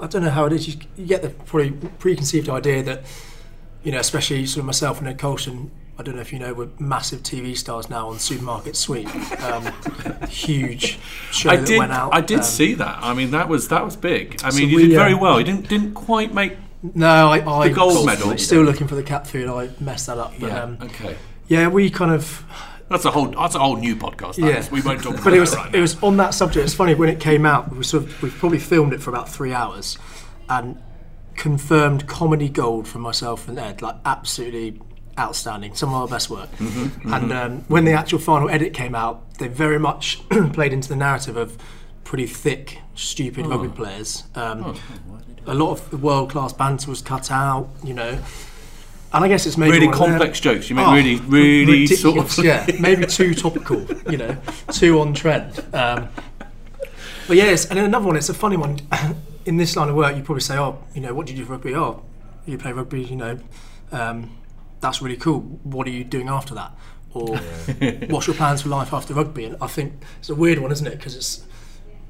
I 0.00 0.06
don't 0.06 0.22
know 0.22 0.30
how 0.30 0.46
it 0.46 0.52
is, 0.52 0.68
you, 0.68 0.76
get 1.04 1.22
the 1.22 1.30
probably 1.30 1.72
preconceived 1.98 2.48
idea 2.48 2.82
that, 2.84 3.02
you 3.82 3.90
know, 3.90 3.98
especially 3.98 4.46
sort 4.46 4.60
of 4.60 4.66
myself 4.66 5.00
and 5.00 5.08
Ed 5.08 5.18
Colston, 5.18 5.72
I 6.02 6.04
don't 6.04 6.16
know 6.16 6.20
if 6.20 6.32
you 6.32 6.40
know, 6.40 6.52
we're 6.52 6.68
massive 6.80 7.22
TV 7.22 7.56
stars 7.56 7.88
now 7.88 8.08
on 8.08 8.18
Supermarket 8.18 8.74
Sweep. 8.74 9.06
Um, 9.40 9.72
huge 10.28 10.98
show 11.30 11.50
I 11.50 11.56
that 11.58 11.66
did, 11.68 11.78
went 11.78 11.92
out. 11.92 12.12
I 12.12 12.20
did 12.20 12.38
um, 12.38 12.42
see 12.42 12.74
that. 12.74 12.98
I 13.00 13.14
mean, 13.14 13.30
that 13.30 13.48
was 13.48 13.68
that 13.68 13.84
was 13.84 13.94
big. 13.94 14.42
I 14.42 14.50
So 14.50 14.58
mean, 14.58 14.68
you 14.70 14.76
we, 14.78 14.88
did 14.88 14.94
very 14.96 15.12
um, 15.12 15.20
well. 15.20 15.38
You 15.38 15.44
didn't 15.44 15.68
didn't 15.68 15.94
quite 15.94 16.34
make. 16.34 16.56
No, 16.82 17.06
I, 17.06 17.48
I 17.48 17.68
The 17.68 17.74
gold 17.74 18.04
medal. 18.04 18.36
Still 18.36 18.62
looking 18.62 18.88
for 18.88 18.96
the 18.96 19.04
cat 19.04 19.28
food. 19.28 19.48
I 19.48 19.70
messed 19.78 20.08
that 20.08 20.18
up. 20.18 20.32
But, 20.40 20.48
Yeah. 20.48 20.62
um, 20.64 20.78
okay. 20.82 21.16
yeah, 21.46 21.68
we 21.68 21.88
kind 21.88 22.10
of 22.10 22.44
That's 22.88 23.04
a 23.04 23.12
whole. 23.12 23.28
That's 23.28 23.54
a 23.54 23.60
whole 23.60 23.76
new 23.76 23.94
podcast. 23.94 24.34
that 24.36 24.40
Yeah. 24.48 24.58
is. 24.58 24.72
We 24.72 24.80
won't 24.82 25.04
talk 25.04 25.12
about 25.12 25.22
but 25.22 25.34
it 25.34 25.38
was 25.40 25.54
right 25.54 25.72
it 25.72 25.80
was 25.80 26.02
on 26.02 26.16
that 26.16 26.34
subject. 26.34 26.64
It's 26.64 26.74
funny 26.74 26.96
when 26.96 27.10
it 27.10 27.20
came 27.20 27.46
out. 27.46 27.72
We 27.72 27.84
sort 27.84 28.02
of 28.02 28.22
we 28.22 28.30
probably 28.30 28.58
filmed 28.58 28.92
it 28.92 29.00
for 29.00 29.10
about 29.10 29.28
three 29.28 29.52
hours, 29.52 29.98
and 30.48 30.82
confirmed 31.36 32.08
comedy 32.08 32.48
gold 32.48 32.88
from 32.88 33.02
myself 33.02 33.46
and 33.46 33.56
Ed. 33.56 33.82
Like 33.82 33.98
absolutely 34.04 34.80
outstanding. 35.18 35.74
Some 35.74 35.90
of 35.90 35.94
our 35.96 36.08
best 36.08 36.30
work. 36.30 36.50
Mm-hmm, 36.56 37.12
And 37.14 37.32
um, 37.32 37.58
when 37.68 37.84
the 37.84 37.92
actual 37.92 38.18
final 38.18 38.48
edit 38.48 38.72
came 38.74 38.94
out, 38.94 39.34
they 39.38 39.48
very 39.48 39.78
much 39.78 40.20
played 40.52 40.72
into 40.72 40.88
the 40.88 40.96
narrative 40.96 41.36
of 41.36 41.56
pretty 42.04 42.26
thick, 42.26 42.78
stupid 42.94 43.46
rugby 43.46 43.68
Oh. 43.68 43.70
players. 43.70 44.24
Um, 44.34 44.76
a 45.46 45.54
lot 45.54 45.72
of 45.72 46.02
world 46.02 46.30
class 46.30 46.52
banter 46.52 46.88
was 46.90 47.02
cut 47.02 47.30
out. 47.30 47.68
You 47.84 47.94
know. 47.94 48.18
And 49.14 49.22
I 49.22 49.28
guess 49.28 49.44
it's 49.46 49.58
maybe 49.58 49.72
really 49.72 49.86
one 49.88 49.94
of 49.94 50.00
them- 50.00 50.10
complex 50.12 50.40
jokes. 50.40 50.70
You 50.70 50.76
make 50.76 50.86
Oh, 50.86 50.94
really, 50.94 51.16
really 51.16 51.86
sort 51.86 52.16
of. 52.18 52.42
yeah, 52.44 52.64
maybe 52.80 53.04
too 53.04 53.34
topical, 53.34 53.84
you 54.10 54.16
know, 54.16 54.38
too 54.70 55.00
on 55.00 55.12
trend. 55.12 55.62
Um, 55.74 56.08
but 57.28 57.36
yes, 57.36 57.66
and 57.66 57.76
then 57.78 57.84
another 57.84 58.06
one. 58.06 58.16
It's 58.16 58.30
a 58.30 58.34
funny 58.34 58.56
one. 58.56 58.78
In 59.44 59.56
this 59.56 59.74
line 59.76 59.88
of 59.88 59.96
work, 59.96 60.16
you 60.16 60.22
probably 60.22 60.40
say, 60.40 60.56
"Oh, 60.56 60.78
you 60.94 61.00
know, 61.02 61.12
what 61.14 61.26
do 61.26 61.32
you 61.34 61.38
do 61.40 61.44
for 61.44 61.52
rugby? 61.52 61.74
Oh, 61.74 62.02
you 62.46 62.56
play 62.56 62.72
rugby. 62.72 63.02
You 63.02 63.16
know, 63.16 63.38
um, 63.90 64.30
that's 64.82 65.00
really 65.00 65.16
cool. 65.16 65.40
What 65.62 65.86
are 65.86 65.90
you 65.90 66.04
doing 66.04 66.28
after 66.28 66.54
that? 66.54 66.76
Or 67.14 67.36
what's 68.08 68.26
your 68.26 68.36
plans 68.36 68.62
for 68.62 68.68
life 68.68 68.92
after 68.92 69.14
rugby?" 69.14 69.46
And 69.46 69.56
I 69.62 69.68
think 69.68 69.94
it's 70.18 70.28
a 70.28 70.34
weird 70.34 70.58
one, 70.58 70.70
isn't 70.72 70.86
it? 70.86 70.98
Because 70.98 71.16
it's 71.16 71.46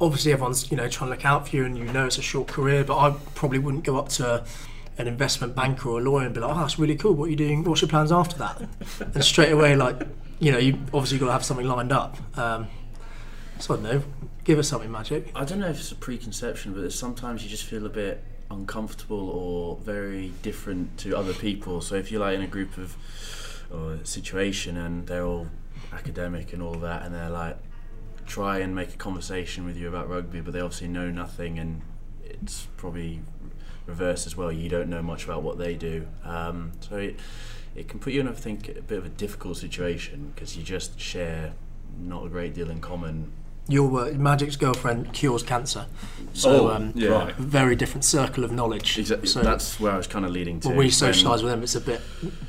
obviously 0.00 0.32
everyone's 0.32 0.70
you 0.70 0.76
know 0.76 0.88
trying 0.88 1.10
to 1.10 1.16
look 1.16 1.24
out 1.24 1.48
for 1.48 1.56
you, 1.56 1.64
and 1.64 1.78
you 1.78 1.84
know 1.84 2.06
it's 2.06 2.18
a 2.18 2.22
short 2.22 2.48
career. 2.48 2.82
But 2.82 2.98
I 2.98 3.14
probably 3.34 3.60
wouldn't 3.60 3.84
go 3.84 3.98
up 3.98 4.08
to 4.10 4.44
an 4.98 5.06
investment 5.06 5.54
banker 5.54 5.88
or 5.88 6.00
a 6.00 6.02
lawyer 6.02 6.26
and 6.26 6.34
be 6.34 6.40
like, 6.40 6.56
"Oh, 6.56 6.58
that's 6.58 6.78
really 6.78 6.96
cool. 6.96 7.12
What 7.12 7.26
are 7.26 7.30
you 7.30 7.36
doing? 7.36 7.62
What's 7.62 7.82
your 7.82 7.88
plans 7.88 8.10
after 8.10 8.38
that?" 8.38 8.62
and 9.14 9.22
straight 9.22 9.52
away, 9.52 9.76
like, 9.76 10.00
you 10.40 10.50
know, 10.50 10.58
you 10.58 10.74
obviously 10.94 11.18
got 11.18 11.26
to 11.26 11.32
have 11.32 11.44
something 11.44 11.66
lined 11.66 11.92
up. 11.92 12.16
Um, 12.38 12.68
so 13.58 13.74
I 13.74 13.76
don't 13.76 13.84
know. 13.84 14.02
Give 14.44 14.58
us 14.58 14.68
something 14.68 14.90
magic. 14.90 15.30
I 15.36 15.44
don't 15.44 15.60
know 15.60 15.68
if 15.68 15.78
it's 15.78 15.92
a 15.92 15.96
preconception, 15.96 16.72
but 16.72 16.92
sometimes 16.92 17.44
you 17.44 17.50
just 17.50 17.62
feel 17.62 17.86
a 17.86 17.88
bit 17.88 18.24
uncomfortable 18.52 19.28
or 19.30 19.76
very 19.76 20.32
different 20.42 20.98
to 20.98 21.16
other 21.16 21.32
people. 21.32 21.80
So 21.80 21.94
if 21.96 22.12
you're 22.12 22.20
like 22.20 22.36
in 22.36 22.42
a 22.42 22.46
group 22.46 22.76
of 22.78 22.96
or 23.72 23.98
situation 24.04 24.76
and 24.76 25.06
they're 25.06 25.24
all 25.24 25.48
academic 25.92 26.52
and 26.52 26.62
all 26.62 26.74
that, 26.74 27.02
and 27.02 27.14
they're 27.14 27.30
like 27.30 27.58
try 28.26 28.58
and 28.58 28.74
make 28.74 28.94
a 28.94 28.96
conversation 28.96 29.64
with 29.64 29.76
you 29.76 29.88
about 29.88 30.08
rugby, 30.08 30.40
but 30.40 30.52
they 30.52 30.60
obviously 30.60 30.88
know 30.88 31.10
nothing, 31.10 31.58
and 31.58 31.82
it's 32.24 32.68
probably 32.76 33.20
reverse 33.86 34.26
as 34.26 34.36
well. 34.36 34.52
You 34.52 34.68
don't 34.68 34.88
know 34.88 35.02
much 35.02 35.24
about 35.24 35.42
what 35.42 35.58
they 35.58 35.74
do, 35.74 36.06
um, 36.24 36.72
so 36.80 36.96
it 36.96 37.18
it 37.74 37.88
can 37.88 37.98
put 37.98 38.12
you 38.12 38.20
in 38.20 38.28
I 38.28 38.32
think 38.32 38.68
a 38.68 38.82
bit 38.82 38.98
of 38.98 39.06
a 39.06 39.10
difficult 39.10 39.56
situation 39.56 40.32
because 40.34 40.56
you 40.56 40.62
just 40.62 41.00
share 41.00 41.54
not 41.98 42.26
a 42.26 42.28
great 42.28 42.54
deal 42.54 42.70
in 42.70 42.80
common 42.80 43.32
Your 43.68 43.88
work, 43.88 44.14
Magic's 44.14 44.56
girlfriend 44.56 45.12
cures 45.12 45.42
cancer. 45.42 45.86
So, 46.34 46.68
Oh, 46.68 46.70
um, 46.74 46.92
yeah. 46.96 47.10
Right. 47.10 47.36
very 47.36 47.76
different 47.76 48.04
circle 48.04 48.42
of 48.42 48.50
knowledge. 48.50 48.98
Exactly. 48.98 49.28
So 49.28 49.40
That's 49.42 49.78
where 49.78 49.92
I 49.92 49.96
was 49.96 50.06
kind 50.06 50.24
of 50.24 50.30
leading 50.30 50.60
to. 50.60 50.68
when 50.68 50.78
we 50.78 50.88
socialise 50.88 51.42
with 51.42 51.52
them, 51.52 51.62
it's 51.62 51.74
a 51.74 51.80
bit. 51.80 52.00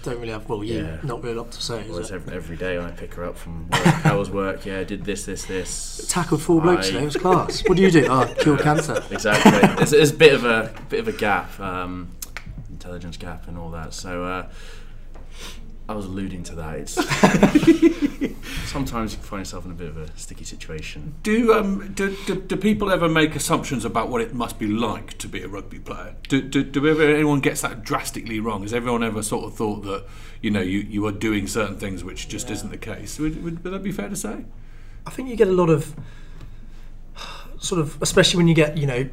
Don't 0.03 0.19
really 0.19 0.31
have. 0.31 0.47
Well, 0.49 0.63
you 0.63 0.79
Yeah. 0.79 0.97
not 1.03 1.21
really 1.21 1.35
a 1.37 1.41
lot 1.41 1.51
to 1.51 1.61
say. 1.61 1.85
Well, 1.87 1.99
it's 1.99 2.09
every, 2.11 2.33
every 2.35 2.55
day 2.57 2.79
I 2.79 2.91
pick 2.91 3.13
her 3.15 3.25
up 3.25 3.37
from 3.37 3.69
work. 3.69 3.83
How 3.83 4.17
was 4.17 4.29
work? 4.31 4.65
Yeah, 4.65 4.79
I 4.79 4.83
did 4.85 5.03
this, 5.05 5.25
this, 5.25 5.45
this. 5.45 6.05
Tackled 6.09 6.41
four 6.41 6.61
blokes 6.61 6.87
today. 6.87 7.01
It 7.01 7.05
was 7.05 7.17
class. 7.17 7.61
What 7.67 7.75
do 7.75 7.83
you 7.83 7.91
do? 7.91 8.07
Oh, 8.09 8.33
cure 8.39 8.57
cancer. 8.57 9.03
Exactly. 9.11 9.51
It's, 9.81 9.91
there's 9.91 10.11
a 10.11 10.15
bit 10.15 10.33
of 10.33 10.45
a 10.45 10.73
bit 10.89 10.99
of 11.01 11.07
a 11.09 11.13
gap, 11.13 11.59
um, 11.59 12.09
intelligence 12.69 13.17
gap, 13.17 13.47
and 13.49 13.57
all 13.57 13.69
that. 13.71 13.93
So 13.93 14.23
uh, 14.23 14.47
I 15.93 15.95
was 15.95 16.07
alluding 16.07 16.41
to 16.45 16.55
that. 16.55 16.75
It's 16.79 16.93
sometimes 18.67 19.13
you 19.13 19.19
find 19.21 19.41
yourself 19.41 19.63
in 19.63 19.69
a 19.69 19.75
bit 19.75 19.89
of 19.89 19.97
a 19.97 20.17
sticky 20.17 20.43
situation. 20.43 21.13
Do, 21.21 21.53
um, 21.53 21.93
do, 21.93 22.17
do 22.25 22.41
do 22.41 22.55
people 22.55 22.89
ever 22.89 23.07
make 23.07 23.35
assumptions 23.35 23.85
about 23.85 24.09
what 24.09 24.19
it 24.19 24.33
must 24.33 24.57
be 24.57 24.65
like 24.65 25.19
to 25.19 25.27
be 25.27 25.43
a 25.43 25.47
rugby 25.47 25.77
player? 25.77 26.15
Do, 26.29 26.41
do, 26.41 26.63
do 26.63 26.87
ever 26.87 27.03
anyone 27.03 27.41
gets 27.41 27.61
that 27.61 27.83
drastically 27.83 28.39
wrong? 28.39 28.63
Has 28.63 28.73
everyone 28.73 29.03
ever 29.03 29.21
sort 29.21 29.45
of 29.45 29.53
thought 29.53 29.83
that 29.83 30.05
you 30.41 30.49
know 30.49 30.61
you, 30.61 30.79
you 30.79 31.05
are 31.05 31.11
doing 31.11 31.45
certain 31.45 31.77
things 31.77 32.03
which 32.03 32.27
just 32.27 32.49
isn't 32.49 32.71
the 32.71 32.77
case? 32.79 33.19
Would, 33.19 33.43
would, 33.43 33.63
would 33.63 33.71
that 33.71 33.83
be 33.83 33.91
fair 33.91 34.09
to 34.09 34.15
say? 34.15 34.45
I 35.05 35.11
think 35.11 35.29
you 35.29 35.35
get 35.35 35.47
a 35.47 35.51
lot 35.51 35.69
of 35.69 35.95
sort 37.59 37.79
of, 37.79 38.01
especially 38.01 38.37
when 38.39 38.47
you 38.47 38.55
get 38.55 38.79
you 38.79 38.87
know 38.87 39.07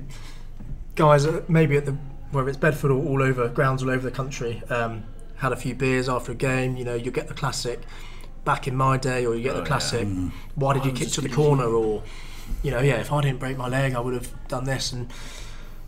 guys 0.94 1.26
at- 1.26 1.50
maybe 1.50 1.76
at 1.76 1.84
the 1.84 1.92
whether 2.30 2.48
it's 2.48 2.56
Bedford 2.56 2.90
or 2.90 3.04
all 3.06 3.22
over 3.22 3.48
grounds 3.48 3.82
all 3.82 3.90
over 3.90 4.08
the 4.08 4.16
country. 4.16 4.62
Um, 4.70 5.04
had 5.40 5.52
a 5.52 5.56
few 5.56 5.74
beers 5.74 6.08
after 6.08 6.32
a 6.32 6.34
game. 6.34 6.76
You 6.76 6.84
know, 6.84 6.94
you 6.94 7.10
get 7.10 7.28
the 7.28 7.34
classic. 7.34 7.80
Back 8.44 8.66
in 8.66 8.74
my 8.74 8.96
day, 8.96 9.26
or 9.26 9.34
you 9.34 9.42
get 9.42 9.54
the 9.54 9.62
classic. 9.62 10.08
Why 10.54 10.72
did 10.72 10.86
you 10.86 10.92
kick 10.92 11.10
to 11.10 11.20
the 11.20 11.28
corner? 11.28 11.66
Or 11.66 12.02
you 12.62 12.70
know, 12.70 12.80
yeah, 12.80 12.96
if 12.96 13.12
I 13.12 13.20
didn't 13.20 13.38
break 13.38 13.58
my 13.58 13.68
leg, 13.68 13.94
I 13.94 14.00
would 14.00 14.14
have 14.14 14.48
done 14.48 14.64
this. 14.64 14.92
And 14.92 15.12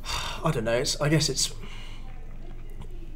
I 0.45 0.51
don't 0.51 0.65
know. 0.65 0.77
It's 0.77 1.01
I 1.01 1.09
guess 1.09 1.31
it's 1.31 1.55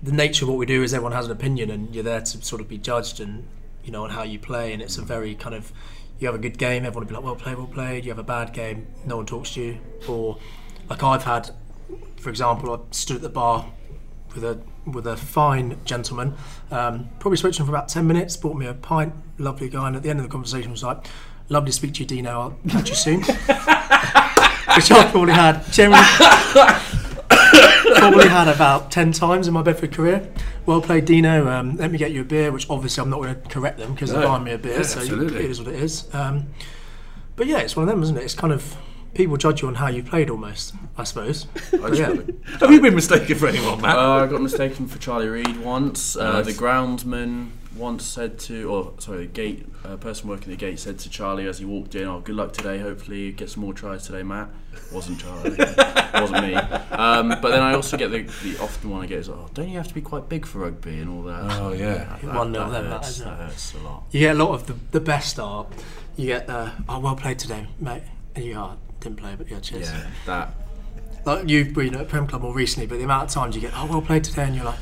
the 0.03 0.12
nature 0.12 0.44
of 0.44 0.49
what 0.49 0.59
we 0.59 0.66
do 0.66 0.83
is 0.83 0.94
everyone 0.94 1.12
has 1.12 1.27
an 1.27 1.33
opinion, 1.33 1.70
and 1.70 1.94
you're 1.94 2.05
there 2.05 2.20
to 2.20 2.42
sort 2.42 2.62
of 2.62 2.68
be 2.68 2.79
judged 2.79 3.20
and 3.20 3.46
you 3.85 3.92
know 3.92 4.05
on 4.05 4.11
how 4.11 4.22
you 4.22 4.38
play. 4.38 4.72
And 4.72 4.81
it's 4.81 4.96
a 4.96 5.03
very 5.03 5.35
kind 5.35 5.55
of 5.55 5.70
you 6.18 6.27
have 6.27 6.35
a 6.35 6.38
good 6.38 6.59
game, 6.59 6.85
everyone 6.85 7.05
will 7.05 7.09
be 7.09 7.14
like, 7.14 7.25
well 7.25 7.37
played, 7.37 7.59
well 7.59 7.66
played. 7.66 8.05
You 8.05 8.11
have 8.11 8.18
a 8.18 8.22
bad 8.22 8.53
game, 8.53 8.87
no 9.05 9.16
one 9.16 9.27
talks 9.27 9.55
to 9.55 9.61
you. 9.61 9.79
Or 10.09 10.38
like 10.88 11.03
I've 11.03 11.25
had, 11.25 11.51
for 12.16 12.31
example, 12.31 12.72
I 12.72 12.79
stood 12.94 13.16
at 13.16 13.22
the 13.22 13.29
bar 13.29 13.66
with 14.37 14.44
a 14.44 14.61
with 14.88 15.07
a 15.07 15.16
fine 15.16 15.81
gentleman. 15.85 16.35
Um, 16.70 17.09
probably 17.18 17.37
spoke 17.37 17.53
to 17.55 17.62
him 17.62 17.66
for 17.66 17.72
about 17.72 17.88
ten 17.88 18.07
minutes. 18.07 18.37
Bought 18.37 18.57
me 18.57 18.66
a 18.66 18.75
pint. 18.75 19.12
Lovely 19.38 19.68
guy. 19.68 19.88
And 19.88 19.96
at 19.96 20.05
the 20.05 20.11
end 20.11 20.20
of 20.20 20.25
the 20.25 20.31
conversation 20.31 20.70
was 20.70 20.85
like, 20.85 21.07
"Lovely 21.49 21.70
to 21.70 21.77
speak 21.77 21.94
to 21.94 22.01
you, 22.01 22.07
Dino. 22.07 22.31
I'll 22.31 22.59
catch 22.68 22.88
you 22.88 22.94
soon." 22.94 23.20
Which 24.77 24.90
I've 24.90 25.11
probably 25.11 25.33
had 25.33 25.64
generally 25.72 26.05
probably 27.99 28.29
had 28.29 28.49
about 28.49 28.90
10 28.90 29.12
times 29.12 29.49
in 29.49 29.55
my 29.55 29.62
Bedford 29.62 29.92
career. 29.92 30.29
Well 30.64 30.81
played, 30.81 31.05
Dino. 31.05 31.49
Um, 31.49 31.77
let 31.77 31.90
me 31.90 31.99
get 31.99 32.12
you 32.12 32.22
a 32.22 32.25
beer, 32.25 32.53
which 32.53 32.68
obviously 32.68 33.03
I'm 33.03 33.11
not 33.11 33.20
going 33.20 33.35
to 33.35 33.49
correct 33.49 33.79
them 33.79 33.94
because 33.94 34.12
they're 34.12 34.22
buying 34.22 34.44
me 34.44 34.53
a 34.53 34.59
beer. 34.59 34.77
Yeah, 34.77 34.83
so 34.83 35.01
absolutely. 35.01 35.44
it 35.44 35.51
is 35.51 35.61
what 35.61 35.72
it 35.72 35.81
is. 35.81 36.12
Um, 36.14 36.49
but 37.37 37.46
yeah, 37.46 37.59
it's 37.59 37.77
one 37.77 37.85
of 37.85 37.94
them, 37.94 38.03
isn't 38.03 38.16
it? 38.16 38.22
It's 38.22 38.35
kind 38.35 38.53
of 38.53 38.77
people 39.16 39.37
judge 39.37 39.62
you 39.62 39.68
on 39.68 39.74
how 39.76 39.88
you 39.88 40.02
played 40.02 40.31
almost, 40.31 40.74
I 40.96 41.05
suppose. 41.05 41.46
I 41.72 41.88
yeah. 41.88 42.14
got- 42.14 42.26
Have 42.61 42.70
you 42.70 42.81
been 42.81 42.94
mistaken 42.94 43.37
for 43.37 43.48
anyone, 43.48 43.81
Matt? 43.81 43.96
Uh, 43.96 44.11
I 44.24 44.26
got 44.26 44.40
mistaken 44.42 44.87
for 44.87 44.98
Charlie 44.98 45.29
Reid 45.29 45.59
once. 45.61 46.16
Uh, 46.16 46.33
Nice. 46.42 46.46
The 46.46 46.52
groundsman 46.52 47.50
once 47.74 48.05
said 48.05 48.38
to, 48.38 48.70
or 48.70 48.92
sorry, 48.98 49.26
the 49.26 49.33
gate 49.33 49.66
uh, 49.85 49.96
person 49.96 50.29
working 50.29 50.44
at 50.52 50.59
the 50.59 50.66
gate 50.66 50.79
said 50.79 50.98
to 51.00 51.11
Charlie 51.11 51.46
as 51.46 51.59
he 51.59 51.64
walked 51.64 51.94
in, 51.94 52.07
"Oh, 52.07 52.20
good 52.20 52.35
luck 52.37 52.52
today. 52.52 52.79
Hopefully, 52.79 53.20
you 53.20 53.33
get 53.33 53.50
some 53.50 53.62
more 53.62 53.74
tries 53.74 54.07
today, 54.07 54.22
Matt." 54.22 54.48
Wasn't 54.92 55.18
Charlie? 55.20 55.57
wasn't 56.14 56.46
me. 56.46 56.55
Um, 56.55 57.29
but 57.29 57.50
then 57.50 57.62
I 57.62 57.74
also 57.74 57.96
get 57.96 58.11
the, 58.11 58.22
the 58.42 58.59
often 58.62 58.90
one 58.90 59.02
I 59.02 59.07
get 59.07 59.18
is, 59.18 59.29
"Oh, 59.29 59.48
don't 59.55 59.68
you 59.68 59.76
have 59.79 59.88
to 59.88 59.94
be 59.94 60.00
quite 60.02 60.29
big 60.29 60.46
for 60.46 60.61
rugby 60.61 60.98
and 61.00 61.11
all 61.11 61.22
that?" 61.24 61.61
Oh, 61.61 61.72
yeah. 61.72 62.16
that, 62.22 62.35
One 62.35 62.52
that, 62.52 62.59
nil 62.61 62.70
that, 62.70 62.85
hurts, 62.85 63.18
that 63.18 63.37
hurts 63.38 63.74
a 63.74 63.79
lot. 63.79 64.05
You 64.11 64.20
get 64.20 64.37
a 64.37 64.38
lot 64.44 64.52
of 64.55 64.66
the, 64.66 64.74
the 64.92 65.00
best 65.00 65.38
are, 65.38 65.66
you 66.16 66.26
get, 66.29 66.48
uh, 66.48 66.70
oh, 66.88 66.98
well 67.00 67.16
played 67.16 67.38
today, 67.38 67.66
mate. 67.79 68.02
And 68.35 68.44
you 68.44 68.59
are, 68.59 68.76
didn't 69.01 69.17
play, 69.17 69.35
but 69.37 69.51
yeah, 69.51 69.61
cheers. 69.61 69.91
Yeah, 69.91 70.07
that. 70.27 70.55
Like 71.25 71.49
you've 71.49 71.75
been 71.75 71.95
at 71.97 72.09
Prem 72.09 72.27
Club 72.27 72.43
more 72.43 72.55
recently, 72.55 72.87
but 72.87 72.99
the 72.99 73.05
amount 73.05 73.29
of 73.29 73.35
times 73.35 73.55
you 73.55 73.61
get, 73.61 73.73
oh, 73.75 73.87
well 73.87 74.03
played 74.03 74.25
today, 74.25 74.45
and 74.45 74.55
you're 74.55 74.65
like, 74.65 74.79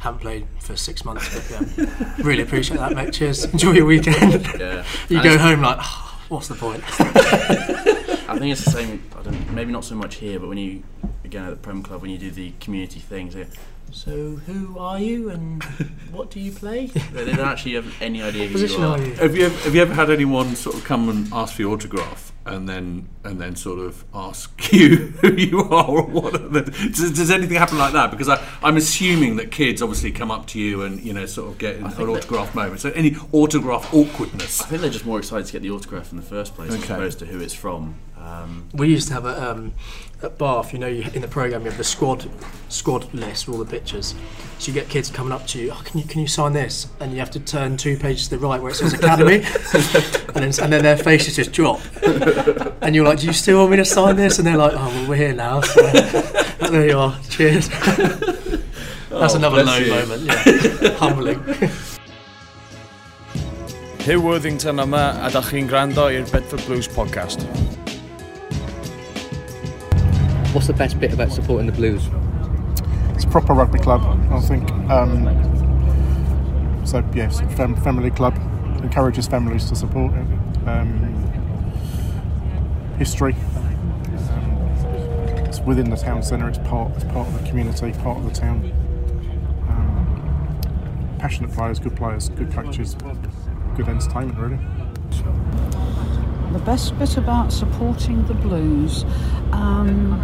haven't 0.00 0.20
played 0.20 0.46
for 0.60 0.76
six 0.76 1.04
months, 1.04 1.32
but 1.34 1.50
yeah, 1.78 2.14
really 2.22 2.42
appreciate 2.42 2.78
that, 2.78 2.92
mate. 2.92 3.12
Cheers. 3.12 3.46
Enjoy 3.46 3.72
your 3.72 3.86
weekend. 3.86 4.46
Yeah. 4.58 4.84
you 5.08 5.18
And 5.18 5.24
go 5.24 5.38
home 5.38 5.62
like, 5.62 5.78
oh, 5.80 6.20
what's 6.28 6.48
the 6.48 6.54
point? 6.54 6.82
I 8.28 8.38
think 8.38 8.52
it's 8.52 8.64
the 8.64 8.70
same. 8.70 9.02
I 9.18 9.22
don't. 9.22 9.52
Maybe 9.52 9.72
not 9.72 9.84
so 9.84 9.94
much 9.94 10.16
here, 10.16 10.38
but 10.38 10.48
when 10.48 10.58
you 10.58 10.82
again 11.26 11.44
at 11.44 11.50
the 11.50 11.56
Prem 11.56 11.82
Club 11.82 12.02
when 12.02 12.10
you 12.10 12.18
do 12.18 12.30
the 12.30 12.52
community 12.60 13.00
things. 13.00 13.34
they 13.34 13.46
So 13.90 14.36
who 14.46 14.78
are 14.78 14.98
you 14.98 15.30
and 15.30 15.62
what 16.10 16.30
do 16.30 16.40
you 16.40 16.52
play? 16.52 16.86
they 16.86 17.24
don't 17.24 17.40
actually 17.40 17.74
have 17.74 17.92
any 18.00 18.22
idea 18.22 18.46
who 18.46 18.52
Position 18.52 18.80
you 18.80 18.86
are 18.86 18.98
are. 18.98 19.02
you? 19.04 19.14
Have 19.14 19.36
you 19.36 19.46
ever, 19.46 19.56
have 19.64 19.74
you 19.74 19.82
ever 19.82 19.94
had 19.94 20.10
anyone 20.10 20.56
sort 20.56 20.76
of 20.76 20.84
come 20.84 21.08
and 21.08 21.32
ask 21.32 21.54
for 21.56 21.62
your 21.62 21.72
autograph 21.72 22.32
and 22.46 22.68
then 22.68 23.08
and 23.24 23.40
then 23.40 23.56
sort 23.56 23.78
of 23.78 24.04
ask 24.14 24.50
you 24.72 24.96
who 25.20 25.32
you 25.34 25.60
are 25.60 25.90
or 25.90 26.02
what? 26.02 26.52
The, 26.52 26.62
does, 26.62 27.12
does 27.12 27.30
anything 27.30 27.56
happen 27.56 27.78
like 27.78 27.92
that? 27.92 28.10
Because 28.10 28.28
I, 28.28 28.44
I'm 28.62 28.76
assuming 28.76 29.36
that 29.36 29.50
kids 29.50 29.82
obviously 29.82 30.12
come 30.12 30.30
up 30.30 30.46
to 30.48 30.60
you 30.60 30.82
and 30.82 31.02
you 31.02 31.12
know 31.12 31.26
sort 31.26 31.50
of 31.50 31.58
get 31.58 31.76
an 31.76 31.86
autograph 31.86 32.54
moment. 32.54 32.80
So 32.80 32.90
any 32.90 33.16
autograph 33.32 33.92
awkwardness? 33.92 34.62
I 34.62 34.66
think 34.66 34.82
they're 34.82 34.90
just 34.90 35.06
more 35.06 35.18
excited 35.18 35.46
to 35.46 35.52
get 35.52 35.62
the 35.62 35.70
autograph 35.70 36.10
in 36.12 36.16
the 36.16 36.22
first 36.24 36.54
place 36.54 36.72
as 36.72 36.84
opposed 36.84 37.18
to 37.20 37.26
who 37.26 37.40
it's 37.40 37.54
from. 37.54 37.96
Um, 38.26 38.68
We 38.74 38.88
used 38.88 39.08
to 39.08 39.14
have 39.14 39.24
a 39.24 39.50
um, 39.50 39.72
at 40.22 40.36
Bath. 40.38 40.72
You 40.72 40.78
know, 40.80 40.88
you, 40.88 41.04
in 41.14 41.22
the 41.22 41.28
program 41.28 41.62
you 41.62 41.68
have 41.70 41.78
the 41.78 41.84
squad 41.84 42.28
squad 42.68 43.12
list 43.14 43.46
with 43.46 43.56
all 43.56 43.64
the 43.64 43.70
pictures. 43.70 44.14
So 44.58 44.68
you 44.68 44.74
get 44.74 44.88
kids 44.88 45.10
coming 45.10 45.32
up 45.32 45.46
to 45.48 45.58
you. 45.60 45.70
Oh, 45.72 45.80
can 45.84 46.00
you 46.00 46.06
can 46.06 46.20
you 46.20 46.26
sign 46.26 46.52
this? 46.52 46.88
And 47.00 47.12
you 47.12 47.18
have 47.18 47.30
to 47.32 47.40
turn 47.40 47.76
two 47.76 47.96
pages 47.96 48.28
to 48.28 48.36
the 48.36 48.46
right 48.46 48.60
where 48.60 48.72
it 48.72 48.74
says 48.74 48.92
academy, 48.94 49.36
and 50.34 50.42
then 50.42 50.52
and 50.62 50.72
then 50.72 50.82
their 50.82 50.96
faces 50.96 51.36
just 51.36 51.52
drop. 51.52 51.80
And 52.82 52.94
you're 52.94 53.04
like, 53.04 53.20
do 53.20 53.26
you 53.26 53.32
still 53.32 53.58
want 53.58 53.70
me 53.70 53.76
to 53.76 53.84
sign 53.84 54.16
this? 54.16 54.38
And 54.38 54.46
they're 54.46 54.56
like, 54.56 54.72
oh 54.74 54.88
well, 54.88 55.08
we're 55.08 55.16
here 55.16 55.34
now. 55.34 55.60
So 55.60 55.82
there 56.70 56.88
you 56.88 56.98
are. 56.98 57.18
Cheers. 57.30 57.68
That's 59.10 59.34
another 59.34 59.62
bless 59.62 59.80
low 59.80 59.86
you. 59.86 59.90
moment. 59.92 60.22
Yeah, 60.82 60.90
humbling. 60.98 61.40
Hugh 64.06 64.20
Worthington 64.20 64.76
yma 64.78 65.04
a 65.26 65.30
da 65.30 65.42
chi'n 65.42 65.66
gwrando 65.68 66.08
i'r 66.14 66.28
Bedford 66.30 66.64
Blues 66.66 66.86
podcast. 66.88 67.42
What's 70.56 70.68
the 70.68 70.72
best 70.72 70.98
bit 70.98 71.12
about 71.12 71.32
supporting 71.32 71.66
the 71.66 71.72
Blues? 71.72 72.08
It's 73.14 73.24
a 73.24 73.28
proper 73.28 73.52
rugby 73.52 73.78
club, 73.78 74.00
I 74.32 74.40
think. 74.40 74.70
Um, 74.90 75.26
so 76.86 77.04
yes, 77.14 77.40
fam- 77.58 77.76
family 77.82 78.10
club 78.10 78.34
encourages 78.82 79.26
families 79.26 79.68
to 79.68 79.76
support 79.76 80.14
it. 80.14 80.26
Um, 80.66 80.96
history. 82.96 83.34
Um, 83.34 85.44
it's 85.44 85.60
within 85.60 85.90
the 85.90 85.96
town 85.96 86.22
centre. 86.22 86.48
It's 86.48 86.56
part. 86.56 86.94
It's 86.94 87.04
part 87.04 87.28
of 87.28 87.38
the 87.38 87.46
community. 87.50 87.92
Part 87.92 88.16
of 88.16 88.24
the 88.24 88.30
town. 88.30 88.64
Um, 89.68 90.58
passionate 91.18 91.52
players, 91.52 91.78
good 91.78 91.96
players, 91.96 92.30
good 92.30 92.50
coaches, 92.50 92.96
good 93.76 93.90
entertainment. 93.90 94.38
Really. 94.38 94.58
The 96.56 96.64
best 96.64 96.98
bit 96.98 97.18
about 97.18 97.52
supporting 97.52 98.26
the 98.28 98.32
blues, 98.32 99.04
um, 99.52 100.18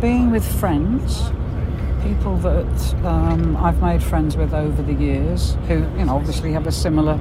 being 0.00 0.30
with 0.30 0.46
friends, 0.60 1.32
people 2.04 2.36
that 2.36 2.94
um, 3.04 3.56
I've 3.56 3.82
made 3.82 4.04
friends 4.04 4.36
with 4.36 4.54
over 4.54 4.80
the 4.82 4.92
years, 4.92 5.56
who 5.66 5.78
you 5.98 6.04
know 6.04 6.14
obviously 6.14 6.52
have 6.52 6.68
a 6.68 6.72
similar 6.72 7.18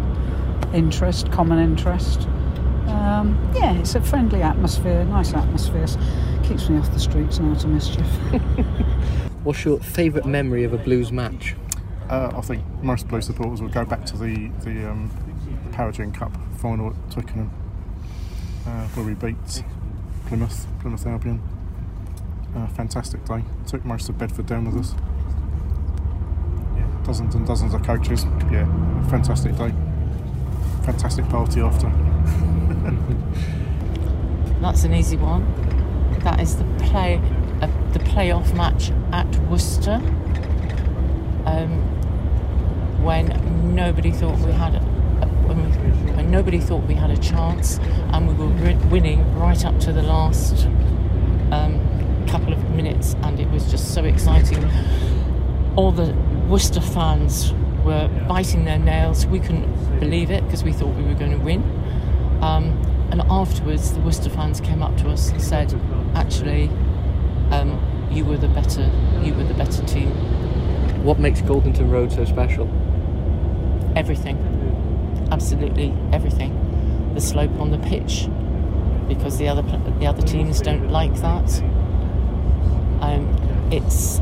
interest, 0.72 1.32
common 1.32 1.58
interest. 1.58 2.28
Um, 2.90 3.36
yeah, 3.56 3.74
it's 3.74 3.96
a 3.96 4.02
friendly 4.02 4.44
atmosphere, 4.44 5.04
nice 5.06 5.34
atmosphere. 5.34 5.88
Keeps 6.44 6.70
me 6.70 6.78
off 6.78 6.94
the 6.94 7.00
streets 7.00 7.40
and 7.40 7.56
out 7.56 7.64
of 7.64 7.72
mischief. 7.72 8.06
What's 9.44 9.66
your 9.66 9.80
favourite 9.80 10.28
memory 10.28 10.64
of 10.64 10.74
a 10.74 10.78
Blues 10.78 11.12
match? 11.12 11.56
Uh, 12.08 12.32
I 12.36 12.42
think 12.42 12.64
most 12.84 13.08
Blue 13.08 13.22
supporters 13.22 13.64
will 13.64 13.70
go 13.70 13.84
back 13.84 14.06
to 14.06 14.16
the 14.16 14.50
the 14.64 14.92
um, 14.92 15.10
Powergen 15.72 16.14
Cup 16.14 16.38
final 16.60 16.90
at 16.90 17.12
Twickenham, 17.12 17.50
uh, 18.68 18.88
where 18.88 19.06
we 19.06 19.14
beat 19.14 19.64
Plymouth, 20.28 20.68
Plymouth 20.82 21.06
Albion. 21.06 21.42
Uh, 22.56 22.68
fantastic 22.68 23.24
day. 23.26 23.44
Took 23.68 23.86
most 23.86 24.10
of 24.10 24.18
Bedford 24.18 24.48
down 24.48 24.66
with 24.66 24.78
us. 24.78 24.96
Yeah, 26.76 26.88
dozens 27.04 27.36
and 27.36 27.46
dozens 27.46 27.74
of 27.74 27.84
coaches. 27.84 28.26
Yeah, 28.52 28.66
fantastic 29.10 29.56
day. 29.56 29.74
Fantastic 30.84 31.28
party 31.30 31.62
after. 31.62 31.88
That's 34.62 34.84
an 34.84 34.94
easy 34.94 35.18
one. 35.18 35.46
That 36.24 36.40
is 36.42 36.58
the 36.58 36.66
play, 36.80 37.22
uh, 37.62 37.68
the 37.94 38.00
playoff 38.00 38.54
match 38.56 38.92
at 39.12 39.28
Worcester, 39.48 40.02
um, 41.46 41.82
when 43.04 43.74
nobody 43.74 44.12
thought 44.12 44.38
we 44.40 44.52
had, 44.52 44.76
a, 44.76 44.80
when, 44.80 44.80
we, 44.80 44.80
when 44.80 44.89
nobody 46.30 46.60
thought 46.60 46.84
we 46.86 46.94
had 46.94 47.10
a 47.10 47.18
chance, 47.18 47.80
and 48.14 48.28
we 48.28 48.34
were 48.34 48.52
winning 48.90 49.36
right 49.36 49.66
up 49.66 49.80
to 49.82 49.92
the 49.92 50.04
last 50.04 50.66
um, 51.52 52.26
couple 52.28 52.54
of 52.54 52.70
minutes, 52.72 53.16
and 53.24 53.40
it 53.40 53.50
was 53.50 53.70
just 53.70 53.94
so 53.94 54.06
exciting. 54.06 54.64
All 55.76 55.92
the 55.92 56.14
Worcester 56.48 56.82
fans 56.82 57.54
were 57.84 58.08
biting 58.28 58.66
their 58.66 58.80
nails. 58.80 59.26
We 59.26 59.40
couldn't 59.40 60.00
believe 60.00 60.32
it 60.32 60.44
because 60.46 60.64
we 60.64 60.74
thought 60.74 60.96
we 60.96 61.04
were 61.04 61.14
going 61.14 61.32
to 61.32 61.44
win. 61.44 61.62
Um, 62.42 62.80
and 63.12 63.22
afterwards, 63.30 63.94
the 63.94 64.02
Worcester 64.02 64.30
fans 64.30 64.62
came 64.62 64.84
up 64.84 64.96
to 64.98 65.10
us 65.10 65.30
and 65.30 65.42
said, 65.42 65.74
"Actually, 66.16 66.70
um, 67.52 67.80
you 68.12 68.26
were 68.26 68.38
the 68.38 68.48
better. 68.48 68.90
You 69.24 69.34
were 69.34 69.44
the 69.44 69.54
better 69.54 69.84
team. 69.86 70.12
What 71.04 71.20
makes 71.20 71.42
Goldington 71.42 71.90
Road 71.92 72.12
so 72.12 72.26
special? 72.26 72.68
Everything, 73.96 74.38
absolutely 75.32 75.94
everything. 76.12 77.12
The 77.14 77.22
slope 77.22 77.60
on 77.60 77.72
the 77.72 77.78
pitch, 77.78 78.28
because 79.08 79.38
the 79.38 79.48
other 79.48 79.64
the 80.00 80.06
other 80.06 80.22
teams 80.22 80.62
don't 80.62 80.90
like 80.90 81.16
that. 81.22 81.62
Um, 83.02 83.28
it's 83.72 84.20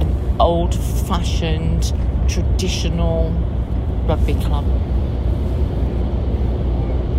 an 0.00 0.36
old-fashioned, 0.40 1.92
traditional 2.28 3.30
rugby 4.06 4.34
club. 4.34 4.64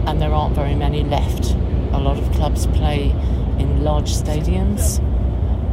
and 0.08 0.22
there 0.22 0.34
aren't 0.34 0.56
very 0.56 0.76
many 0.76 1.04
left. 1.04 1.54
A 1.94 2.00
lot 2.00 2.18
of 2.18 2.32
clubs 2.34 2.68
play 2.68 3.12
in 3.60 3.84
large 3.84 4.12
stadiums, 4.12 5.00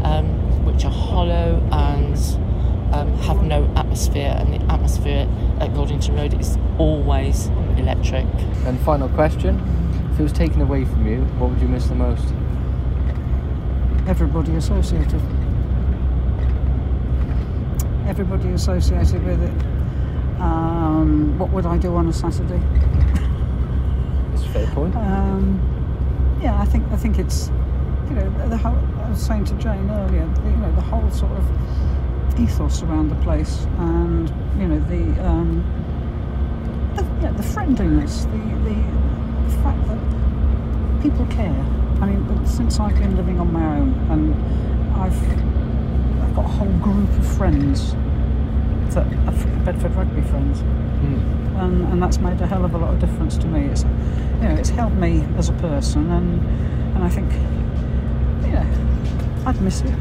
um, 0.04 0.26
which 0.64 0.84
are 0.84 0.90
hollow 0.90 1.60
and 1.72 2.16
um, 2.92 3.12
have 3.18 3.42
no 3.42 3.64
atmosphere, 3.76 4.34
and 4.38 4.52
the 4.52 4.72
atmosphere 4.72 5.28
at 5.60 5.70
Goldington 5.70 6.16
Road 6.16 6.38
is 6.40 6.56
always 6.78 7.48
electric. 7.76 8.26
And 8.66 8.78
final 8.80 9.08
question 9.10 9.58
if 10.12 10.20
it 10.20 10.22
was 10.24 10.32
taken 10.32 10.60
away 10.60 10.84
from 10.84 11.06
you, 11.06 11.20
what 11.38 11.50
would 11.50 11.60
you 11.60 11.68
miss 11.68 11.86
the 11.86 11.94
most? 11.94 12.24
Everybody 14.08 14.56
associated. 14.56 15.20
Everybody 18.08 18.48
associated 18.48 19.24
with 19.24 19.42
it. 19.42 20.40
Um, 20.40 21.38
what 21.38 21.50
would 21.50 21.66
I 21.66 21.78
do 21.78 21.94
on 21.94 22.08
a 22.08 22.12
Saturday? 22.12 22.60
It's 24.34 24.44
a 24.44 24.48
fair 24.50 24.66
point. 24.68 24.94
Um, 24.94 26.38
yeah, 26.40 26.60
I 26.60 26.64
think 26.64 26.86
I 26.92 26.96
think 26.96 27.18
it's 27.18 27.48
you 28.08 28.14
know 28.14 28.48
the 28.48 28.56
whole. 28.56 28.78
I 29.04 29.10
was 29.10 29.20
saying 29.20 29.46
to 29.46 29.54
Jane 29.54 29.90
earlier, 29.90 30.26
you 30.44 30.56
know 30.56 30.72
the 30.74 30.80
whole 30.80 31.10
sort 31.10 31.32
of 31.32 31.44
ethos 32.38 32.82
around 32.82 33.08
the 33.08 33.16
place, 33.16 33.66
and 33.78 34.28
you 34.58 34.68
know 34.68 34.80
the 34.80 35.26
um, 35.26 35.64
the, 36.94 37.02
yeah, 37.22 37.32
the 37.32 37.42
friendliness, 37.42 38.24
the, 38.24 38.38
the 38.64 38.74
the 39.48 39.62
fact 39.62 39.86
that 39.88 41.02
people 41.02 41.26
care. 41.26 41.64
I 42.00 42.06
mean, 42.06 42.46
since 42.46 42.78
I've 42.78 42.96
been 42.96 43.16
living 43.16 43.40
on 43.40 43.52
my 43.52 43.64
own, 43.78 43.92
and 44.10 44.34
I've 44.96 45.20
I've 46.22 46.34
got 46.36 46.44
a 46.44 46.48
whole 46.48 46.78
group 46.78 47.10
of 47.18 47.36
friends 47.36 47.92
that 48.94 49.06
are 49.26 49.64
Bedford 49.64 49.94
rugby 49.96 50.22
friends, 50.22 50.60
and, 50.60 51.86
and 51.88 52.02
that's 52.02 52.18
made 52.18 52.40
a 52.40 52.46
hell 52.46 52.64
of 52.64 52.74
a 52.74 52.78
lot 52.78 52.94
of 52.94 53.00
difference 53.00 53.36
to 53.38 53.46
me. 53.46 53.66
It's 53.66 53.82
you 53.82 54.48
know 54.48 54.54
it's 54.56 54.70
helped 54.70 54.96
me 54.96 55.26
as 55.36 55.48
a 55.48 55.54
person, 55.54 56.10
and 56.10 56.40
and 56.94 57.04
I 57.04 57.08
think 57.08 57.32
yeah, 58.44 58.64
I'd 59.46 59.60
miss 59.60 59.80
it. 59.82 59.94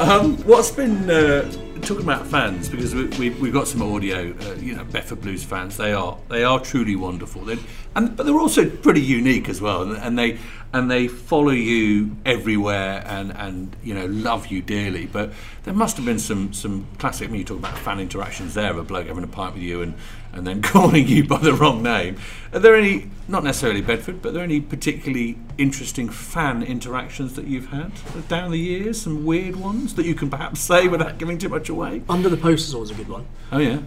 Um, 0.00 0.38
what's 0.44 0.70
been 0.70 1.10
uh, 1.10 1.42
talking 1.82 2.04
about 2.04 2.26
fans 2.26 2.70
because 2.70 2.94
we, 2.94 3.04
we, 3.18 3.30
we've 3.30 3.52
got 3.52 3.68
some 3.68 3.82
audio. 3.82 4.34
Uh, 4.40 4.54
you 4.54 4.74
know, 4.74 4.82
Bedford 4.84 5.20
Blues 5.20 5.44
fans. 5.44 5.76
They 5.76 5.92
are 5.92 6.16
they 6.30 6.42
are 6.42 6.58
truly 6.58 6.96
wonderful. 6.96 7.44
They're, 7.44 7.58
and 7.94 8.16
but 8.16 8.24
they're 8.24 8.38
also 8.38 8.66
pretty 8.70 9.02
unique 9.02 9.50
as 9.50 9.60
well. 9.60 9.82
And, 9.82 9.98
and 9.98 10.18
they 10.18 10.38
and 10.72 10.90
they 10.90 11.06
follow 11.06 11.50
you 11.50 12.16
everywhere 12.24 13.04
and 13.06 13.36
and 13.36 13.76
you 13.84 13.92
know 13.92 14.06
love 14.06 14.46
you 14.46 14.62
dearly. 14.62 15.04
But 15.04 15.32
there 15.64 15.74
must 15.74 15.98
have 15.98 16.06
been 16.06 16.18
some 16.18 16.54
some 16.54 16.86
classic. 16.96 17.28
I 17.28 17.32
mean, 17.32 17.40
you 17.40 17.44
talk 17.44 17.58
about 17.58 17.76
fan 17.76 18.00
interactions 18.00 18.54
there. 18.54 18.74
A 18.74 18.82
bloke 18.82 19.06
having 19.06 19.24
a 19.24 19.28
pint 19.28 19.52
with 19.52 19.62
you 19.62 19.82
and 19.82 19.92
and 20.32 20.46
then 20.46 20.62
calling 20.62 21.06
you 21.06 21.26
by 21.26 21.38
the 21.38 21.52
wrong 21.52 21.82
name. 21.82 22.16
Are 22.52 22.58
there 22.58 22.74
any, 22.74 23.10
not 23.28 23.44
necessarily 23.44 23.80
Bedford, 23.80 24.22
but 24.22 24.30
are 24.30 24.32
there 24.32 24.44
any 24.44 24.60
particularly 24.60 25.38
interesting 25.58 26.08
fan 26.08 26.62
interactions 26.62 27.34
that 27.34 27.46
you've 27.46 27.68
had 27.68 27.92
down 28.28 28.50
the 28.50 28.58
years? 28.58 29.00
Some 29.00 29.24
weird 29.24 29.56
ones 29.56 29.94
that 29.94 30.06
you 30.06 30.14
can 30.14 30.30
perhaps 30.30 30.60
say 30.60 30.88
without 30.88 31.18
giving 31.18 31.38
too 31.38 31.48
much 31.48 31.68
away? 31.68 32.02
Under 32.08 32.28
the 32.28 32.36
post 32.36 32.68
is 32.68 32.74
always 32.74 32.90
a 32.90 32.94
good 32.94 33.08
one. 33.08 33.26
Oh, 33.52 33.58
yeah. 33.58 33.80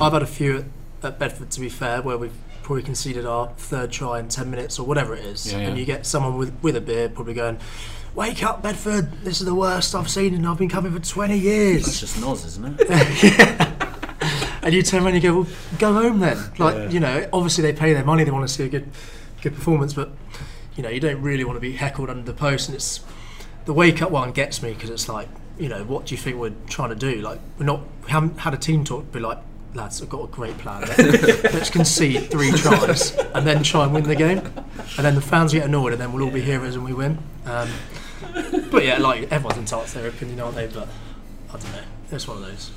I've 0.00 0.12
had 0.12 0.22
a 0.22 0.26
few 0.26 0.58
at, 0.58 0.64
at 1.02 1.18
Bedford, 1.18 1.50
to 1.50 1.60
be 1.60 1.68
fair, 1.68 2.02
where 2.02 2.18
we've 2.18 2.36
probably 2.62 2.82
conceded 2.82 3.26
our 3.26 3.48
third 3.56 3.90
try 3.90 4.20
in 4.20 4.28
10 4.28 4.50
minutes 4.50 4.78
or 4.78 4.86
whatever 4.86 5.14
it 5.14 5.24
is. 5.24 5.50
Yeah, 5.50 5.58
yeah. 5.58 5.68
And 5.68 5.78
you 5.78 5.84
get 5.84 6.06
someone 6.06 6.36
with, 6.36 6.54
with 6.62 6.76
a 6.76 6.80
beer 6.80 7.08
probably 7.08 7.34
going, 7.34 7.58
Wake 8.14 8.42
up, 8.42 8.60
Bedford, 8.60 9.12
this 9.22 9.40
is 9.40 9.46
the 9.46 9.54
worst 9.54 9.94
I've 9.94 10.10
seen 10.10 10.34
and 10.34 10.46
I've 10.46 10.58
been 10.58 10.68
coming 10.68 10.92
for 10.92 10.98
20 10.98 11.38
years. 11.38 11.84
That's 11.84 12.00
just 12.00 12.16
Noz, 12.16 12.44
isn't 12.44 12.80
it? 12.80 13.68
and 14.62 14.74
you 14.74 14.82
turn 14.82 15.02
around 15.04 15.14
and 15.14 15.22
you 15.22 15.30
go, 15.30 15.40
well, 15.40 15.50
go 15.78 15.92
home 15.94 16.18
then. 16.20 16.38
Like, 16.58 16.74
Yeah. 16.76 16.90
you 16.90 17.00
know, 17.00 17.28
obviously 17.32 17.62
they 17.62 17.72
pay 17.72 17.92
their 17.94 18.04
money, 18.04 18.24
they 18.24 18.30
want 18.30 18.46
to 18.48 18.52
see 18.54 18.64
a 18.64 18.68
good, 18.68 18.88
good 19.42 19.54
performance, 19.54 19.94
but 19.94 20.10
you 20.76 20.82
know, 20.82 20.88
you 20.88 21.00
don't 21.00 21.20
really 21.22 21.44
want 21.44 21.56
to 21.56 21.60
be 21.60 21.72
heckled 21.72 22.08
under 22.10 22.22
the 22.22 22.32
post. 22.36 22.68
And 22.68 22.74
it's 22.76 23.00
the 23.64 23.72
wake 23.72 24.00
up 24.02 24.10
one 24.10 24.32
gets 24.32 24.62
me 24.62 24.72
because 24.72 24.90
it's 24.90 25.08
like, 25.08 25.28
you 25.58 25.68
know, 25.68 25.84
what 25.84 26.06
do 26.06 26.14
you 26.14 26.18
think 26.20 26.38
we're 26.38 26.52
trying 26.68 26.88
to 26.90 26.94
do? 26.94 27.20
Like, 27.20 27.38
we're 27.58 27.66
not, 27.66 27.80
we 28.04 28.10
haven't 28.10 28.38
had 28.38 28.54
a 28.54 28.56
team 28.56 28.84
talk 28.84 29.10
be 29.12 29.20
like, 29.20 29.38
lads, 29.74 30.00
I've 30.00 30.08
got 30.08 30.24
a 30.24 30.26
great 30.28 30.56
plan. 30.58 30.82
Let's 30.98 31.70
concede 31.78 32.30
three 32.30 32.50
tries 32.52 33.12
and 33.34 33.46
then 33.46 33.62
try 33.62 33.84
and 33.84 33.92
win 33.92 34.04
the 34.04 34.14
game. 34.16 34.38
And 34.38 35.04
then 35.04 35.14
the 35.14 35.20
fans 35.20 35.52
get 35.52 35.64
annoyed, 35.66 35.92
and 35.92 36.00
then 36.00 36.12
we'll 36.12 36.24
all 36.24 36.30
be 36.30 36.40
heroes 36.40 36.74
and 36.76 36.84
we 36.84 36.92
win. 36.94 37.18
Um, 37.44 37.68
but 38.70 38.84
yeah, 38.84 38.98
like 38.98 39.30
everyone's 39.30 39.58
entitled 39.58 39.88
to 39.88 39.94
their 39.98 40.08
opinion, 40.08 40.40
aren't 40.40 40.56
they? 40.56 40.66
But 40.66 40.88
I 41.50 41.52
don't 41.52 41.72
know. 41.72 41.82
It's 42.10 42.26
one 42.26 42.38
of 42.38 42.42
those. 42.44 42.70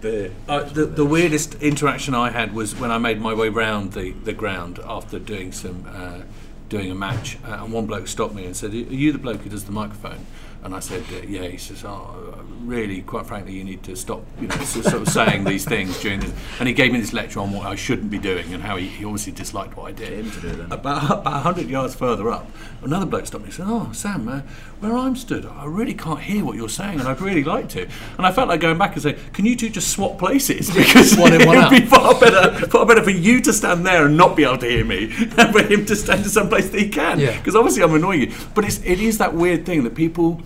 Dear. 0.00 0.32
Uh, 0.48 0.62
the, 0.62 0.86
the 0.86 1.04
weirdest 1.04 1.54
interaction 1.62 2.14
I 2.14 2.30
had 2.30 2.54
was 2.54 2.74
when 2.74 2.90
I 2.90 2.96
made 2.96 3.20
my 3.20 3.34
way 3.34 3.50
round 3.50 3.92
the, 3.92 4.12
the 4.12 4.32
ground 4.32 4.80
after 4.86 5.18
doing 5.18 5.52
some 5.52 5.84
uh, 5.86 6.22
doing 6.70 6.90
a 6.90 6.94
match, 6.94 7.36
uh, 7.44 7.58
and 7.62 7.72
one 7.72 7.84
bloke 7.84 8.08
stopped 8.08 8.34
me 8.34 8.46
and 8.46 8.56
said, 8.56 8.72
"Are 8.72 8.76
you 8.76 9.12
the 9.12 9.18
bloke 9.18 9.42
who 9.42 9.50
does 9.50 9.64
the 9.64 9.72
microphone?" 9.72 10.24
And 10.62 10.74
I 10.74 10.80
said, 10.80 11.02
uh, 11.12 11.26
"Yeah." 11.26 11.44
He 11.48 11.56
says, 11.56 11.84
"Oh, 11.84 12.38
really? 12.64 13.00
Quite 13.02 13.26
frankly, 13.26 13.52
you 13.54 13.64
need 13.64 13.82
to 13.84 13.96
stop, 13.96 14.22
you 14.40 14.46
know, 14.46 14.56
sort 14.56 14.92
of 14.92 15.08
saying 15.08 15.44
these 15.44 15.64
things 15.64 15.98
during 16.00 16.20
this." 16.20 16.32
And 16.58 16.68
he 16.68 16.74
gave 16.74 16.92
me 16.92 17.00
this 17.00 17.12
lecture 17.14 17.40
on 17.40 17.50
what 17.52 17.66
I 17.66 17.76
shouldn't 17.76 18.10
be 18.10 18.18
doing 18.18 18.52
and 18.52 18.62
how 18.62 18.76
he, 18.76 18.86
he 18.86 19.04
obviously 19.04 19.32
disliked 19.32 19.76
what 19.76 19.88
I 19.88 19.92
did. 19.92 20.26
About 20.70 21.20
about 21.20 21.42
hundred 21.42 21.68
yards 21.68 21.94
further 21.94 22.30
up, 22.30 22.46
another 22.82 23.06
bloke 23.06 23.26
stopped 23.26 23.44
me 23.44 23.48
and 23.48 23.54
said, 23.54 23.66
"Oh, 23.68 23.90
Sam, 23.92 24.28
uh, 24.28 24.42
where 24.80 24.96
I'm 24.96 25.16
stood, 25.16 25.46
I 25.46 25.64
really 25.64 25.94
can't 25.94 26.20
hear 26.20 26.44
what 26.44 26.56
you're 26.56 26.68
saying, 26.68 27.00
and 27.00 27.08
I'd 27.08 27.20
really 27.22 27.44
like 27.44 27.70
to." 27.70 27.88
And 28.18 28.26
I 28.26 28.32
felt 28.32 28.48
like 28.48 28.60
going 28.60 28.76
back 28.76 28.92
and 28.92 29.02
saying, 29.02 29.16
"Can 29.32 29.46
you 29.46 29.56
two 29.56 29.70
just 29.70 29.88
swap 29.88 30.18
places? 30.18 30.70
Because 30.80 31.16
One 31.16 31.32
in, 31.32 31.46
one 31.46 31.56
it 31.56 31.60
would 31.60 31.70
be 31.82 31.86
far 31.86 32.18
better, 32.18 32.66
far 32.66 32.84
better 32.84 33.02
for 33.02 33.10
you 33.10 33.40
to 33.42 33.52
stand 33.52 33.86
there 33.86 34.06
and 34.06 34.16
not 34.16 34.36
be 34.36 34.44
able 34.44 34.58
to 34.58 34.66
hear 34.68 34.84
me, 34.84 35.06
than 35.36 35.52
for 35.52 35.62
him 35.62 35.84
to 35.86 35.96
stand 35.96 36.20
in 36.24 36.28
some 36.28 36.48
place 36.48 36.68
that 36.70 36.80
he 36.80 36.88
can. 36.88 37.18
Yeah. 37.20 37.36
Because 37.38 37.54
obviously 37.54 37.82
I'm 37.82 37.94
annoying 37.94 38.22
you. 38.22 38.32
But 38.54 38.64
it's 38.64 38.78
it 38.84 39.00
is 39.00 39.18
that 39.18 39.34
weird 39.34 39.64
thing 39.64 39.84
that 39.84 39.94
people 39.94 40.40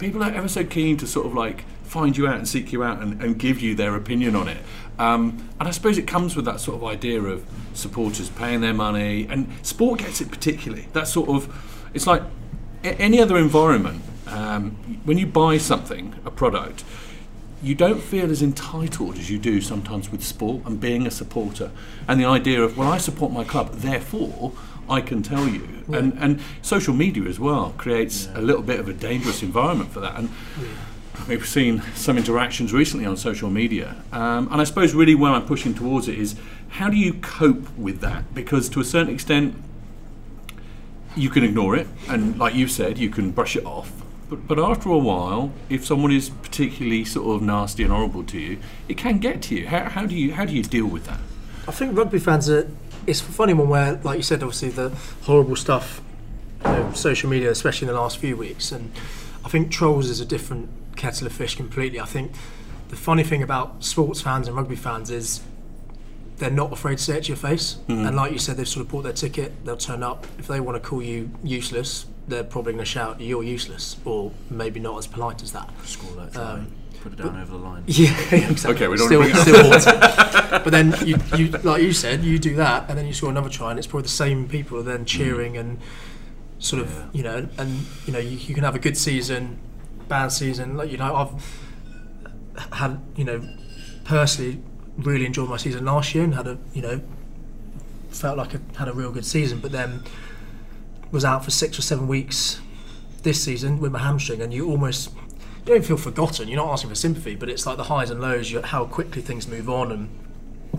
people 0.00 0.24
are 0.24 0.32
ever 0.32 0.48
so 0.48 0.64
keen 0.64 0.96
to 0.96 1.06
sort 1.06 1.26
of 1.26 1.34
like 1.34 1.64
find 1.84 2.16
you 2.16 2.26
out 2.26 2.36
and 2.36 2.48
seek 2.48 2.72
you 2.72 2.82
out 2.82 3.00
and, 3.00 3.22
and 3.22 3.38
give 3.38 3.60
you 3.60 3.74
their 3.74 3.94
opinion 3.94 4.34
on 4.34 4.48
it. 4.48 4.58
Um, 4.98 5.48
and 5.58 5.68
I 5.68 5.70
suppose 5.70 5.98
it 5.98 6.06
comes 6.06 6.34
with 6.34 6.44
that 6.46 6.60
sort 6.60 6.76
of 6.76 6.84
idea 6.84 7.20
of 7.20 7.44
supporters 7.74 8.28
paying 8.30 8.60
their 8.60 8.74
money, 8.74 9.26
and 9.30 9.48
sport 9.62 10.00
gets 10.00 10.20
it 10.20 10.30
particularly. 10.30 10.88
That 10.92 11.08
sort 11.08 11.28
of, 11.28 11.88
it's 11.94 12.06
like 12.06 12.22
any 12.82 13.20
other 13.20 13.36
environment. 13.36 14.02
Um, 14.26 15.00
when 15.04 15.18
you 15.18 15.26
buy 15.26 15.58
something, 15.58 16.14
a 16.24 16.30
product, 16.30 16.84
you 17.62 17.74
don't 17.74 18.00
feel 18.00 18.30
as 18.30 18.42
entitled 18.42 19.18
as 19.18 19.28
you 19.30 19.38
do 19.38 19.60
sometimes 19.60 20.10
with 20.10 20.22
sport 20.22 20.64
and 20.64 20.80
being 20.80 21.06
a 21.06 21.10
supporter. 21.10 21.70
And 22.06 22.20
the 22.20 22.24
idea 22.24 22.62
of, 22.62 22.78
well, 22.78 22.90
I 22.90 22.98
support 22.98 23.32
my 23.32 23.44
club, 23.44 23.72
therefore 23.72 24.52
I 24.90 25.00
can 25.00 25.22
tell 25.22 25.48
you. 25.48 25.84
And, 25.92 26.12
and 26.18 26.40
social 26.62 26.94
media 26.94 27.24
as 27.24 27.40
well 27.40 27.74
creates 27.78 28.28
a 28.34 28.40
little 28.40 28.62
bit 28.62 28.80
of 28.80 28.88
a 28.88 28.92
dangerous 28.92 29.42
environment 29.42 29.90
for 29.90 30.00
that. 30.00 30.16
And 30.16 30.30
we've 31.28 31.46
seen 31.46 31.82
some 31.94 32.18
interactions 32.18 32.72
recently 32.72 33.06
on 33.06 33.16
social 33.16 33.50
media. 33.50 33.96
Um, 34.12 34.48
and 34.50 34.60
I 34.60 34.64
suppose 34.64 34.94
really 34.94 35.14
where 35.14 35.32
I'm 35.32 35.46
pushing 35.46 35.74
towards 35.74 36.08
it 36.08 36.18
is 36.18 36.36
how 36.70 36.90
do 36.90 36.96
you 36.96 37.14
cope 37.14 37.76
with 37.76 38.00
that? 38.00 38.34
Because 38.34 38.68
to 38.70 38.80
a 38.80 38.84
certain 38.84 39.12
extent, 39.12 39.54
you 41.16 41.28
can 41.28 41.42
ignore 41.42 41.74
it, 41.74 41.88
and 42.08 42.38
like 42.38 42.54
you 42.54 42.68
said, 42.68 42.98
you 42.98 43.10
can 43.10 43.32
brush 43.32 43.56
it 43.56 43.64
off. 43.64 43.90
But, 44.28 44.46
but 44.46 44.58
after 44.60 44.90
a 44.90 44.98
while, 44.98 45.52
if 45.68 45.84
someone 45.84 46.12
is 46.12 46.30
particularly 46.30 47.04
sort 47.04 47.34
of 47.34 47.42
nasty 47.42 47.82
and 47.82 47.92
horrible 47.92 48.22
to 48.24 48.38
you, 48.38 48.58
it 48.88 48.96
can 48.96 49.18
get 49.18 49.42
to 49.42 49.56
you. 49.56 49.66
How, 49.66 49.88
how 49.88 50.06
do 50.06 50.14
you 50.14 50.34
how 50.34 50.44
do 50.44 50.54
you 50.54 50.62
deal 50.62 50.86
with 50.86 51.06
that? 51.06 51.18
I 51.66 51.72
think 51.72 51.96
rugby 51.96 52.20
fans 52.20 52.48
are. 52.48 52.70
It's 53.06 53.20
a 53.20 53.24
funny 53.24 53.54
one 53.54 53.68
where, 53.68 53.94
like 54.04 54.16
you 54.18 54.22
said, 54.22 54.42
obviously 54.42 54.68
the 54.70 54.90
horrible 55.22 55.56
stuff, 55.56 56.00
you 56.64 56.70
know, 56.70 56.92
social 56.92 57.28
media, 57.30 57.50
especially 57.50 57.88
in 57.88 57.94
the 57.94 58.00
last 58.00 58.18
few 58.18 58.36
weeks, 58.36 58.72
and 58.72 58.92
I 59.44 59.48
think 59.48 59.70
trolls 59.70 60.08
is 60.10 60.20
a 60.20 60.24
different 60.26 60.68
kettle 60.96 61.26
of 61.26 61.32
fish 61.32 61.56
completely. 61.56 61.98
I 62.00 62.04
think 62.04 62.32
the 62.88 62.96
funny 62.96 63.22
thing 63.24 63.42
about 63.42 63.82
sports 63.84 64.20
fans 64.20 64.46
and 64.48 64.56
rugby 64.56 64.76
fans 64.76 65.10
is 65.10 65.40
they're 66.36 66.50
not 66.50 66.72
afraid 66.72 66.98
to 66.98 67.04
say 67.04 67.16
it 67.18 67.22
to 67.24 67.28
your 67.28 67.36
face, 67.36 67.76
Mhm. 67.88 68.06
and 68.06 68.16
like 68.16 68.32
you 68.32 68.38
said, 68.38 68.56
they've 68.56 68.68
sort 68.68 68.84
of 68.86 68.92
bought 68.92 69.02
their 69.02 69.12
ticket. 69.12 69.64
They'll 69.64 69.76
turn 69.76 70.02
up 70.02 70.26
if 70.38 70.46
they 70.46 70.60
want 70.60 70.82
to 70.82 70.86
call 70.88 71.02
you 71.02 71.30
useless. 71.42 72.06
They're 72.28 72.44
probably 72.44 72.72
going 72.74 72.84
to 72.84 72.90
shout, 72.90 73.20
"You're 73.20 73.42
useless," 73.42 73.96
or 74.04 74.30
maybe 74.50 74.78
not 74.78 74.98
as 74.98 75.06
polite 75.06 75.42
as 75.42 75.52
that. 75.52 75.68
Um. 76.36 76.68
Put 77.00 77.12
it 77.12 77.16
down 77.16 77.32
but- 77.32 77.42
over 77.42 77.52
the 77.52 77.58
line. 77.58 77.84
Yeah, 77.86 78.10
exactly. 78.32 78.74
Okay, 78.74 78.88
we 78.88 78.96
don't 78.96 79.06
still, 79.06 79.20
bring 79.20 79.30
it 79.30 79.36
up. 79.36 79.42
still 79.42 79.70
water. 79.70 80.60
But 80.62 80.70
then 80.70 80.94
you, 81.06 81.16
you, 81.36 81.48
like 81.48 81.82
you 81.82 81.92
said, 81.92 82.22
you 82.22 82.38
do 82.38 82.56
that, 82.56 82.88
and 82.88 82.98
then 82.98 83.06
you 83.06 83.12
score 83.12 83.30
another 83.30 83.48
try, 83.48 83.70
and 83.70 83.78
it's 83.78 83.86
probably 83.86 84.02
the 84.02 84.08
same 84.08 84.48
people 84.48 84.82
then 84.82 85.00
mm. 85.04 85.06
cheering 85.06 85.56
and 85.56 85.78
sort 86.58 86.82
of, 86.82 87.14
you 87.14 87.22
know, 87.22 87.48
and 87.56 87.86
you 88.06 88.12
know, 88.12 88.18
you, 88.18 88.36
you 88.36 88.54
can 88.54 88.64
have 88.64 88.74
a 88.74 88.78
good 88.78 88.96
season, 88.96 89.58
bad 90.08 90.28
season. 90.28 90.76
Like 90.76 90.90
you 90.90 90.98
know, 90.98 91.14
I've 91.14 92.72
had, 92.72 93.00
you 93.16 93.24
know, 93.24 93.42
personally 94.04 94.62
really 94.98 95.24
enjoyed 95.24 95.48
my 95.48 95.56
season 95.56 95.84
last 95.84 96.14
year 96.14 96.24
and 96.24 96.34
had 96.34 96.46
a, 96.46 96.58
you 96.74 96.82
know, 96.82 97.00
felt 98.10 98.36
like 98.36 98.54
I 98.54 98.58
had 98.78 98.88
a 98.88 98.92
real 98.92 99.10
good 99.10 99.24
season, 99.24 99.60
but 99.60 99.72
then 99.72 100.02
was 101.10 101.24
out 101.24 101.44
for 101.44 101.50
six 101.50 101.78
or 101.78 101.82
seven 101.82 102.06
weeks 102.06 102.60
this 103.22 103.42
season 103.42 103.80
with 103.80 103.92
my 103.92 103.98
hamstring, 104.00 104.42
and 104.42 104.52
you 104.52 104.68
almost 104.68 105.10
you 105.70 105.76
don't 105.76 105.84
feel 105.86 105.96
forgotten. 105.96 106.48
You're 106.48 106.56
not 106.64 106.72
asking 106.72 106.90
for 106.90 106.96
sympathy, 106.96 107.36
but 107.36 107.48
it's 107.48 107.64
like 107.64 107.76
the 107.76 107.84
highs 107.84 108.10
and 108.10 108.20
lows, 108.20 108.52
how 108.64 108.84
quickly 108.86 109.22
things 109.22 109.46
move 109.46 109.70
on, 109.70 109.92
and 109.92 110.08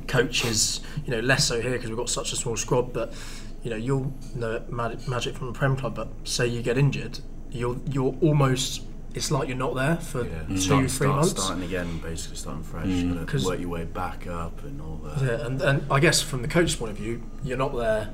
coaches, 0.08 0.82
you 1.06 1.12
know, 1.12 1.20
less 1.22 1.46
so 1.48 1.62
here 1.62 1.72
because 1.72 1.90
we've 1.90 1.98
got 1.98 2.10
such 2.10 2.34
a 2.34 2.36
small 2.36 2.58
squad. 2.58 2.92
But 2.94 3.14
you 3.64 3.70
know, 3.70 3.76
you'll 3.78 4.14
know 4.36 4.54
it 4.54 4.72
magic, 4.72 5.08
magic 5.08 5.36
from 5.36 5.48
a 5.48 5.54
prem 5.54 5.78
club. 5.78 5.96
But 5.96 6.10
say 6.26 6.48
you 6.48 6.62
get 6.62 6.78
injured, 6.78 7.20
you're 7.52 7.78
you're 7.90 8.16
almost. 8.22 8.84
It's 9.14 9.30
like 9.30 9.50
you're 9.50 9.58
not 9.58 9.76
there 9.76 9.98
for 9.98 10.24
two, 10.24 10.58
Start- 10.58 10.80
three 10.84 10.88
start- 10.90 11.16
months. 11.18 11.32
Starting 11.44 11.64
again, 11.66 11.98
basically 12.00 12.38
starting 12.38 12.64
fresh. 12.64 12.86
Mm. 12.86 13.10
You 13.10 13.16
got 13.16 13.28
'Cause- 13.28 13.46
work 13.46 13.60
your 13.60 13.68
way 13.70 13.84
back 13.84 14.26
up 14.28 14.64
and 14.64 14.82
all 14.82 15.02
that. 15.04 15.22
Yeah, 15.22 15.46
and, 15.46 15.62
and 15.62 15.84
I 15.92 16.00
guess 16.00 16.22
from 16.22 16.42
the 16.42 16.48
coach's 16.48 16.76
point 16.78 16.92
of 16.92 16.98
view, 16.98 17.22
you're 17.44 17.58
not 17.58 17.76
there. 17.76 18.10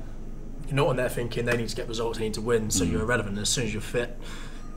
You're 0.66 0.74
not 0.74 0.88
on 0.88 0.96
there 0.96 1.08
thinking 1.08 1.44
they 1.44 1.56
need 1.56 1.68
to 1.68 1.76
get 1.76 1.86
results, 1.88 2.18
they 2.18 2.24
need 2.24 2.34
to 2.34 2.40
win, 2.40 2.70
so 2.70 2.84
Mm. 2.84 2.90
you're 2.90 3.02
irrelevant. 3.02 3.38
As 3.38 3.48
soon 3.48 3.64
as 3.66 3.72
you're 3.72 3.80
fit, 3.80 4.18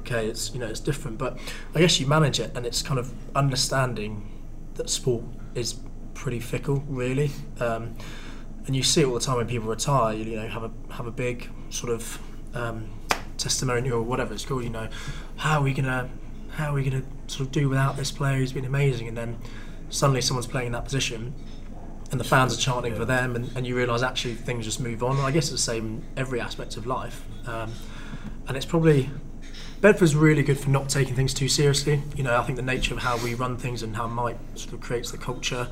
okay, 0.02 0.28
it's 0.28 0.54
you 0.54 0.60
know 0.60 0.68
it's 0.68 0.80
different. 0.80 1.18
But 1.18 1.38
I 1.74 1.80
guess 1.80 2.00
you 2.00 2.08
manage 2.08 2.40
it, 2.40 2.52
and 2.56 2.66
it's 2.66 2.82
kind 2.82 3.00
of 3.00 3.14
understanding 3.36 4.30
that 4.76 4.90
sport 4.90 5.24
is 5.56 5.80
pretty 6.14 6.40
fickle, 6.40 6.84
really. 6.88 7.32
Um, 7.60 7.96
and 8.68 8.76
you 8.76 8.84
see 8.84 9.02
it 9.02 9.06
all 9.06 9.16
the 9.16 9.20
time 9.20 9.38
when 9.38 9.48
people 9.48 9.68
retire. 9.68 10.14
You, 10.14 10.24
you 10.26 10.36
know, 10.36 10.48
have 10.48 10.64
a 10.64 10.72
have 10.92 11.08
a 11.08 11.12
big 11.12 11.50
sort 11.70 11.92
of 11.92 12.20
um, 12.54 12.90
testimonial 13.38 14.00
or 14.00 14.04
whatever 14.04 14.34
it's 14.34 14.46
called. 14.46 14.64
You 14.64 14.70
know, 14.70 14.90
how 15.38 15.60
are 15.60 15.64
we 15.64 15.74
gonna 15.74 16.10
how 16.52 16.72
are 16.72 16.74
we 16.74 16.84
gonna 16.84 17.04
sort 17.28 17.48
of 17.48 17.52
do 17.52 17.70
without 17.70 17.98
this 17.98 18.12
player 18.12 18.38
who's 18.38 18.54
been 18.54 18.66
amazing? 18.66 19.08
And 19.08 19.18
then 19.18 19.38
suddenly 19.90 20.22
someone's 20.22 20.48
playing 20.48 20.68
in 20.68 20.74
that 20.74 20.86
position, 20.86 21.34
and 22.12 22.20
the 22.20 22.24
fans 22.24 22.54
are 22.54 22.62
chanting 22.62 22.96
for 22.96 23.06
them, 23.06 23.36
and, 23.36 23.52
and 23.56 23.66
you 23.66 23.76
realise 23.76 24.04
actually 24.04 24.36
things 24.36 24.66
just 24.66 24.80
move 24.80 25.04
on. 25.04 25.18
And 25.18 25.26
I 25.26 25.32
guess 25.32 25.46
it's 25.46 25.66
the 25.66 25.72
same 25.72 25.86
in 25.86 26.04
every 26.18 26.40
aspect 26.40 26.78
of 26.78 26.86
life, 26.86 27.26
um, 27.48 27.72
and 28.48 28.58
it's 28.58 28.66
probably 28.66 29.10
Bedford's 29.82 30.16
really 30.16 30.44
good 30.44 30.60
for 30.60 30.70
not 30.70 30.90
taking 30.90 31.16
things 31.16 31.34
too 31.34 31.48
seriously. 31.48 32.04
You 32.16 32.24
know, 32.24 32.38
I 32.38 32.44
think 32.44 32.56
the 32.56 32.62
nature 32.62 32.94
of 32.94 33.02
how 33.02 33.18
we 33.18 33.34
run 33.34 33.58
things 33.58 33.82
and 33.82 33.96
how 33.96 34.08
Mike 34.08 34.38
sort 34.54 34.74
of 34.74 34.82
creates 34.82 35.10
the 35.10 35.18
culture. 35.18 35.68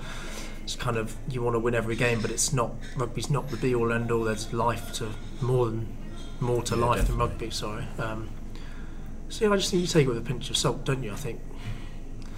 It's 0.64 0.76
kind 0.76 0.98
of 0.98 1.16
you 1.30 1.44
want 1.44 1.54
to 1.54 1.60
win 1.60 1.76
every 1.76 1.96
game, 1.96 2.20
but 2.20 2.32
it's 2.32 2.52
not 2.52 2.74
rugby's 2.96 3.30
not 3.30 3.50
the 3.50 3.58
be 3.58 3.76
all 3.76 3.94
end 3.94 4.10
all. 4.10 4.24
There's 4.24 4.52
life 4.52 4.94
to 4.94 5.10
more 5.42 5.68
than 5.68 5.96
more 6.40 6.64
to 6.64 6.76
Yeah, 6.76 6.86
life 6.86 7.08
than 7.08 7.18
rugby. 7.18 7.52
Sorry. 7.52 7.86
Um, 8.00 8.30
so 9.30 9.46
yeah, 9.46 9.54
I 9.54 9.58
just 9.58 9.70
think 9.70 9.82
you 9.82 9.88
take 9.88 10.06
it 10.06 10.10
with 10.10 10.18
a 10.18 10.22
pinch 10.22 10.50
of 10.50 10.58
salt, 10.58 10.86
don't 10.86 11.04
you? 11.04 11.12
I 11.12 11.16
think. 11.16 11.40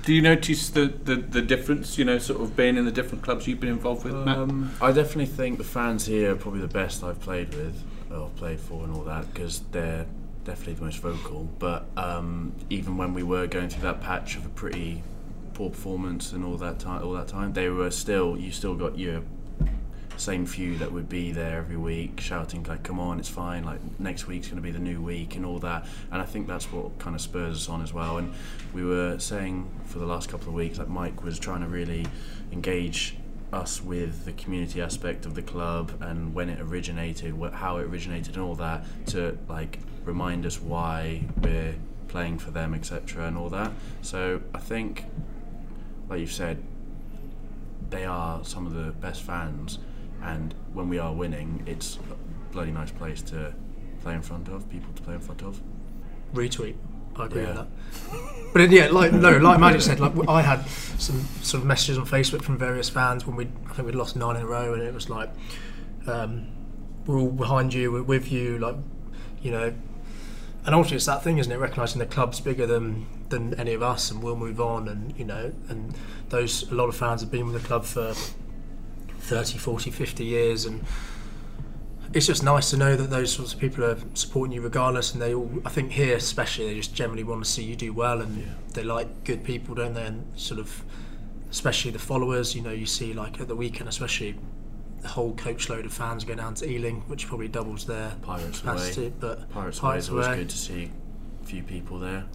Do 0.04 0.14
you 0.14 0.22
notice 0.22 0.70
the, 0.70 0.88
the, 0.88 1.16
the 1.16 1.44
difference, 1.44 2.00
you 2.00 2.06
know, 2.06 2.18
sort 2.18 2.42
of 2.42 2.56
being 2.56 2.76
in 2.76 2.86
the 2.86 2.92
different 2.92 3.24
clubs 3.24 3.48
you've 3.48 3.60
been 3.60 3.70
involved 3.70 4.04
with, 4.04 4.16
Matt? 4.16 4.36
Um, 4.36 4.72
I 4.82 4.92
definitely 4.92 5.28
think 5.28 5.60
the 5.60 5.64
fans 5.64 6.08
here 6.08 6.32
are 6.32 6.36
probably 6.36 6.62
the 6.62 6.68
best 6.68 7.04
I've 7.04 7.22
played 7.22 7.54
with, 7.54 7.80
or 8.12 8.30
played 8.36 8.60
for, 8.60 8.84
and 8.84 8.96
all 8.96 9.04
that 9.04 9.32
because 9.32 9.60
they're 9.72 10.08
definitely 10.44 10.74
the 10.74 10.84
most 10.84 11.00
vocal. 11.00 11.50
But 11.60 11.86
um, 11.98 12.54
even 12.70 12.98
when 12.98 13.14
we 13.14 13.24
were 13.24 13.48
going 13.48 13.70
through 13.70 13.84
that 13.84 14.02
patch 14.02 14.36
of 14.36 14.46
a 14.46 14.50
pretty 14.50 15.04
poor 15.54 15.70
performance 15.70 16.32
and 16.34 16.44
all 16.44 16.58
that 16.58 16.80
time, 16.80 17.04
all 17.04 17.14
that 17.14 17.28
time, 17.28 17.54
they 17.54 17.70
were 17.70 17.92
still. 17.92 18.38
You 18.38 18.52
still 18.52 18.76
got 18.76 18.98
your 18.98 19.22
same 20.18 20.46
few 20.46 20.78
that 20.78 20.92
would 20.92 21.10
be 21.10 21.32
there 21.32 21.58
every 21.58 21.78
week 21.78 22.20
shouting 22.20 22.64
like 22.66 22.84
come 22.84 23.00
on 23.00 23.18
it's 23.18 23.28
fine 23.28 23.64
like 23.64 23.80
next 24.00 24.28
week's 24.28 24.48
going 24.48 24.56
to 24.56 24.62
be 24.62 24.70
the 24.70 24.78
new 24.78 25.02
week 25.02 25.36
and 25.36 25.44
all 25.44 25.58
that 25.58 25.84
and 26.12 26.22
i 26.22 26.26
think 26.26 26.48
that's 26.48 26.72
what 26.72 26.96
kind 27.00 27.16
of 27.16 27.22
spurs 27.22 27.56
us 27.56 27.70
on 27.70 27.82
as 27.82 27.92
well 27.92 28.18
and 28.18 28.32
we 28.72 28.84
were 28.84 29.18
saying 29.18 29.68
for 29.86 29.98
the 29.98 30.06
last 30.06 30.30
couple 30.30 30.50
of 30.50 30.54
weeks 30.54 30.78
that 30.78 30.90
mike 30.90 31.24
was 31.24 31.40
trying 31.40 31.62
to 31.62 31.68
really 31.68 32.06
engage 32.52 33.16
us 33.54 33.82
with 33.82 34.26
the 34.26 34.32
community 34.34 34.82
aspect 34.82 35.26
of 35.26 35.36
the 35.36 35.42
club 35.42 35.92
and 36.02 36.34
when 36.34 36.50
it 36.50 36.60
originated 36.62 37.36
wh- 37.40 37.52
how 37.54 37.78
it 37.78 37.84
originated 37.84 38.36
and 38.36 38.44
all 38.44 38.56
that 38.56 38.84
to 39.06 39.38
like 39.50 39.80
remind 40.06 40.46
us 40.46 40.62
why 40.62 41.22
we're 41.42 41.76
playing 42.08 42.38
for 42.40 42.52
them 42.52 42.74
etc 42.74 43.28
and 43.28 43.38
all 43.38 43.50
that 43.50 43.72
so 44.02 44.42
i 44.56 44.58
think 44.58 45.06
like 46.10 46.20
you've 46.20 46.32
said 46.32 46.64
they 47.92 48.06
are 48.06 48.44
some 48.44 48.66
of 48.66 48.74
the 48.74 48.92
best 48.94 49.22
fans, 49.22 49.78
and 50.24 50.56
when 50.74 50.90
we 50.90 50.98
are 50.98 51.14
winning, 51.14 51.62
it's 51.68 51.98
a 51.98 52.54
bloody 52.54 52.72
nice 52.72 52.90
place 52.90 53.22
to 53.22 53.54
play 54.02 54.14
in 54.14 54.22
front 54.22 54.48
of, 54.48 54.68
people 54.70 54.92
to 54.94 55.02
play 55.02 55.14
in 55.14 55.20
front 55.20 55.44
of. 55.44 55.62
retweet. 56.34 56.76
I 57.16 57.26
agree 57.26 57.42
Yeah. 57.44 57.48
with 57.48 57.58
that. 57.58 57.68
But 58.54 58.70
yeah, 58.70 58.88
like 58.88 59.14
no, 59.14 59.38
like 59.38 59.60
Magic 59.60 59.82
said, 59.82 60.00
like 60.00 60.14
I 60.28 60.42
had 60.42 60.68
some 60.98 61.22
sort 61.42 61.62
of 61.62 61.68
messages 61.68 61.98
on 61.98 62.06
Facebook 62.06 62.42
from 62.42 62.58
various 62.58 62.90
fans 62.90 63.26
when 63.26 63.36
we 63.38 63.48
I 63.70 63.74
think 63.74 63.86
we'd 63.86 63.96
lost 63.96 64.16
nine 64.18 64.36
in 64.36 64.42
a 64.42 64.46
row, 64.46 64.74
and 64.74 64.82
it 64.84 64.94
was 64.94 65.10
like, 65.10 65.30
um, 66.06 66.48
we're 67.06 67.18
all 67.18 67.32
behind 67.32 67.74
you, 67.74 67.92
we're 67.94 68.04
with 68.04 68.32
you, 68.32 68.58
like, 68.60 68.76
you 69.42 69.52
know. 69.52 69.74
And 70.64 70.76
ultimately, 70.76 70.98
it's 70.98 71.06
that 71.08 71.24
thing, 71.24 71.38
isn't 71.40 71.52
it? 71.52 71.58
Recognizing 71.58 72.00
the 72.00 72.06
club's 72.06 72.40
bigger 72.42 72.68
than 72.68 73.06
than 73.30 73.54
any 73.56 73.74
of 73.74 73.82
us, 73.82 74.12
and 74.12 74.22
we'll 74.22 74.36
move 74.36 74.60
on, 74.60 74.88
and 74.90 75.18
you 75.18 75.24
know, 75.26 75.54
and 75.70 75.96
those 76.30 76.70
a 76.70 76.76
lot 76.76 76.90
of 76.90 76.96
fans 76.96 77.22
have 77.22 77.32
been 77.32 77.46
with 77.52 77.62
the 77.62 77.66
club 77.68 77.86
for 77.86 78.14
30, 79.22 79.58
40, 79.58 79.92
50 79.92 80.26
years, 80.26 80.66
and 80.66 80.84
it's 82.14 82.28
just 82.28 82.44
nice 82.44 82.70
to 82.72 82.78
know 82.78 82.96
that 82.96 83.10
those 83.10 83.32
sorts 83.34 83.54
of 83.54 83.60
people 83.60 83.84
are 83.84 83.98
supporting 84.14 84.54
you 84.54 84.62
regardless, 84.62 85.14
and 85.14 85.22
they 85.22 85.34
all. 85.34 85.50
I 85.66 85.70
think 85.70 85.92
here 85.92 86.16
especially, 86.16 86.68
they 86.68 86.76
just 86.76 86.94
generally 86.94 87.24
want 87.24 87.44
to 87.44 87.50
see 87.50 87.64
you 87.64 87.76
do 87.76 87.94
well, 87.94 88.22
and 88.22 88.56
they 88.74 88.84
like 88.84 89.24
good 89.24 89.44
people, 89.44 89.76
don't 89.76 89.94
they? 89.94 90.06
And 90.06 90.26
sort 90.40 90.60
of, 90.60 90.84
especially 91.50 91.92
the 91.92 92.00
followers. 92.00 92.56
You 92.56 92.62
know, 92.62 92.72
you 92.72 92.86
see 92.86 93.14
like 93.14 93.40
at 93.40 93.48
the 93.48 93.56
weekend, 93.56 93.90
especially 93.90 94.36
the 95.02 95.08
whole 95.08 95.34
coach 95.34 95.70
load 95.70 95.86
of 95.86 95.94
fans 95.94 96.24
go 96.24 96.36
down 96.36 96.54
to 96.56 96.70
Ealing, 96.70 97.02
which 97.08 97.28
probably 97.28 97.48
doubles 97.48 97.86
their 97.86 98.12
Pirates 98.22 98.60
capacity. 98.60 99.08
away. 99.08 99.14
But 99.20 99.50
Pirates, 99.50 99.80
away 99.82 99.98
is 99.98 100.10
always 100.10 100.28
good 100.28 100.50
to 100.50 100.58
see 100.58 100.92
a 101.42 101.46
few 101.46 101.64
people 101.64 101.98
there. 102.00 102.26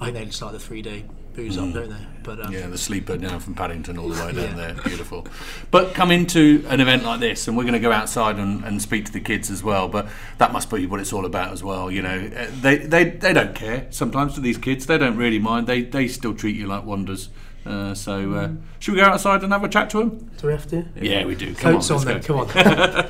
I 0.00 0.06
think 0.06 0.16
they 0.16 0.24
just 0.24 0.42
like 0.42 0.52
the 0.52 0.58
three 0.58 0.82
day 0.82 1.04
booze 1.34 1.56
Mm. 1.56 1.68
up, 1.68 1.74
don't 1.74 1.90
they? 1.90 2.06
But 2.22 2.44
um, 2.44 2.52
yeah, 2.52 2.66
the 2.66 2.76
sleeper 2.78 3.16
down 3.16 3.40
from 3.40 3.54
Paddington 3.54 3.96
all 3.98 4.08
the 4.08 4.24
way 4.26 4.32
down 4.32 4.56
Yeah. 4.58 4.72
there. 4.72 4.74
Beautiful. 4.84 5.26
But 5.70 5.94
come 5.94 6.10
into 6.10 6.64
an 6.68 6.80
event 6.80 7.04
like 7.04 7.20
this, 7.20 7.48
and 7.48 7.56
we're 7.56 7.64
going 7.64 7.72
to 7.74 7.78
go 7.80 7.92
outside 7.92 8.36
and, 8.38 8.62
and 8.64 8.80
speak 8.82 9.06
to 9.06 9.12
the 9.12 9.20
kids 9.20 9.50
as 9.50 9.62
well. 9.62 9.88
But 9.88 10.08
that 10.38 10.52
must 10.52 10.70
be 10.70 10.84
what 10.86 11.00
it's 11.00 11.12
all 11.12 11.24
about 11.24 11.52
as 11.52 11.62
well. 11.64 11.90
You 11.90 12.02
know, 12.02 12.30
Uh, 12.36 12.46
they 12.60 12.76
they, 12.78 13.04
they 13.10 13.32
don't 13.32 13.54
care 13.54 13.86
sometimes 13.90 14.34
to 14.34 14.40
these 14.40 14.58
kids. 14.58 14.86
They 14.86 14.98
don't 14.98 15.16
really 15.16 15.38
mind. 15.38 15.66
They 15.66 15.82
they 15.82 16.08
still 16.08 16.34
treat 16.34 16.56
you 16.56 16.66
like 16.66 16.84
wonders. 16.84 17.30
Uh, 17.66 17.94
so 17.94 18.32
uh, 18.32 18.50
should 18.78 18.94
we 18.94 19.00
go 19.00 19.06
outside 19.06 19.42
and 19.42 19.52
have 19.52 19.64
a 19.64 19.68
chat 19.68 19.90
to 19.90 19.98
them? 19.98 20.30
Do 20.38 20.46
we 20.46 20.52
have 20.52 20.66
to? 20.68 20.86
Yeah, 20.96 21.24
we 21.24 21.34
do. 21.34 21.54
Come 21.54 21.74
Coats 21.74 21.90
on, 21.90 21.98
on, 21.98 22.04
then. 22.06 22.22
Come 22.22 22.38
on. 22.38 23.06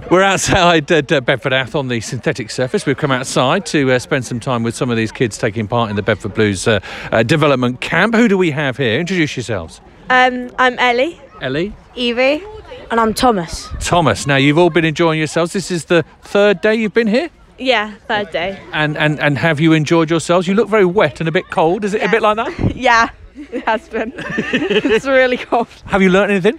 We're 0.10 0.22
outside 0.22 0.90
at 0.90 1.12
uh, 1.12 1.20
Bedford 1.20 1.52
Ath 1.52 1.74
on 1.74 1.88
the 1.88 2.00
synthetic 2.00 2.50
surface. 2.50 2.84
We've 2.84 2.96
come 2.96 3.12
outside 3.12 3.64
to 3.66 3.92
uh, 3.92 3.98
spend 3.98 4.24
some 4.24 4.40
time 4.40 4.62
with 4.62 4.74
some 4.74 4.90
of 4.90 4.96
these 4.96 5.12
kids 5.12 5.38
taking 5.38 5.68
part 5.68 5.90
in 5.90 5.96
the 5.96 6.02
Bedford 6.02 6.34
Blues 6.34 6.66
uh, 6.66 6.80
uh, 7.12 7.22
development 7.22 7.80
camp. 7.80 8.14
Who 8.14 8.26
do 8.26 8.36
we 8.36 8.50
have 8.50 8.76
here? 8.76 8.98
Introduce 8.98 9.36
yourselves. 9.36 9.80
Um, 10.08 10.50
I'm 10.58 10.78
Ellie. 10.78 11.20
Ellie. 11.40 11.74
Evie. 11.94 12.42
And 12.90 12.98
I'm 12.98 13.14
Thomas. 13.14 13.68
Thomas. 13.80 14.26
Now, 14.26 14.34
you've 14.36 14.58
all 14.58 14.70
been 14.70 14.84
enjoying 14.84 15.18
yourselves. 15.18 15.52
This 15.52 15.70
is 15.70 15.84
the 15.84 16.04
third 16.22 16.60
day 16.60 16.74
you've 16.74 16.94
been 16.94 17.06
here. 17.06 17.30
Yeah, 17.56 17.94
third 18.08 18.30
day. 18.30 18.58
And, 18.72 18.96
and, 18.96 19.20
and 19.20 19.38
have 19.38 19.60
you 19.60 19.74
enjoyed 19.74 20.10
yourselves? 20.10 20.48
You 20.48 20.54
look 20.54 20.68
very 20.68 20.86
wet 20.86 21.20
and 21.20 21.28
a 21.28 21.32
bit 21.32 21.50
cold. 21.50 21.84
Is 21.84 21.94
it 21.94 22.02
a 22.02 22.08
bit 22.08 22.22
like 22.22 22.36
that? 22.36 22.74
Yeah, 22.74 23.10
it 23.52 23.64
has 23.64 23.88
been. 23.88 24.12
it's 24.16 25.06
really 25.06 25.36
cold. 25.36 25.68
Have 25.86 26.02
you 26.02 26.10
learnt 26.10 26.30
anything? 26.30 26.58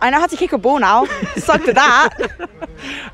I 0.00 0.10
know 0.10 0.18
how 0.18 0.26
to 0.26 0.36
kick 0.36 0.52
a 0.52 0.58
ball 0.58 0.80
now. 0.80 1.04
Sucked 1.36 1.68
at 1.68 1.74
that. 1.76 2.50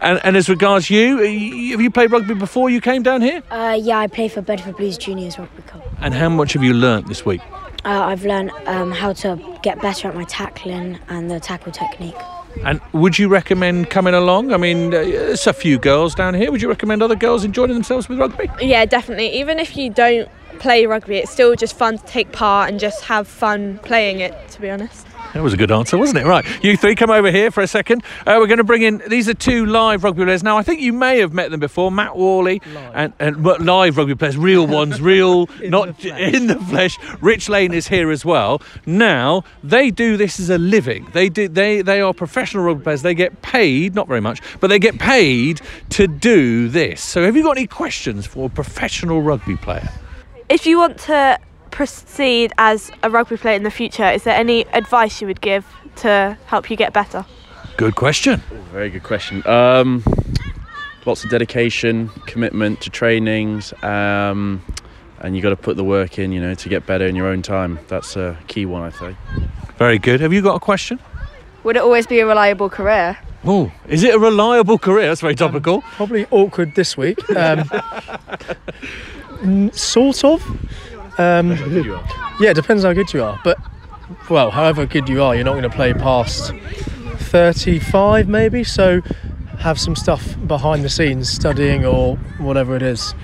And, 0.00 0.20
and 0.24 0.36
as 0.36 0.48
regards 0.48 0.88
you, 0.88 1.18
uh, 1.18 1.72
have 1.72 1.80
you 1.80 1.90
played 1.90 2.10
rugby 2.10 2.32
before 2.32 2.70
you 2.70 2.80
came 2.80 3.02
down 3.02 3.20
here? 3.20 3.42
Uh, 3.50 3.78
yeah, 3.78 3.98
I 3.98 4.06
play 4.06 4.28
for 4.28 4.40
Bedford 4.40 4.76
Blues 4.76 4.96
Juniors 4.96 5.38
Rugby 5.38 5.62
Club. 5.62 5.82
And 6.00 6.14
how 6.14 6.30
much 6.30 6.54
have 6.54 6.62
you 6.62 6.72
learnt 6.72 7.06
this 7.08 7.26
week? 7.26 7.42
Uh, 7.84 8.04
I've 8.04 8.24
learned 8.24 8.50
um, 8.66 8.92
how 8.92 9.12
to 9.14 9.58
get 9.62 9.82
better 9.82 10.08
at 10.08 10.14
my 10.14 10.24
tackling 10.24 10.98
and 11.08 11.30
the 11.30 11.38
tackle 11.38 11.72
technique. 11.72 12.16
And 12.64 12.80
would 12.92 13.18
you 13.18 13.28
recommend 13.28 13.90
coming 13.90 14.14
along? 14.14 14.52
I 14.52 14.56
mean, 14.56 14.88
uh, 14.88 15.02
there's 15.02 15.46
a 15.46 15.52
few 15.52 15.78
girls 15.78 16.14
down 16.14 16.34
here. 16.34 16.50
Would 16.50 16.62
you 16.62 16.68
recommend 16.68 17.02
other 17.02 17.16
girls 17.16 17.44
enjoying 17.44 17.74
themselves 17.74 18.08
with 18.08 18.18
rugby? 18.18 18.48
Yeah, 18.60 18.84
definitely. 18.84 19.38
Even 19.38 19.58
if 19.58 19.76
you 19.76 19.90
don't 19.90 20.28
play 20.58 20.86
rugby, 20.86 21.16
it's 21.16 21.30
still 21.30 21.54
just 21.54 21.76
fun 21.76 21.98
to 21.98 22.04
take 22.04 22.32
part 22.32 22.70
and 22.70 22.80
just 22.80 23.04
have 23.04 23.26
fun 23.26 23.78
playing 23.78 24.20
it, 24.20 24.34
to 24.50 24.60
be 24.60 24.70
honest. 24.70 25.06
That 25.34 25.42
was 25.42 25.52
a 25.52 25.58
good 25.58 25.70
answer, 25.70 25.98
wasn't 25.98 26.18
it? 26.18 26.26
Right, 26.26 26.44
you 26.64 26.76
three 26.76 26.94
come 26.94 27.10
over 27.10 27.30
here 27.30 27.50
for 27.50 27.62
a 27.62 27.66
second. 27.66 28.02
Uh, 28.20 28.36
we're 28.38 28.46
going 28.46 28.58
to 28.58 28.64
bring 28.64 28.82
in. 28.82 29.02
These 29.08 29.28
are 29.28 29.34
two 29.34 29.66
live 29.66 30.02
rugby 30.02 30.24
players. 30.24 30.42
Now, 30.42 30.56
I 30.56 30.62
think 30.62 30.80
you 30.80 30.92
may 30.92 31.18
have 31.18 31.34
met 31.34 31.50
them 31.50 31.60
before. 31.60 31.90
Matt 31.90 32.16
Worley 32.16 32.62
and 32.94 33.12
and 33.18 33.42
but 33.42 33.60
live 33.60 33.98
rugby 33.98 34.14
players, 34.14 34.38
real 34.38 34.66
ones, 34.66 35.00
real, 35.02 35.48
not 35.62 36.02
in 36.04 36.46
the 36.46 36.56
flesh. 36.56 36.96
Rich 37.20 37.48
Lane 37.50 37.74
is 37.74 37.88
here 37.88 38.10
as 38.10 38.24
well. 38.24 38.62
Now 38.86 39.44
they 39.62 39.90
do 39.90 40.16
this 40.16 40.40
as 40.40 40.48
a 40.48 40.58
living. 40.58 41.06
They 41.12 41.28
do. 41.28 41.46
They 41.46 41.82
they 41.82 42.00
are 42.00 42.14
professional 42.14 42.64
rugby 42.64 42.84
players. 42.84 43.02
They 43.02 43.14
get 43.14 43.42
paid, 43.42 43.94
not 43.94 44.08
very 44.08 44.22
much, 44.22 44.40
but 44.60 44.68
they 44.68 44.78
get 44.78 44.98
paid 44.98 45.60
to 45.90 46.06
do 46.06 46.68
this. 46.68 47.02
So, 47.02 47.24
have 47.24 47.36
you 47.36 47.42
got 47.42 47.58
any 47.58 47.66
questions 47.66 48.26
for 48.26 48.46
a 48.46 48.50
professional 48.50 49.20
rugby 49.20 49.56
player? 49.56 49.90
If 50.48 50.64
you 50.64 50.78
want 50.78 50.98
to 51.00 51.38
proceed 51.70 52.54
as 52.56 52.90
a 53.02 53.10
rugby 53.10 53.36
player 53.36 53.54
in 53.54 53.64
the 53.64 53.70
future, 53.70 54.08
is 54.08 54.24
there 54.24 54.34
any 54.34 54.62
advice 54.68 55.20
you 55.20 55.26
would 55.26 55.42
give 55.42 55.66
to 55.96 56.38
help 56.46 56.70
you 56.70 56.76
get 56.76 56.94
better? 56.94 57.26
Good 57.76 57.96
question. 57.96 58.40
Very 58.72 58.88
good 58.88 59.02
question. 59.02 59.46
Um, 59.46 60.02
lots 61.04 61.22
of 61.22 61.28
dedication, 61.28 62.08
commitment 62.26 62.80
to 62.80 62.88
trainings, 62.88 63.74
um, 63.82 64.62
and 65.20 65.36
you 65.36 65.42
got 65.42 65.50
to 65.50 65.56
put 65.56 65.76
the 65.76 65.84
work 65.84 66.18
in, 66.18 66.32
you 66.32 66.40
know, 66.40 66.54
to 66.54 66.68
get 66.70 66.86
better 66.86 67.06
in 67.06 67.14
your 67.14 67.26
own 67.26 67.42
time. 67.42 67.78
That's 67.88 68.16
a 68.16 68.38
key 68.46 68.64
one, 68.64 68.82
I 68.82 68.90
think. 68.90 69.18
Very 69.76 69.98
good. 69.98 70.20
Have 70.20 70.32
you 70.32 70.40
got 70.40 70.54
a 70.54 70.60
question? 70.60 70.98
Would 71.64 71.76
it 71.76 71.82
always 71.82 72.06
be 72.06 72.20
a 72.20 72.26
reliable 72.26 72.70
career? 72.70 73.18
Oh, 73.44 73.70
is 73.86 74.02
it 74.02 74.14
a 74.14 74.18
reliable 74.18 74.78
career? 74.78 75.08
That's 75.08 75.20
very 75.20 75.34
topical. 75.34 75.82
Probably 75.82 76.26
awkward 76.30 76.74
this 76.74 76.96
week. 76.96 77.18
Um, 77.36 77.70
sort 79.72 80.24
of. 80.24 80.44
Um, 81.18 81.50
yeah, 82.40 82.50
it 82.50 82.54
depends 82.54 82.84
how 82.84 82.92
good 82.92 83.12
you 83.12 83.24
are. 83.24 83.40
But, 83.42 83.58
well, 84.30 84.50
however 84.50 84.86
good 84.86 85.08
you 85.08 85.22
are, 85.22 85.34
you're 85.34 85.44
not 85.44 85.52
going 85.52 85.62
to 85.62 85.70
play 85.70 85.92
past 85.92 86.52
35 87.18 88.28
maybe. 88.28 88.64
So 88.64 89.02
have 89.58 89.78
some 89.78 89.96
stuff 89.96 90.36
behind 90.46 90.84
the 90.84 90.88
scenes, 90.88 91.28
studying 91.28 91.84
or 91.84 92.16
whatever 92.38 92.76
it 92.76 92.82
is. 92.82 93.14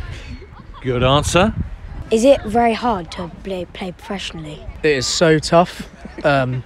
Good 0.83 1.03
answer. 1.03 1.55
Is 2.11 2.25
it 2.25 2.43
very 2.43 2.75
hard 2.75 3.11
to 3.13 3.31
play, 3.43 3.65
play 3.65 3.93
professionally? 3.93 4.65
It 4.83 4.91
is 4.91 5.07
so 5.07 5.39
tough. 5.39 5.89
Um, 6.25 6.63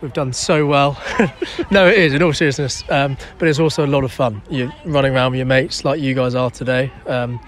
we've 0.00 0.12
done 0.12 0.32
so 0.32 0.66
well. 0.66 1.00
no, 1.70 1.86
it 1.86 1.98
is, 1.98 2.14
in 2.14 2.22
all 2.22 2.32
seriousness. 2.32 2.82
Um, 2.90 3.16
but 3.38 3.48
it's 3.48 3.60
also 3.60 3.86
a 3.86 3.88
lot 3.88 4.04
of 4.04 4.12
fun. 4.12 4.42
You're 4.50 4.72
running 4.84 5.14
around 5.14 5.32
with 5.32 5.38
your 5.38 5.46
mates 5.46 5.84
like 5.84 6.00
you 6.00 6.14
guys 6.14 6.34
are 6.34 6.50
today, 6.50 6.90
um, 7.06 7.38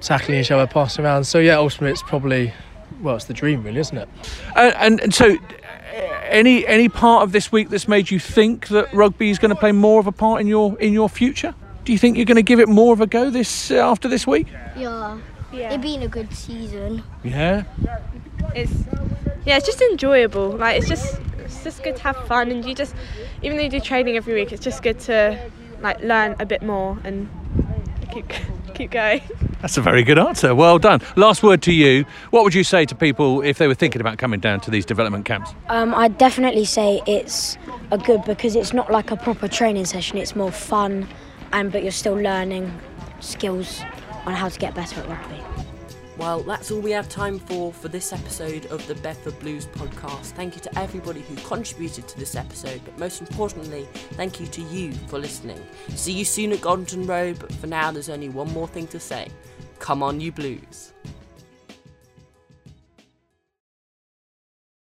tackling 0.00 0.38
each 0.38 0.50
other, 0.50 0.66
passing 0.66 1.04
around. 1.04 1.24
So, 1.24 1.38
yeah, 1.38 1.56
ultimately, 1.56 1.92
it's 1.92 2.02
probably, 2.02 2.52
well, 3.00 3.16
it's 3.16 3.26
the 3.26 3.34
dream, 3.34 3.62
really, 3.62 3.80
isn't 3.80 3.96
it? 3.96 4.08
And, 4.56 4.74
and, 4.74 5.00
and 5.00 5.14
so, 5.14 5.34
uh, 5.34 6.18
any 6.28 6.66
any 6.66 6.88
part 6.88 7.22
of 7.22 7.32
this 7.32 7.50
week 7.50 7.70
that's 7.70 7.88
made 7.88 8.10
you 8.10 8.18
think 8.18 8.68
that 8.68 8.92
rugby 8.92 9.30
is 9.30 9.38
going 9.38 9.48
to 9.48 9.56
play 9.56 9.72
more 9.72 9.98
of 9.98 10.06
a 10.06 10.12
part 10.12 10.40
in 10.40 10.46
your 10.46 10.78
in 10.78 10.92
your 10.92 11.08
future? 11.08 11.54
Do 11.84 11.92
you 11.92 11.98
think 11.98 12.16
you're 12.16 12.26
going 12.26 12.36
to 12.36 12.42
give 12.42 12.60
it 12.60 12.68
more 12.68 12.92
of 12.92 13.00
a 13.00 13.06
go 13.06 13.30
this 13.30 13.70
uh, 13.70 13.76
after 13.76 14.08
this 14.08 14.26
week? 14.26 14.46
Yeah. 14.76 15.18
Yeah. 15.50 15.72
It's 15.72 15.82
been 15.82 16.02
a 16.02 16.08
good 16.08 16.32
season. 16.34 17.02
Yeah. 17.24 17.64
It's 18.54 18.72
yeah, 19.46 19.56
it's 19.56 19.66
just 19.66 19.80
enjoyable. 19.80 20.50
Like 20.50 20.78
it's 20.78 20.88
just 20.88 21.18
it's 21.38 21.64
just 21.64 21.82
good 21.82 21.96
to 21.96 22.02
have 22.02 22.26
fun, 22.26 22.50
and 22.50 22.64
you 22.64 22.74
just 22.74 22.94
even 23.42 23.56
though 23.56 23.62
you 23.62 23.70
do 23.70 23.80
training 23.80 24.16
every 24.16 24.34
week, 24.34 24.52
it's 24.52 24.62
just 24.62 24.82
good 24.82 24.98
to 25.00 25.50
like 25.80 26.00
learn 26.00 26.36
a 26.38 26.46
bit 26.46 26.62
more 26.62 26.98
and 27.04 27.28
keep 28.08 28.32
keep 28.74 28.90
going. 28.90 29.20
That's 29.60 29.76
a 29.76 29.80
very 29.80 30.02
good 30.04 30.18
answer. 30.18 30.54
Well 30.54 30.78
done. 30.78 31.00
Last 31.16 31.42
word 31.42 31.62
to 31.62 31.72
you. 31.72 32.04
What 32.30 32.44
would 32.44 32.54
you 32.54 32.64
say 32.64 32.84
to 32.84 32.94
people 32.94 33.42
if 33.42 33.58
they 33.58 33.66
were 33.66 33.74
thinking 33.74 34.00
about 34.00 34.18
coming 34.18 34.40
down 34.40 34.60
to 34.60 34.70
these 34.70 34.86
development 34.86 35.24
camps? 35.24 35.52
Um, 35.68 35.94
I'd 35.94 36.16
definitely 36.18 36.64
say 36.64 37.02
it's 37.06 37.58
a 37.90 37.98
good 37.98 38.24
because 38.24 38.54
it's 38.54 38.72
not 38.72 38.90
like 38.90 39.10
a 39.10 39.16
proper 39.16 39.48
training 39.48 39.86
session. 39.86 40.18
It's 40.18 40.36
more 40.36 40.52
fun, 40.52 41.08
and 41.52 41.72
but 41.72 41.82
you're 41.82 41.90
still 41.92 42.14
learning 42.14 42.72
skills 43.20 43.82
on 44.26 44.34
how 44.34 44.48
to 44.48 44.58
get 44.58 44.74
better 44.74 45.00
at 45.00 45.08
rugby. 45.08 45.47
Well, 46.18 46.40
that's 46.40 46.72
all 46.72 46.80
we 46.80 46.90
have 46.90 47.08
time 47.08 47.38
for 47.38 47.72
for 47.72 47.86
this 47.86 48.12
episode 48.12 48.66
of 48.66 48.84
the 48.88 48.96
Bedford 48.96 49.38
Blues 49.38 49.66
podcast. 49.66 50.32
Thank 50.32 50.56
you 50.56 50.60
to 50.62 50.78
everybody 50.78 51.20
who 51.20 51.36
contributed 51.36 52.08
to 52.08 52.18
this 52.18 52.34
episode, 52.34 52.80
but 52.84 52.98
most 52.98 53.20
importantly, 53.20 53.86
thank 54.14 54.40
you 54.40 54.48
to 54.48 54.62
you 54.62 54.90
for 55.06 55.20
listening. 55.20 55.64
See 55.90 56.12
you 56.12 56.24
soon 56.24 56.50
at 56.50 56.58
Goldington 56.58 57.08
Road, 57.08 57.38
but 57.38 57.52
for 57.52 57.68
now, 57.68 57.92
there's 57.92 58.08
only 58.08 58.30
one 58.30 58.52
more 58.52 58.66
thing 58.66 58.88
to 58.88 58.98
say. 58.98 59.28
Come 59.78 60.02
on, 60.02 60.20
you 60.20 60.32
Blues. 60.32 60.92